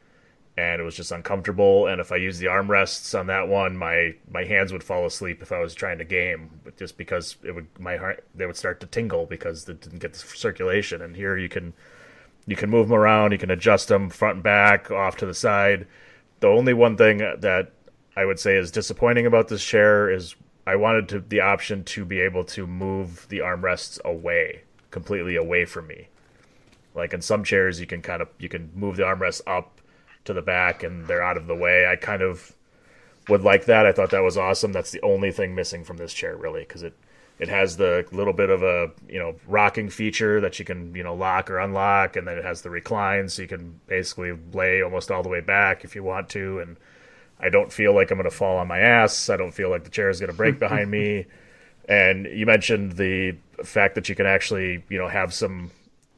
[0.56, 1.86] and it was just uncomfortable.
[1.86, 5.42] And if I used the armrests on that one, my my hands would fall asleep
[5.42, 8.80] if I was trying to game, just because it would my heart they would start
[8.80, 11.02] to tingle because it didn't get the circulation.
[11.02, 11.72] And here you can
[12.46, 15.34] you can move them around, you can adjust them front and back, off to the
[15.34, 15.86] side.
[16.40, 17.72] The only one thing that
[18.16, 20.36] I would say is disappointing about this chair is
[20.66, 25.64] I wanted to the option to be able to move the armrests away, completely away
[25.64, 26.08] from me.
[26.94, 29.80] Like in some chairs you can kind of you can move the armrests up
[30.24, 31.86] to the back and they're out of the way.
[31.86, 32.54] I kind of
[33.28, 33.86] would like that.
[33.86, 34.72] I thought that was awesome.
[34.72, 36.94] That's the only thing missing from this chair really because it
[37.40, 41.02] it has the little bit of a you know rocking feature that you can you
[41.02, 44.82] know lock or unlock and then it has the recline so you can basically lay
[44.82, 46.76] almost all the way back if you want to and
[47.40, 49.28] I don't feel like I'm going to fall on my ass.
[49.28, 51.26] I don't feel like the chair is going to break behind me.
[51.88, 55.70] And you mentioned the fact that you can actually, you know, have some,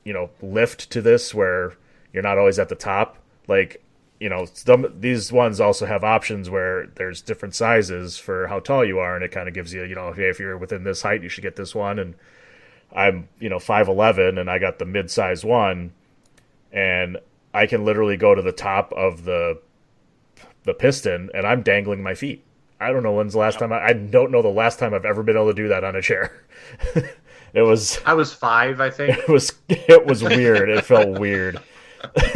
[0.04, 1.74] you know, lift to this where
[2.12, 3.16] you're not always at the top.
[3.48, 3.82] Like,
[4.20, 8.84] you know, some these ones also have options where there's different sizes for how tall
[8.84, 11.02] you are, and it kind of gives you, you know, hey, if you're within this
[11.02, 11.98] height, you should get this one.
[11.98, 12.14] And
[12.94, 15.92] I'm, you know, five eleven, and I got the mid size one,
[16.72, 17.18] and
[17.52, 19.60] I can literally go to the top of the
[20.66, 22.44] the piston and I'm dangling my feet.
[22.78, 25.06] I don't know when's the last time I, I don't know the last time I've
[25.06, 26.44] ever been able to do that on a chair.
[27.54, 29.16] it was I was five, I think.
[29.18, 30.68] it was it was weird.
[30.68, 31.62] It felt weird.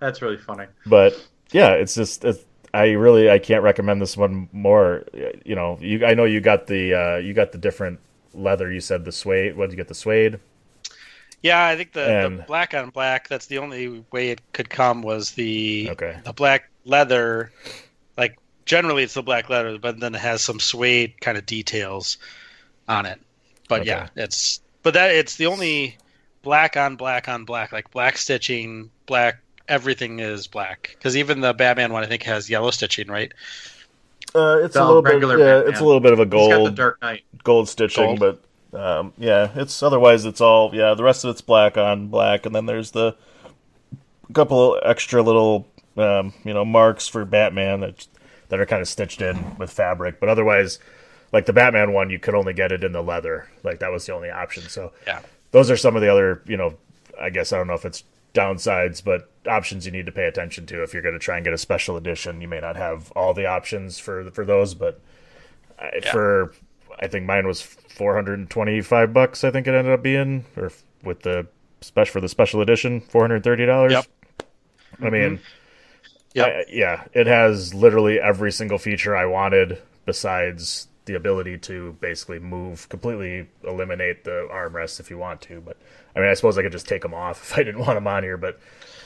[0.00, 0.66] That's really funny.
[0.86, 1.14] But
[1.52, 2.44] yeah, it's just it's,
[2.74, 5.04] I really I can't recommend this one more.
[5.44, 8.00] You know, you I know you got the uh, you got the different
[8.34, 8.72] leather.
[8.72, 9.56] You said the suede.
[9.56, 9.88] What did you get?
[9.88, 10.40] The suede.
[11.42, 13.28] Yeah, I think the, And- the black on black.
[13.28, 16.18] That's the only way it could come was the Okay.
[16.24, 17.50] the black leather.
[18.16, 22.18] Like generally, it's the black leather, but then it has some suede kind of details
[22.88, 23.20] on it.
[23.68, 25.96] But yeah, it's but that it's the only
[26.42, 29.38] black on black on black, like black stitching, black.
[29.70, 33.32] Everything is black because even the Batman one I think has yellow stitching, right?
[34.34, 35.14] Uh, it's The a little bit.
[35.22, 35.68] Yeah, Batman.
[35.72, 36.74] it's a little bit of a He's got the gold.
[36.74, 37.22] Dark Knight.
[37.42, 38.38] gold stitching, Gold.
[38.72, 40.94] but um, yeah, it's otherwise it's all yeah.
[40.94, 43.16] The rest of it's black on black, and then there's the
[44.32, 45.66] couple extra little
[45.96, 48.06] um, you know marks for Batman that
[48.48, 50.78] that are kind of stitched in with fabric, but otherwise,
[51.32, 53.48] like the Batman one, you could only get it in the leather.
[53.62, 54.64] Like that was the only option.
[54.64, 55.20] So Yeah.
[55.52, 56.74] those are some of the other you know.
[57.20, 58.02] I guess I don't know if it's
[58.34, 61.44] downsides, but options you need to pay attention to if you're going to try and
[61.44, 62.40] get a special edition.
[62.40, 65.00] You may not have all the options for for those, but
[65.78, 66.54] uh, I, for
[67.00, 69.44] I think mine was 425 bucks.
[69.44, 70.72] I think it ended up being, or
[71.02, 71.46] with the
[71.80, 73.92] special for the special edition, 430 dollars.
[73.92, 74.06] Yep.
[74.40, 75.12] I mm-hmm.
[75.12, 75.40] mean,
[76.34, 76.46] Yep.
[76.46, 82.38] I- yeah, it has literally every single feature I wanted, besides the ability to basically
[82.38, 85.60] move, completely eliminate the armrests if you want to.
[85.60, 85.76] But
[86.14, 88.06] I mean, I suppose I could just take them off if I didn't want them
[88.06, 88.36] on here.
[88.36, 88.60] But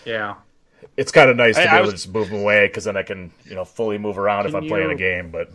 [0.05, 0.35] Yeah.
[0.97, 2.67] it's kind of nice to I- be I able was- to just move them away
[2.67, 5.31] because then I can, you know, fully move around if I'm playing a game.
[5.31, 5.51] But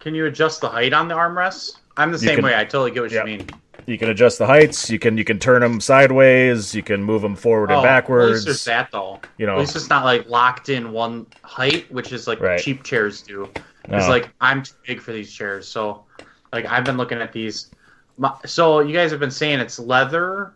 [0.00, 1.78] Can you adjust the height on the armrests?
[1.96, 2.56] I'm the You same can- way.
[2.56, 3.26] I totally get what Yep.
[3.28, 3.46] you mean.
[3.86, 4.90] You can adjust the heights.
[4.90, 6.74] You can you can turn them sideways.
[6.74, 8.44] You can move them forward and Oh, At least backwards.
[8.44, 9.20] there's that though.
[9.38, 9.54] You know.
[9.54, 12.60] at least it's not like locked in one height, which is like Right.
[12.60, 13.48] cheap chairs do.
[13.88, 13.96] No.
[13.98, 16.04] It's like I'm too big for these chairs, so
[16.52, 17.70] like I've been looking at these.
[18.18, 20.52] My, so you guys have been saying it's leather.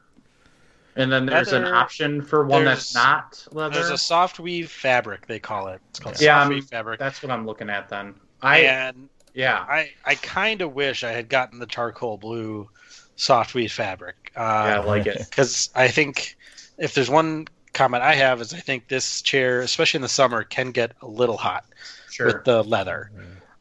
[0.97, 3.75] And then there's an option for one that's not leather.
[3.75, 5.81] There's a soft weave fabric they call it.
[5.91, 6.99] It's called yeah, soft weave fabric.
[6.99, 8.15] that's what I'm looking at then.
[8.41, 12.71] I and yeah, I I kind of wish I had gotten the charcoal blue
[13.17, 14.33] soft weave fabric.
[14.35, 15.27] Uh, yeah, I like it.
[15.29, 16.37] because I think
[16.79, 20.45] if there's one comment I have is I think this chair, especially in the summer,
[20.45, 21.65] can get a little hot
[22.11, 22.27] Sure.
[22.27, 23.11] with the leather.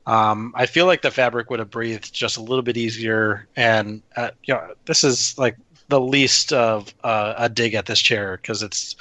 [0.07, 4.01] Um, I feel like the fabric would have breathed just a little bit easier, and
[4.15, 5.57] uh, you know, this is like
[5.87, 8.95] the least of uh, a dig at this chair because it's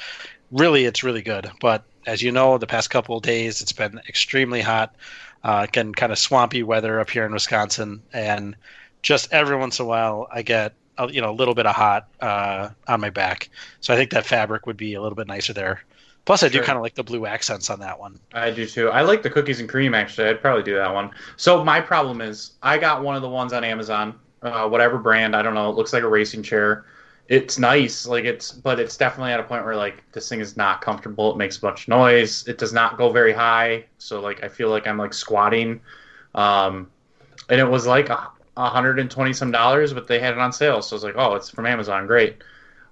[0.50, 1.50] really it's really good.
[1.60, 4.94] But as you know, the past couple of days it's been extremely hot,
[5.42, 8.56] uh, again, kind of swampy weather up here in Wisconsin, and
[9.02, 11.74] just every once in a while I get a, you know a little bit of
[11.74, 13.48] hot uh, on my back.
[13.80, 15.82] So I think that fabric would be a little bit nicer there.
[16.24, 18.18] Plus, I do kind of like the blue accents on that one.
[18.32, 18.88] I do too.
[18.88, 20.28] I like the cookies and cream actually.
[20.28, 21.10] I'd probably do that one.
[21.36, 25.34] So my problem is I got one of the ones on Amazon, uh, whatever brand.
[25.34, 25.70] I don't know.
[25.70, 26.84] It looks like a racing chair.
[27.28, 30.56] It's nice, like it's, but it's definitely at a point where like this thing is
[30.58, 31.32] not comfortable.
[31.32, 32.46] It makes a bunch of noise.
[32.46, 35.80] It does not go very high, so like I feel like I'm like squatting.
[36.34, 36.90] Um,
[37.48, 40.38] and it was like a a hundred and twenty some dollars, but they had it
[40.38, 42.36] on sale, so I was like, oh, it's from Amazon, great.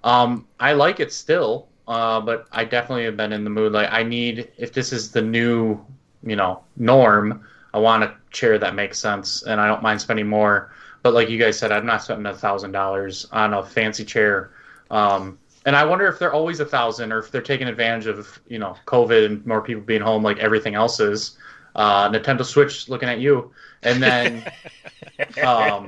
[0.03, 3.71] Um, I like it still, uh, but I definitely have been in the mood.
[3.71, 5.79] Like, I need if this is the new,
[6.23, 7.45] you know, norm.
[7.73, 10.71] I want a chair that makes sense, and I don't mind spending more.
[11.03, 14.51] But like you guys said, I'm not spending a thousand dollars on a fancy chair.
[14.89, 18.39] Um, and I wonder if they're always a thousand, or if they're taking advantage of
[18.47, 21.37] you know COVID and more people being home, like everything else is.
[21.75, 23.51] Uh, Nintendo Switch looking at you,
[23.83, 24.51] and then
[25.45, 25.87] um,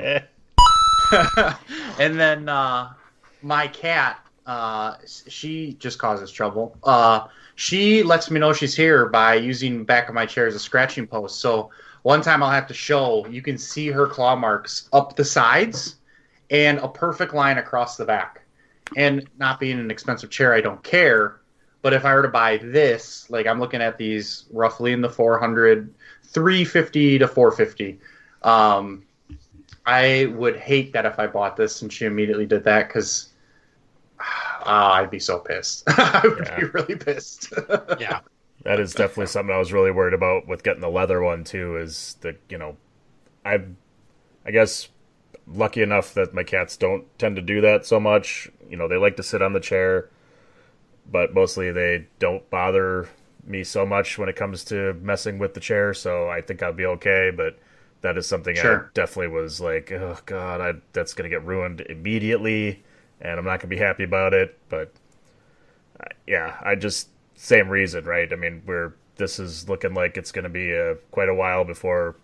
[1.99, 2.93] and then uh,
[3.41, 6.77] my cat, uh, she just causes trouble.
[6.83, 10.55] Uh, she lets me know she's here by using the back of my chair as
[10.55, 11.39] a scratching post.
[11.39, 11.69] So
[12.05, 15.95] one time I'll have to show you can see her claw marks up the sides
[16.51, 18.43] and a perfect line across the back.
[18.95, 21.41] And not being an expensive chair, I don't care.
[21.81, 25.09] But if I were to buy this, like I'm looking at these roughly in the
[25.09, 25.91] 400,
[26.25, 27.99] 350 to 450.
[28.43, 29.01] Um,
[29.87, 33.29] I would hate that if I bought this and she immediately did that because
[34.63, 35.85] I'd be so pissed.
[35.87, 36.59] I would Yeah.
[36.59, 37.51] be really pissed.
[37.99, 38.19] Yeah.
[38.65, 41.77] That is definitely something I was really worried about with getting the leather one too.
[41.77, 42.77] Is that you know,
[43.45, 43.61] I,
[44.43, 44.89] I guess,
[45.47, 48.49] lucky enough that my cats don't tend to do that so much.
[48.67, 50.09] You know, they like to sit on the chair,
[51.11, 53.07] but mostly they don't bother
[53.45, 55.93] me so much when it comes to messing with the chair.
[55.93, 57.31] So I think I'll be okay.
[57.35, 57.59] But
[58.01, 62.83] that is something I definitely was like, oh god, I, that's gonna get ruined immediately,
[63.21, 64.57] and I'm not gonna be happy about it.
[64.69, 64.91] But
[65.99, 67.09] uh, yeah, I just
[67.45, 68.31] same reason, right?
[68.31, 71.63] I mean, we're this is looking like it's going to be a, quite a while
[71.63, 72.15] before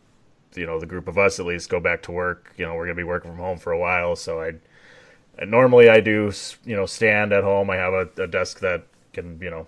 [0.55, 2.53] you know the group of us at least go back to work.
[2.57, 5.89] You know, we're going to be working from home for a while, so I normally
[5.89, 6.31] I do
[6.65, 7.69] you know stand at home.
[7.69, 9.67] I have a, a desk that can you know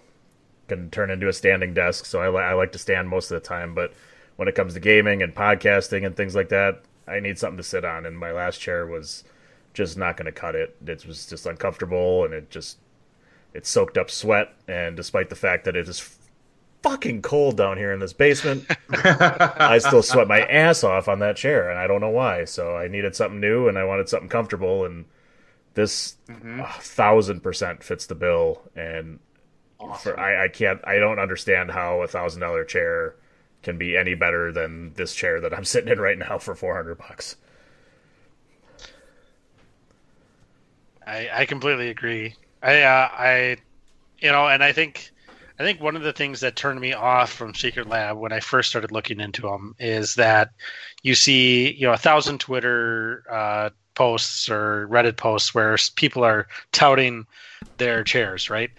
[0.68, 3.42] can turn into a standing desk, so I, li- I like to stand most of
[3.42, 3.76] the time.
[3.76, 3.94] But
[4.38, 7.64] when it comes to gaming and podcasting and things like that, I need something to
[7.64, 9.24] sit on, and my last chair was
[9.74, 10.76] just not going to cut it.
[10.86, 12.78] It was just uncomfortable, and it just
[13.54, 14.54] it soaked up sweat.
[14.68, 16.18] And despite the fact that it is
[16.84, 21.38] fucking cold down here in this basement, I still sweat my ass off on that
[21.38, 22.46] chair, and I don't know why.
[22.46, 25.06] So I needed something new, and I wanted something comfortable, and
[25.74, 26.60] this mm-hmm.
[26.60, 28.62] a thousand percent fits the bill.
[28.76, 29.20] And
[30.00, 33.16] for I, I can't, I don't understand how a thousand dollar chair
[33.64, 36.76] can be any better than this chair that I'm sitting in right now for four
[36.76, 37.38] hundred bucks.
[41.06, 42.36] I, I completely agree.
[42.64, 43.58] I, uh, I,
[44.20, 45.12] you know, and I think,
[45.60, 48.40] I think one of the things that turned me off from Secret Lab when I
[48.40, 50.52] first started looking into them is that
[51.04, 56.48] you see, you know, a thousand Twitter uh, posts or Reddit posts where people are
[56.72, 57.28] touting
[57.78, 58.72] their chairs, right?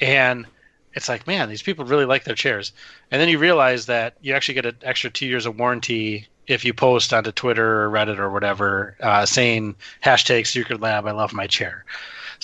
[0.00, 0.46] And
[0.94, 2.72] it's like, man, these people really like their chairs.
[3.10, 6.64] And then you realize that you actually get an extra two years of warranty if
[6.64, 9.74] you post onto Twitter or Reddit or whatever uh, saying
[10.04, 11.84] hashtag Secret Lab, I love my chair.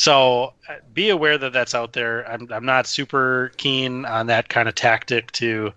[0.01, 2.27] So uh, be aware that that's out there.
[2.27, 5.73] I'm, I'm not super keen on that kind of tactic to you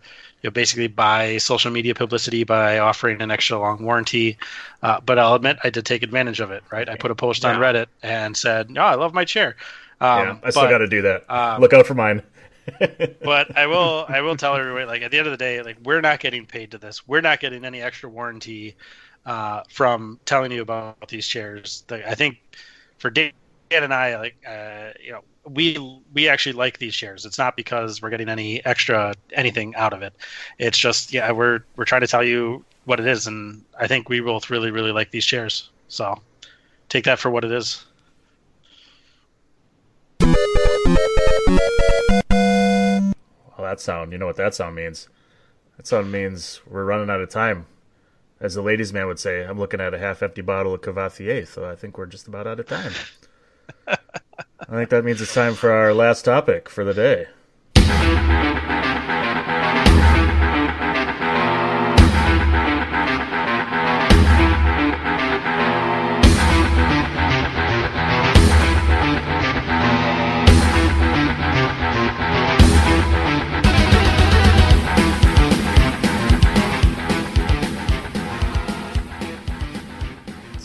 [0.45, 4.37] know, basically buy social media publicity by offering an extra long warranty.
[4.81, 6.87] Uh, but I'll admit I did take advantage of it, right?
[6.87, 9.57] I put a post on Reddit and said, no, I love my chair.
[9.99, 11.29] Um, yeah, I still got to do that.
[11.29, 12.23] um, Look out for mine.
[13.21, 15.75] but I will I will tell everybody like at the end of the day like
[15.83, 17.05] we're not getting paid to this.
[17.05, 18.77] We're not getting any extra warranty
[19.25, 21.83] uh, from telling you about these chairs.
[21.87, 22.37] The, I think
[22.99, 23.09] for
[23.73, 25.79] Dan and I, like, uh, you know, we
[26.13, 27.25] we actually like these shares.
[27.25, 30.13] It's not because we're getting any extra anything out of it.
[30.59, 34.09] It's just, yeah, we're we're trying to tell you what it is, and I think
[34.09, 35.71] we both really really like these shares.
[35.87, 36.21] So
[36.87, 37.83] take that for what it is.
[40.21, 40.33] Well,
[43.57, 45.09] that sound, you know what that sound means.
[45.77, 47.65] That sound means we're running out of time.
[48.39, 51.47] As the ladies' man would say, I'm looking at a half empty bottle of Cavatier,
[51.47, 52.91] so I think we're just about out of time.
[53.87, 53.97] I
[54.69, 57.27] think that means it's time for our last topic for the day.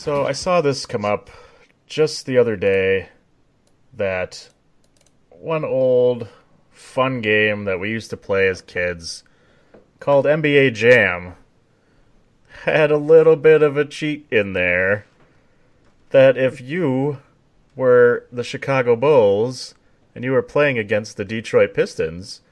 [0.08, 1.28] So I saw this come up
[1.88, 3.08] just the other day
[3.94, 4.50] that
[5.30, 6.28] one old
[6.70, 9.24] fun game that we used to play as kids
[9.98, 11.34] called NBA Jam
[12.64, 15.06] had a little bit of a cheat in there
[16.10, 17.18] that if you
[17.74, 19.74] were the Chicago Bulls
[20.14, 22.42] and you were playing against the Detroit Pistons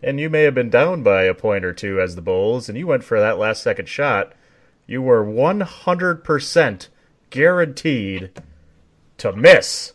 [0.00, 2.78] and you may have been down by a point or two as the Bulls and
[2.78, 4.32] you went for that last second shot,
[4.86, 6.88] you were 100%
[7.30, 8.30] guaranteed
[9.18, 9.92] to miss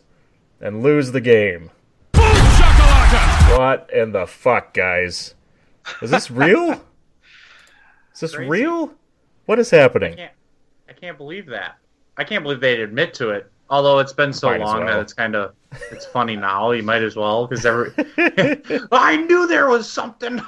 [0.60, 1.70] and lose the game.
[2.14, 5.34] What in the fuck, guys?
[6.00, 6.72] Is this real?
[8.14, 8.48] Is this Crazy.
[8.50, 8.92] real?
[9.46, 10.12] What is happening?
[10.12, 10.32] I can't,
[10.88, 11.76] I can't believe that.
[12.16, 13.50] I can't believe they'd admit to it.
[13.70, 14.86] Although it's been so Might long well.
[14.96, 15.54] that it's kind of
[15.90, 16.72] it's funny now.
[16.72, 17.90] You might as well because every
[18.92, 20.40] I knew there was something.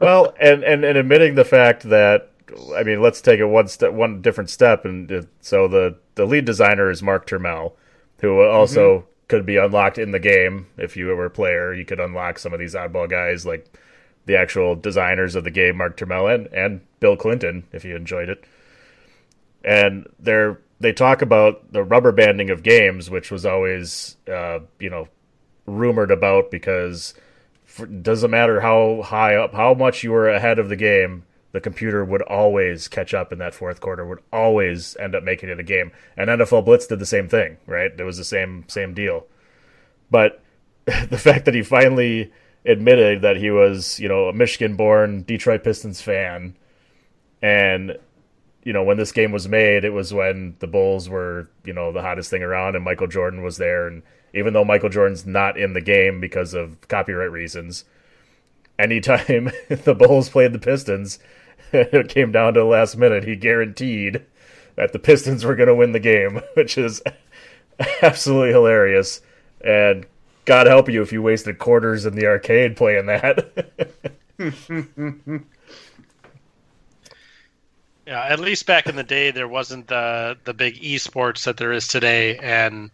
[0.00, 2.30] well, and, and and admitting the fact that
[2.76, 6.26] I mean, let's take it one step, one different step, and uh, so the the
[6.26, 7.72] lead designer is Mark Turmell,
[8.20, 11.72] who also could be unlocked in the game if you were a player.
[11.72, 13.78] You could unlock some of these oddball guys, like
[14.26, 18.28] the actual designers of the game, Mark Turmell and and Bill Clinton, if you enjoyed
[18.28, 18.44] it.
[19.64, 24.90] And they're they talk about the rubber banding of games, which was always uh, you
[24.90, 25.08] know
[25.66, 27.14] rumored about because
[28.02, 32.04] doesn't matter how high up, how much you were ahead of the game, the computer
[32.04, 35.64] would always catch up in that fourth quarter, would always end up making it a
[35.64, 35.92] game.
[36.16, 37.90] And NFL Blitz did the same thing, right?
[37.96, 39.26] It was the same same deal.
[40.10, 40.42] But
[40.84, 42.32] the fact that he finally
[42.64, 46.56] admitted that he was, you know, a Michigan-born Detroit Pistons fan,
[47.42, 47.98] and
[48.62, 51.92] you know, when this game was made, it was when the Bulls were, you know,
[51.92, 53.86] the hottest thing around, and Michael Jordan was there.
[53.86, 54.02] And
[54.34, 57.84] even though Michael Jordan's not in the game because of copyright reasons,
[58.78, 61.18] anytime the Bulls played the Pistons,
[61.92, 63.24] it came down to the last minute.
[63.24, 64.24] He guaranteed
[64.76, 67.02] that the Pistons were going to win the game, which is
[68.02, 69.20] absolutely hilarious.
[69.62, 70.06] And
[70.44, 73.70] God help you if you wasted quarters in the arcade playing that.
[78.06, 81.70] Yeah, at least back in the day, there wasn't the the big esports that there
[81.70, 82.90] is today, and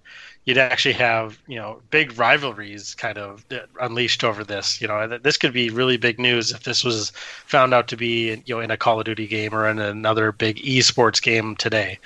[0.47, 3.44] you'd actually have you know big rivalries kind of
[3.81, 4.81] unleashed over this.
[4.81, 7.10] You know, this could be really big news if this was
[7.47, 10.32] found out to be you know in a Call of Duty game or in another
[10.32, 11.98] big esports game today.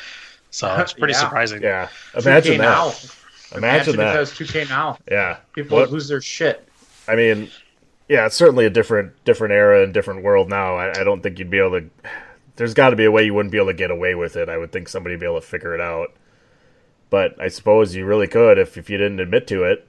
[0.51, 1.21] So it's pretty Yeah.
[1.21, 1.63] surprising.
[1.63, 2.63] yeah, imagine 2K that.
[2.65, 2.93] now.
[3.57, 4.21] Imagine Imagine that.
[4.23, 4.99] if that 2K now.
[5.11, 6.67] Yeah, People What- lose their shit.
[7.09, 7.51] I mean,
[8.09, 10.77] yeah, it's certainly a different different era and different world now.
[10.77, 11.91] I, I don't think you'd be able to.
[12.57, 14.49] There's got to be a way you wouldn't be able to get away with it.
[14.49, 16.13] I would think somebody would be able to figure it out.
[17.11, 19.87] But I suppose you really could if if you didn't admit to it.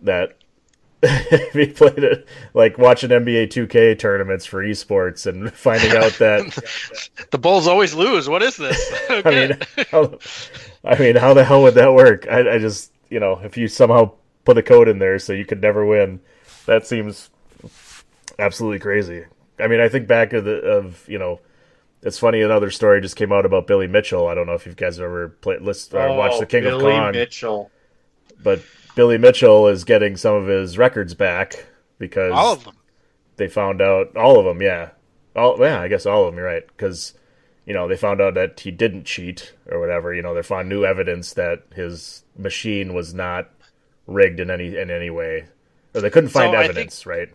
[0.00, 0.36] That
[1.02, 7.10] if you played it like watching NBA 2K tournaments for esports and finding out that
[7.30, 8.28] The Bulls always lose.
[8.28, 8.92] What is this?
[9.08, 9.58] I mean,
[9.90, 10.18] how,
[10.84, 12.26] I mean, how the hell would that work?
[12.28, 14.12] I, I just, you know, if you somehow
[14.44, 16.20] put a code in there so you could never win,
[16.66, 17.30] that seems
[18.38, 19.24] absolutely crazy.
[19.60, 21.40] I mean, I think back of the of you know,
[22.02, 22.40] it's funny.
[22.42, 24.26] Another story just came out about Billy Mitchell.
[24.28, 26.78] I don't know if you guys have ever played, list, uh, watched the King Oh,
[26.78, 27.70] Billy of Kong, Billy Mitchell.
[28.42, 28.62] but
[28.94, 31.66] Billy Mitchell is getting some of his records back
[31.98, 32.76] because All of them.
[33.36, 34.60] they found out all of them.
[34.62, 34.90] Yeah,
[35.36, 36.38] all yeah, I guess all of them.
[36.38, 37.14] You're right because
[37.66, 40.14] you know they found out that he didn't cheat or whatever.
[40.14, 43.50] You know they found new evidence that his machine was not
[44.06, 45.46] rigged in any in any way,
[45.94, 47.06] or they couldn't So find think- evidence.
[47.06, 47.28] Right?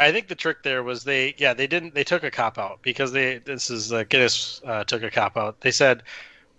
[0.00, 1.94] I think the trick there was they, yeah, they didn't.
[1.94, 3.38] They took a cop out because they.
[3.38, 5.60] This is uh, Guinness uh, took a cop out.
[5.60, 6.02] They said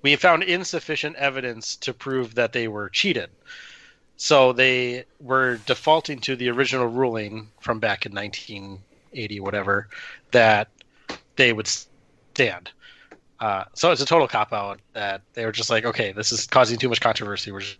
[0.03, 3.29] we found insufficient evidence to prove that they were cheated.
[4.17, 9.87] So they were defaulting to the original ruling from back in 1980, whatever,
[10.31, 10.69] that
[11.35, 12.69] they would stand.
[13.39, 16.45] Uh, so it's a total cop out that they were just like, okay, this is
[16.45, 17.51] causing too much controversy.
[17.51, 17.79] We're just,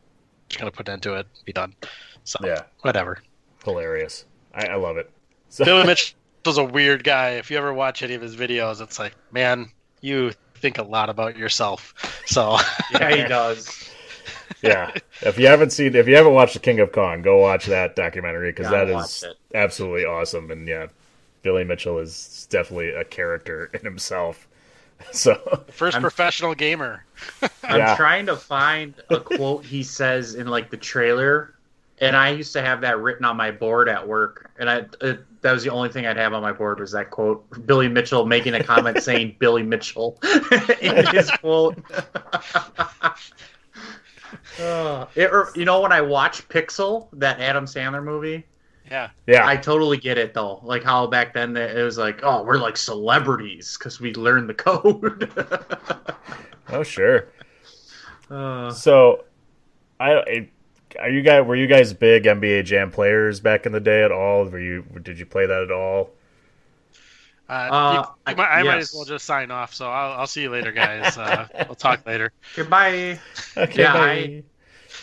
[0.58, 1.76] going to put an end to it, be done.
[2.24, 3.22] So Yeah, whatever.
[3.64, 4.26] hilarious.
[4.54, 5.10] I, I love it.
[5.52, 7.32] So, Billy Mitchell's a weird guy.
[7.32, 9.70] If you ever watch any of his videos, it's like, man,
[10.02, 11.94] you think a lot about yourself.
[12.26, 12.58] So
[12.92, 13.90] Yeah, he does.
[14.64, 14.92] yeah.
[15.22, 17.96] If you haven't seen, if you haven't watched The King of Kong, go watch that
[17.96, 19.38] documentary because Gotta that watch is it.
[19.54, 20.52] absolutely awesome.
[20.52, 20.88] And yeah,
[21.44, 24.48] Billy Mitchell is definitely a character in himself.
[25.12, 27.04] So First professional gamer.
[27.64, 27.96] I'm Yeah.
[27.96, 31.56] trying to find a quote he says in like the trailer,
[32.02, 35.24] and I used to have that written on my board at work, and I it,
[35.42, 37.46] that was the only thing I'd have on my board was that quote.
[37.66, 40.20] Billy Mitchell making a comment saying Billy Mitchell
[40.82, 41.78] in his quote.
[44.60, 48.46] Uh, it, or, you know when I watch Pixel, that Adam Sandler movie,
[48.90, 49.10] Yeah.
[49.28, 50.60] yeah, I totally get it though.
[50.64, 54.54] Like how back then it was like, oh, we're like celebrities because we learned the
[54.54, 55.32] code.
[56.70, 57.28] oh sure.
[58.30, 59.26] uh, So,
[60.00, 60.50] I, I
[61.00, 64.12] are you guys were you guys big NBA Jam players back in the day at
[64.12, 64.46] all?
[64.46, 66.12] Were you did you play that at all?
[67.50, 67.94] Uh, Uh,
[68.28, 69.74] you- you might- I might as well just sign off.
[69.74, 71.18] So I'll, I'll see you later, guys.
[71.18, 72.32] Uh, we'll talk later.
[72.56, 73.20] goodbye.
[73.58, 74.44] Okay, Yeah, bye.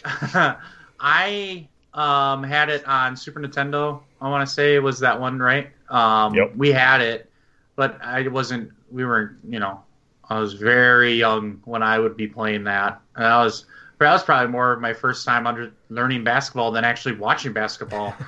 [0.05, 0.56] I
[1.01, 4.01] I um had it on Super Nintendo.
[4.20, 5.70] I want to say it was that one, right?
[5.90, 6.56] Um, Yep.
[6.56, 7.31] We had it,
[7.77, 8.73] but I wasn't.
[8.90, 9.82] We were, you know,
[10.28, 13.66] I was very young when I would be playing that, and I was.
[13.98, 18.14] That was probably more my first time under learning basketball than actually watching basketball.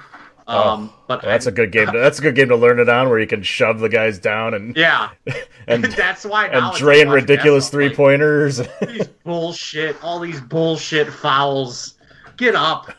[0.47, 1.86] Um, but Oh, Well, that's a good game.
[1.86, 4.18] To, that's a good game to learn it on, where you can shove the guys
[4.18, 5.10] down and yeah,
[5.68, 6.48] and that's why.
[6.48, 8.59] now and it's drain ridiculous three pointers.
[8.59, 11.94] like, these bullshit, all these bullshit fouls.
[12.36, 12.90] Get up.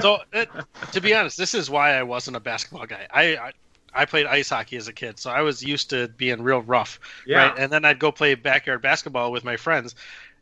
[0.00, 0.48] So it,
[0.92, 3.06] to be honest, this is why I wasn't a basketball guy.
[3.12, 3.52] I, I
[3.92, 7.00] I played ice hockey as a kid, so I was used to being real rough.
[7.26, 7.48] Yeah.
[7.48, 7.58] Right?
[7.58, 9.94] And then I'd go play backyard basketball with my friends,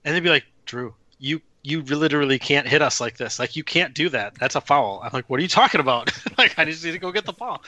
[0.04, 3.40] and they'd be like, "Drew, you." You literally can't hit us like this.
[3.40, 4.36] Like you can't do that.
[4.36, 5.00] That's a foul.
[5.02, 6.12] I'm like, what are you talking about?
[6.38, 7.64] like I just need to go get the ball.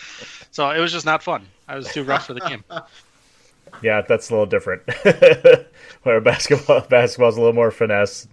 [0.53, 1.47] So it was just not fun.
[1.67, 2.63] I was too rough for the game.
[3.83, 4.83] yeah, that's a little different.
[6.05, 8.29] Where basketball basketball's a little more finesse.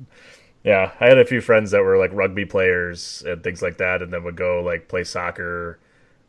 [0.64, 4.04] Yeah, I had a few friends that were like rugby players and things like that,
[4.04, 5.80] and then would go like play soccer,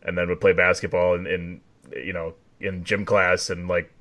[0.02, 1.60] and then would play basketball in, in
[1.94, 3.92] you know in gym class, and like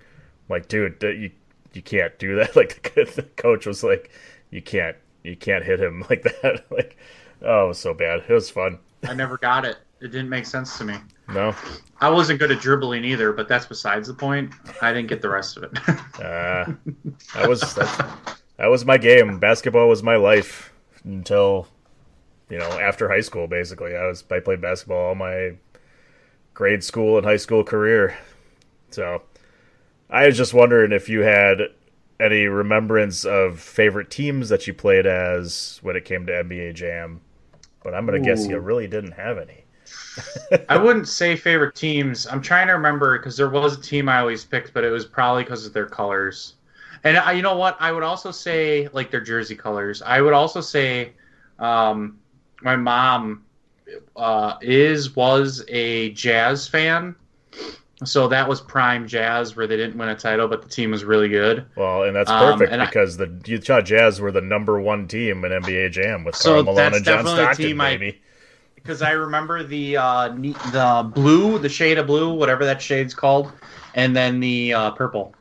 [0.48, 1.32] like dude, you
[1.74, 2.56] you can't do that.
[2.56, 4.12] Like the, the coach was like,
[4.50, 4.96] you can't
[5.26, 6.66] you can't hit him like that.
[6.72, 6.98] like
[7.42, 8.24] oh, it was so bad.
[8.28, 8.80] It was fun.
[9.08, 9.78] I never got it.
[10.02, 10.96] It didn't make sense to me.
[11.30, 11.56] No,
[12.00, 14.54] I wasn't good at dribbling either, but that's besides the point.
[14.82, 15.72] I didn't get the rest of it.
[16.16, 16.74] Uh,
[17.34, 19.38] that was that, that was my game.
[19.38, 20.72] Basketball was my life
[21.04, 21.68] until
[22.50, 23.48] you know after high school.
[23.48, 25.56] Basically, I was I played basketball all my
[26.54, 28.18] grade school and high school career.
[28.92, 29.22] So
[30.10, 31.60] I was just wondering if you had
[32.20, 37.22] any remembrance of favorite teams that you played as when it came to NBA Jam.
[37.84, 39.66] But I'm gonna guess you really didn't have any.
[40.70, 42.26] I wouldn't say favorite teams.
[42.26, 45.06] I'm trying to remember because there was a team I always picked, but it was
[45.06, 46.56] probably because of their colors.
[47.04, 47.78] And I, you know what?
[47.80, 50.02] I would also say like their jersey colors.
[50.02, 51.14] I would also say
[51.60, 52.18] um,
[52.62, 53.46] my mom
[54.16, 57.16] uh, is was a Jazz fan,
[58.06, 61.04] so that was prime Jazz where they didn't win a title, but the team was
[61.04, 61.66] really good.
[61.76, 65.08] Well, and that's Um, perfect and I- because the Utah Jazz were the number one
[65.08, 68.22] team in NBA Jam with So Karl Malone and John Stockton, team I- baby.
[68.76, 73.52] because I remember the uh, the blue, the shade of blue, whatever that shade's called,
[73.94, 75.34] and then the uh, purple.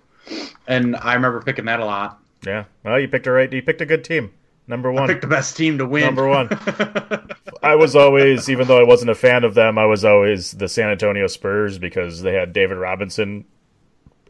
[0.66, 2.18] And I remember picking that a lot.
[2.46, 2.64] Yeah.
[2.84, 3.52] Well, you picked a right.
[3.52, 4.30] You picked a good team.
[4.66, 5.08] Number I one.
[5.08, 6.04] picked the best team to win.
[6.04, 6.48] Number one.
[7.62, 10.68] I was always, even though I wasn't a fan of them, I was always the
[10.68, 13.44] San Antonio Spurs because they had David Robinson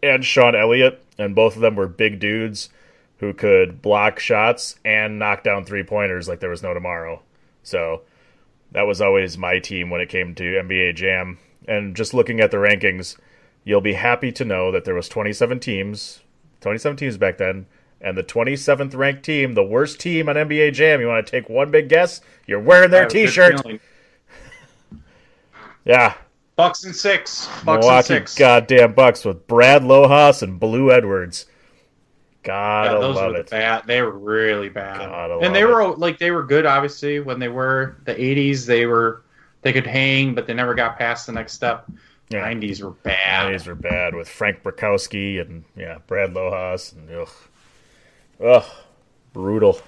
[0.02, 2.68] and Sean Elliott, and both of them were big dudes
[3.18, 7.22] who could block shots and knock down three pointers like there was no tomorrow.
[7.62, 8.02] So
[8.72, 11.38] that was always my team when it came to NBA Jam.
[11.66, 13.16] And just looking at the rankings,
[13.64, 16.20] you'll be happy to know that there was 27 teams,
[16.60, 17.66] 27 teams back then,
[18.04, 21.00] and the 27th ranked team, the worst team on NBA Jam.
[21.00, 22.20] You want to take one big guess?
[22.46, 23.60] You're wearing their have a good T-shirt.
[25.84, 26.14] Yeah,
[26.56, 27.46] Bucks and six.
[27.64, 28.34] Bucks Milwaukee and six.
[28.34, 31.46] goddamn Bucks with Brad Lohaus and Blue Edwards.
[32.42, 33.46] Gotta Yeah, those love were it.
[33.46, 33.86] the bad.
[33.86, 34.98] They were really bad.
[34.98, 35.64] Gotta and they it.
[35.64, 36.66] were like they were good.
[36.66, 39.22] Obviously, when they were the '80s, they were
[39.62, 41.86] they could hang, but they never got past the next step.
[42.30, 42.40] Yeah.
[42.46, 43.44] '90s were bad.
[43.44, 47.28] Nineties were bad with Frank Brickowski and yeah, Brad Lohaus and ugh,
[48.42, 48.64] ugh,
[49.32, 49.80] brutal.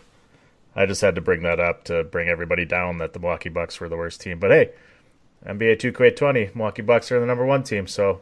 [0.74, 3.80] I just had to bring that up to bring everybody down that the Milwaukee Bucks
[3.80, 4.38] were the worst team.
[4.38, 4.70] But hey,
[5.46, 8.20] NBA 2K20, Milwaukee Bucks are the number one team, so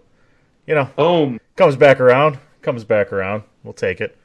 [0.67, 1.41] you know, Boom.
[1.57, 3.43] comes back around, comes back around.
[3.63, 4.17] We'll take it.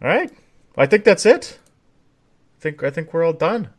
[0.00, 0.30] All right,
[0.76, 1.58] I think that's it.
[2.58, 3.70] I think I think we're all done.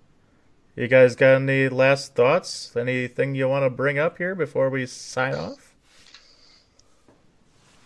[0.76, 2.76] You guys got any last thoughts?
[2.76, 5.74] Anything you want to bring up here before we sign off?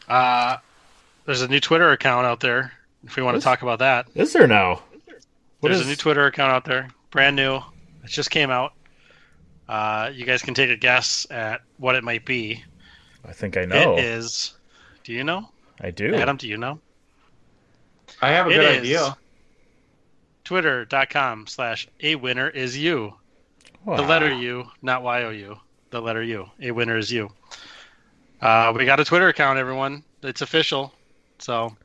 [0.09, 0.57] Uh,
[1.25, 2.71] there's a new Twitter account out there.
[3.03, 4.81] If we want to talk about that, Is there now?
[5.59, 7.57] What There's is- a new Twitter account out there, brand new.
[8.03, 8.73] It just came out.
[9.69, 12.63] Uh, you guys can take a guess at what it might be.
[13.25, 13.97] I think I know.
[13.97, 14.53] It is.
[15.03, 15.49] Do you know?
[15.79, 16.13] I do.
[16.15, 16.79] Adam, do you know?
[18.21, 19.17] I have a It good is idea.
[20.43, 23.13] Twitter.com slash a winner is you.
[23.85, 25.57] The letter U, not Y O U.
[25.91, 26.49] The letter U.
[26.61, 27.31] A winner is you.
[28.41, 30.03] Uh, we got a Twitter account, everyone.
[30.23, 30.93] It's official.
[31.41, 31.75] So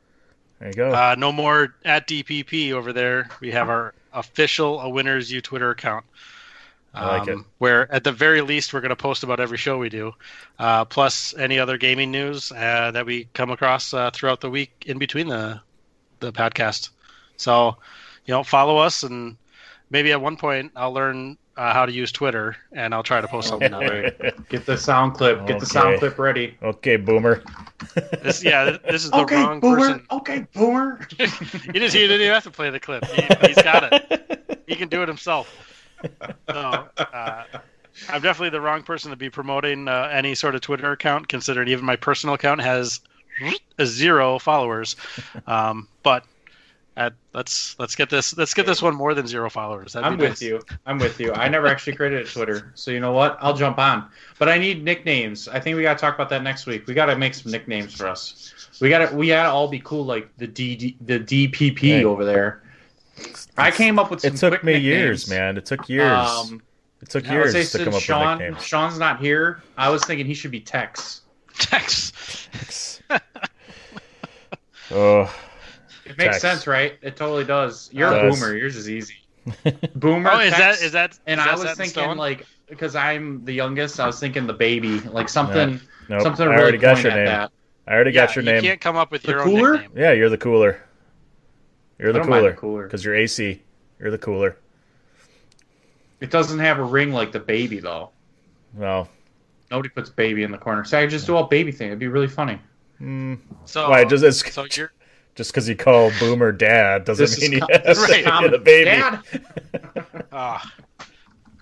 [0.59, 0.91] There you go.
[0.91, 3.29] uh, no more at DPP over there.
[3.39, 6.05] We have our official A Winner Is You Twitter account.
[6.93, 7.37] I like it.
[7.59, 10.13] Where at the very least we're going to post about every show we do,
[10.57, 14.71] uh, plus any other gaming news uh, that we come across uh, throughout the week
[14.87, 15.61] in between the
[16.19, 16.89] the podcast.
[17.35, 17.77] So,
[18.25, 19.37] you know, follow us, and
[19.91, 23.27] maybe at one point I'll learn uh, how to use Twitter, and I'll try to
[23.27, 24.11] post something that way.
[24.49, 25.45] Get the sound clip.
[25.47, 26.55] Get the sound clip ready.
[26.61, 27.43] Okay, Boomer.
[28.23, 29.77] This, yeah, this is the Okay, wrong boomer.
[29.77, 30.05] person.
[30.11, 30.99] Okay, boomer.
[31.17, 31.93] he didn't.
[31.93, 33.05] He didn't even have to play the clip.
[33.05, 34.63] He, he's got it.
[34.67, 35.47] He can do it himself.
[36.49, 37.43] So, uh,
[38.09, 41.67] I'm definitely the wrong person to be promoting uh, any sort of Twitter account, considering
[41.69, 42.99] even my personal account has
[43.77, 44.95] a zero followers.
[45.45, 46.23] Um, but
[46.97, 49.93] at, let's let's get this let's get this one more than zero followers.
[49.93, 50.41] That'd I'm be with nice.
[50.41, 50.59] you.
[50.85, 51.31] I'm with you.
[51.33, 53.37] I never actually created a Twitter, so you know what?
[53.39, 54.09] I'll jump on.
[54.39, 55.47] But I need nicknames.
[55.47, 56.87] I think we got to talk about that next week.
[56.87, 58.53] We got to make some nicknames for us.
[58.81, 62.03] We got to we got to all be cool like the D the DPP Hey.
[62.03, 62.63] over there.
[63.57, 64.85] I came up with some It took quick me nicknames.
[64.85, 65.57] years, man.
[65.57, 66.11] It took years.
[66.11, 66.61] Um,
[67.01, 68.63] it took I would years say to come up Sean, with nicknames.
[68.65, 71.21] Sean's not here, I was thinking he should be Tex.
[71.59, 72.11] Tex.
[74.89, 75.33] Oh,
[76.09, 76.41] It makes Tex.
[76.41, 76.97] sense, right?
[77.01, 77.89] It totally does.
[77.93, 78.39] You're It a does.
[78.39, 78.55] boomer.
[78.55, 79.15] Yours is easy.
[79.95, 80.29] Boomer.
[80.31, 83.45] Oh, is that- Tex, is that- And is I that was thinking like because I'm
[83.45, 85.79] the youngest, I was thinking the baby, like something,
[86.09, 87.25] Nope, something I really already got your name.
[87.25, 87.51] that.
[87.87, 88.61] I already Yeah, got your you name.
[88.61, 89.67] can't come up with The your cooler?
[89.75, 89.97] own nickname.
[90.03, 90.83] Yeah, you're the cooler.
[91.97, 92.53] You're the I don't mind cooler.
[92.55, 92.83] cooler.
[92.83, 93.61] Because you're AC.
[93.99, 94.57] You're the cooler.
[96.19, 98.09] It doesn't have a ring like the baby though.
[98.73, 99.07] Well,
[99.69, 100.83] Nobody puts baby in the corner.
[100.85, 101.87] So I just do all baby thing.
[101.87, 102.59] It'd be really funny.
[102.99, 103.35] Hmm.
[103.65, 104.91] So, why just it's, so you're
[105.37, 108.11] just because you call Boomer Dad doesn't This mean he com- have this is to
[108.15, 108.51] get common.
[108.51, 108.85] the baby.
[108.89, 109.21] Dad.
[110.33, 110.73] Ah.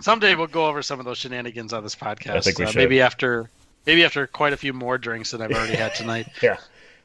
[0.01, 2.31] someday we'll go over some of those shenanigans on this podcast.
[2.37, 2.77] I think we Uh, should.
[2.79, 3.49] Maybe after,
[3.85, 6.27] maybe after quite a few more drinks than I've already had tonight.
[6.41, 6.57] Yeah,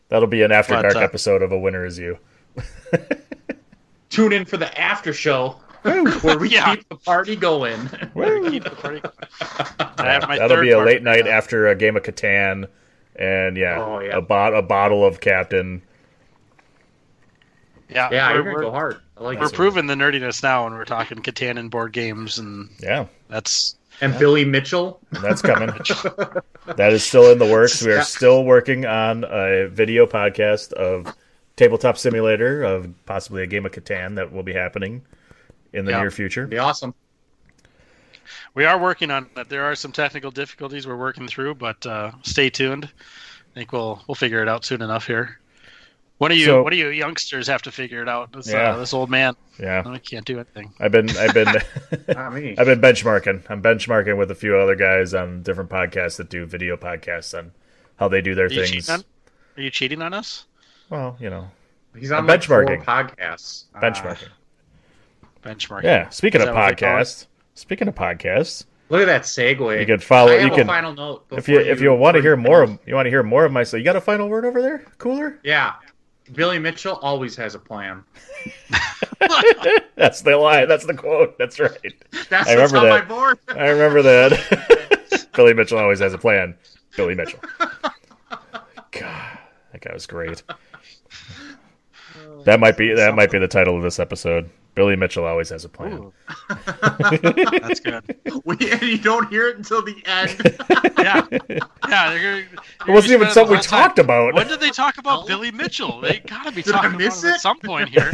[0.09, 2.19] that'll be an after But, dark uh, episode of A Winner Is You.
[4.11, 6.75] Tune in for the after show where we Yeah.
[6.77, 7.79] keep the party going.
[7.89, 9.03] Keep the party-
[9.99, 11.31] I have my That'll third be a late night now.
[11.31, 12.67] after a game of Catan,
[13.17, 14.17] and yeah, Oh, yeah.
[14.17, 15.83] a bot a bottle of Captain.
[17.91, 18.97] Yeah, yeah, we're, you're gonna we're, go hard.
[19.17, 19.53] I like we're it.
[19.53, 24.17] proving the nerdiness now when we're talking Catan and board games, and Yeah, that's And
[24.19, 25.01] Billy Mitchell.
[25.11, 25.69] that's coming.
[26.77, 27.83] that is still in the works.
[27.83, 31.13] We are still working on a video podcast of
[31.57, 35.03] Tabletop Simulator of possibly a game of Catan that will be happening
[35.73, 36.01] in the Yeah.
[36.01, 36.47] near future.
[36.47, 36.95] Be awesome.
[38.55, 39.49] we are working on that.
[39.49, 42.85] There are some technical difficulties we're working through, but uh, stay tuned.
[42.85, 45.40] I think we'll we'll figure it out soon enough here.
[46.21, 48.31] What do you So- What do you youngsters have to figure it out?
[48.33, 48.73] This, Yeah.
[48.75, 50.71] uh, this old man, Yeah, I can't do anything.
[50.79, 51.49] I've been I've been
[52.09, 52.55] Not me.
[52.59, 53.45] I've been benchmarking.
[53.49, 57.53] I'm benchmarking with a few other guys on different podcasts that do video podcasts on
[57.99, 58.71] how they do their Are things.
[58.71, 59.05] cheating on,
[59.57, 60.45] are you cheating on us?
[60.91, 61.51] Well, you know,
[61.99, 62.85] He's on I'm like benchmarking.
[62.85, 63.65] podcasts.
[63.75, 64.29] Uh, benchmarking.
[65.43, 65.83] Benchmark.
[65.85, 66.09] yeah.
[66.11, 67.01] Speaking Is of that what they call it?
[67.03, 69.81] podcasts, speaking of podcasts, look at that segue.
[69.81, 70.33] you can follow.
[70.33, 71.25] I You have can a final note.
[71.31, 73.23] if you before if you want to hear more, you- of, you want to hear
[73.23, 73.63] more of my.
[73.63, 75.39] So you got a final word over there, cooler.
[75.43, 75.73] Yeah.
[76.33, 78.05] Billy Mitchell always has a plan.
[79.97, 80.69] That's the line.
[80.69, 81.37] That's the quote.
[81.39, 81.95] That's right.
[82.29, 83.57] That's I remember that.
[83.57, 85.29] I remember that.
[85.35, 86.57] Billy Mitchell always has a plan.
[86.97, 87.41] Billy Mitchell.
[88.93, 89.39] God,
[89.73, 90.43] that guy was great.
[92.23, 94.51] Oh, that might be that might be the title of this episode.
[94.75, 96.13] Billy Mitchell always has a plan.
[96.49, 98.17] That's good.
[98.45, 100.57] We, and you don't hear it until the end.
[101.01, 101.27] Yeah,
[101.89, 102.11] yeah.
[102.11, 104.35] They're gonna, It wasn't even something we talked about.
[104.35, 105.99] When did they talk about Billy Mitchell?
[106.01, 107.25] They gotta be Did talking about it it?
[107.25, 108.13] at some point here.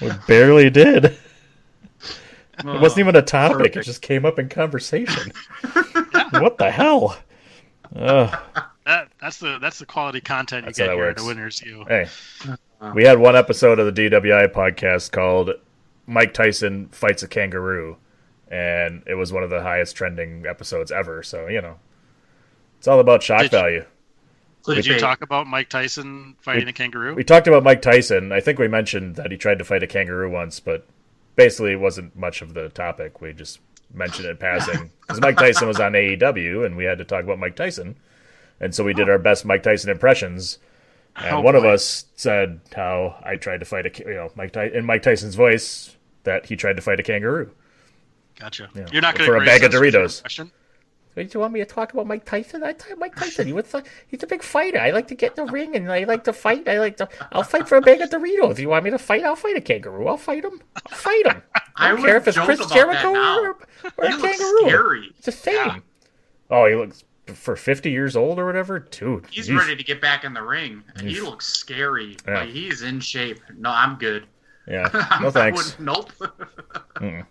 [0.00, 1.04] We barely did.
[1.06, 1.18] It
[2.64, 3.74] Oh, wasn't even a topic.
[3.74, 5.32] It just came up in conversation.
[6.30, 7.16] What the hell?
[7.96, 8.38] Ugh.
[8.86, 11.20] That, that's the that's the quality content you That's get here works.
[11.20, 11.84] at the Winners U.
[11.88, 12.06] Hey,
[12.94, 15.50] we had one episode of the DWI podcast called
[16.06, 17.96] "Mike Tyson Fights a Kangaroo,"
[18.48, 21.22] and it was one of the highest trending episodes ever.
[21.22, 21.76] So you know,
[22.78, 23.84] it's all about shock Did you- value.
[24.64, 27.16] Did you talk about Mike Tyson fighting a kangaroo?
[27.16, 28.30] We talked about Mike Tyson.
[28.30, 30.86] I think we mentioned that he tried to fight a kangaroo once, but
[31.34, 33.20] basically it wasn't much of the topic.
[33.20, 33.58] We just
[33.92, 37.24] mentioned it in passing because Mike Tyson was on AEW, and we had to talk
[37.24, 37.96] about Mike Tyson,
[38.60, 39.12] and so we did oh.
[39.12, 40.58] our best Mike Tyson impressions.
[41.16, 44.52] And Oh, one of us said how I tried to fight a, you know, Mike
[44.52, 47.50] Ty- in Mike Tyson's voice that he tried to fight a kangaroo.
[48.38, 48.68] Gotcha.
[48.74, 48.86] Yeah.
[48.90, 50.22] You're not going For a bag of Doritos.
[51.14, 52.62] Do you want me to talk about Mike Tyson?
[52.62, 53.74] I tell Mike Tyson, he was,
[54.08, 54.78] he's a big fighter.
[54.80, 56.66] I like to get in the ring and I like to fight.
[56.66, 57.08] I like to.
[57.32, 58.52] I'll fight for a bag of Doritos.
[58.52, 60.06] If you want me to fight, I'll fight a kangaroo.
[60.08, 60.62] I'll fight him.
[60.74, 61.42] I'll fight him.
[61.54, 63.58] I I don't would care if it's Chris about Jericho or,
[63.98, 64.58] or a kangaroo.
[64.60, 65.12] scary.
[65.18, 65.82] It's the same.
[66.50, 67.04] Oh, he looks
[67.34, 69.26] for fifty years old or whatever, dude.
[69.30, 69.58] He's yeesh.
[69.58, 70.82] ready to get back in the ring.
[71.00, 72.16] He looks scary.
[72.26, 72.40] Yeah.
[72.40, 73.40] Like he's in shape.
[73.56, 74.26] No, I'm good.
[74.66, 74.88] Yeah,
[75.22, 75.78] no thanks.
[75.78, 76.32] wouldn't- nope.
[77.00, 77.24] I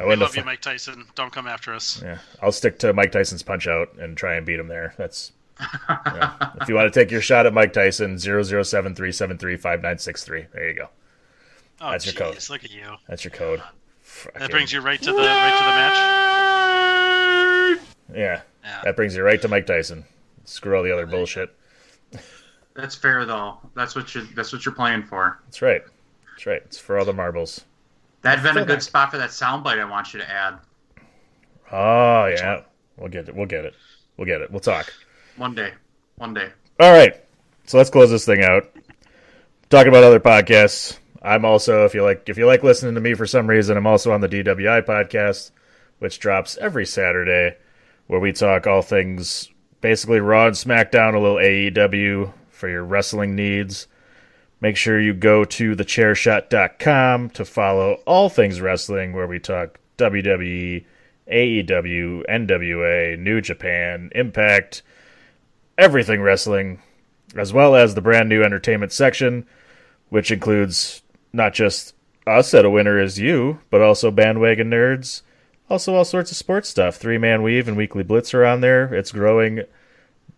[0.00, 1.04] We wouldn't love have you, Mike Tyson.
[1.14, 2.00] Don't come after us.
[2.02, 4.94] Yeah, I'll stick to Mike Tyson's punch out and try and beat him there.
[4.96, 6.50] That's yeah.
[6.60, 10.46] if you want to take your shot at Mike Tyson, 007-373-5963.
[10.52, 10.88] There you go.
[11.80, 12.34] Oh, That's your code.
[12.36, 12.94] jeez, Look at you.
[13.08, 13.62] That's your code.
[14.34, 15.70] That brings you right to the right to the
[17.78, 17.86] match.
[18.18, 20.04] Yeah, that brings you right to Mike Tyson.
[20.44, 21.54] Screw all the other bullshit.
[22.74, 23.58] That's fair though.
[23.74, 24.26] That's what you.
[24.34, 25.40] That's what you're playing for.
[25.46, 25.82] That's right.
[26.30, 26.62] That's right.
[26.64, 27.64] It's for all the marbles.
[28.22, 30.58] That'd been a good not- spot for that soundbite I want you to add
[31.72, 32.62] Oh yeah,
[32.98, 33.34] we'll get it.
[33.34, 33.74] We'll get it.
[34.16, 34.50] We'll get it.
[34.50, 34.92] We'll talk.
[35.36, 35.72] one day.
[36.16, 36.50] One day.
[36.78, 37.14] All right,
[37.64, 38.70] so let's close this thing out.
[39.70, 40.98] Talking about other podcasts.
[41.22, 43.86] I'm also, if you like, if you like listening to me for some reason, I'm
[43.86, 45.52] also on the DWI podcast,
[45.98, 47.56] which drops every Saturday,
[48.12, 49.48] where we talk all things
[49.80, 53.86] basically Raw and SmackDown, a little AEW for your wrestling needs.
[54.60, 60.84] Make sure you go to thechairshot.com to follow all things wrestling, where we talk WWE,
[61.26, 64.82] AEW, NWA, New Japan, Impact,
[65.78, 66.82] everything wrestling,
[67.34, 69.46] as well as the brand new entertainment section,
[70.10, 71.02] which includes
[71.32, 71.94] not just
[72.26, 75.22] us at A Winner Is You, but also Bandwagon Nerds,
[75.72, 76.96] also all sorts of sports stuff.
[76.96, 78.94] Three Man Weave and Weekly Blitz are on there.
[78.94, 79.62] It's growing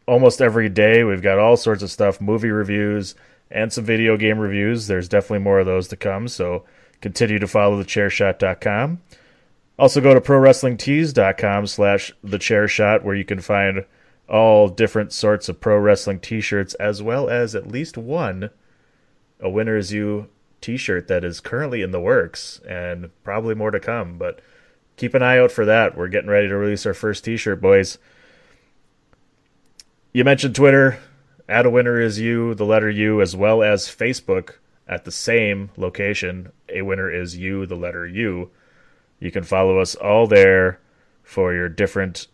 [0.07, 1.03] almost every day.
[1.03, 3.17] We've got all sorts of stuff, movie reviews,
[3.51, 4.87] and some video game reviews.
[4.87, 6.65] There's definitely more of those to come, so
[7.01, 9.01] continue to follow the thechairshot.com.
[9.77, 13.87] Also go to prowrestlingtees.com slash thechairshot where you can find
[14.29, 18.51] all different sorts of pro wrestling t-shirts as well as at least one
[19.41, 20.29] a winner is you
[20.63, 24.41] t-shirt that is currently in the works and probably more to come but
[24.97, 25.97] keep an eye out for that.
[25.97, 27.99] We're getting ready to release our first t-shirt boys.
[30.13, 30.99] You mentioned twitter.
[31.49, 34.55] At a winner is you the letter u as well as facebook
[34.87, 36.53] at the same location.
[36.69, 38.51] A winner is you the letter u.
[39.19, 40.81] You can follow us all there
[41.23, 42.27] for your different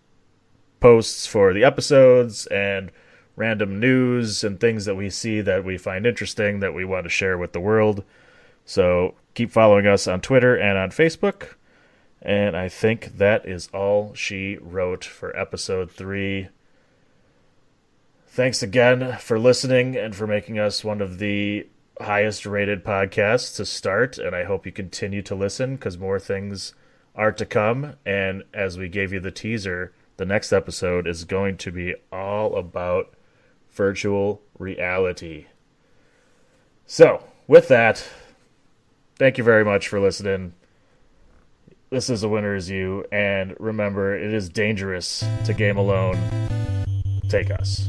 [0.80, 2.90] posts for the episodes and
[3.36, 7.10] random news and things that we see that we find interesting that we want to
[7.10, 8.04] share with the world.
[8.64, 11.54] So keep following us on Twitter and on Facebook.
[12.22, 16.48] And I think that is all she wrote for episode three.
[18.26, 21.66] Thanks again for listening and for making us one of the
[22.00, 24.18] highest rated podcasts to start.
[24.18, 26.74] And I hope you continue to listen because more things
[27.14, 27.94] are to come.
[28.04, 32.56] And as we gave you the teaser, the next episode is going to be all
[32.56, 33.14] about
[33.70, 35.46] virtual reality.
[36.86, 38.06] So, with that,
[39.16, 40.52] thank you very much for listening.
[41.90, 46.16] This is a winner is you, and remember, it is dangerous to game alone.
[47.28, 47.88] Take us.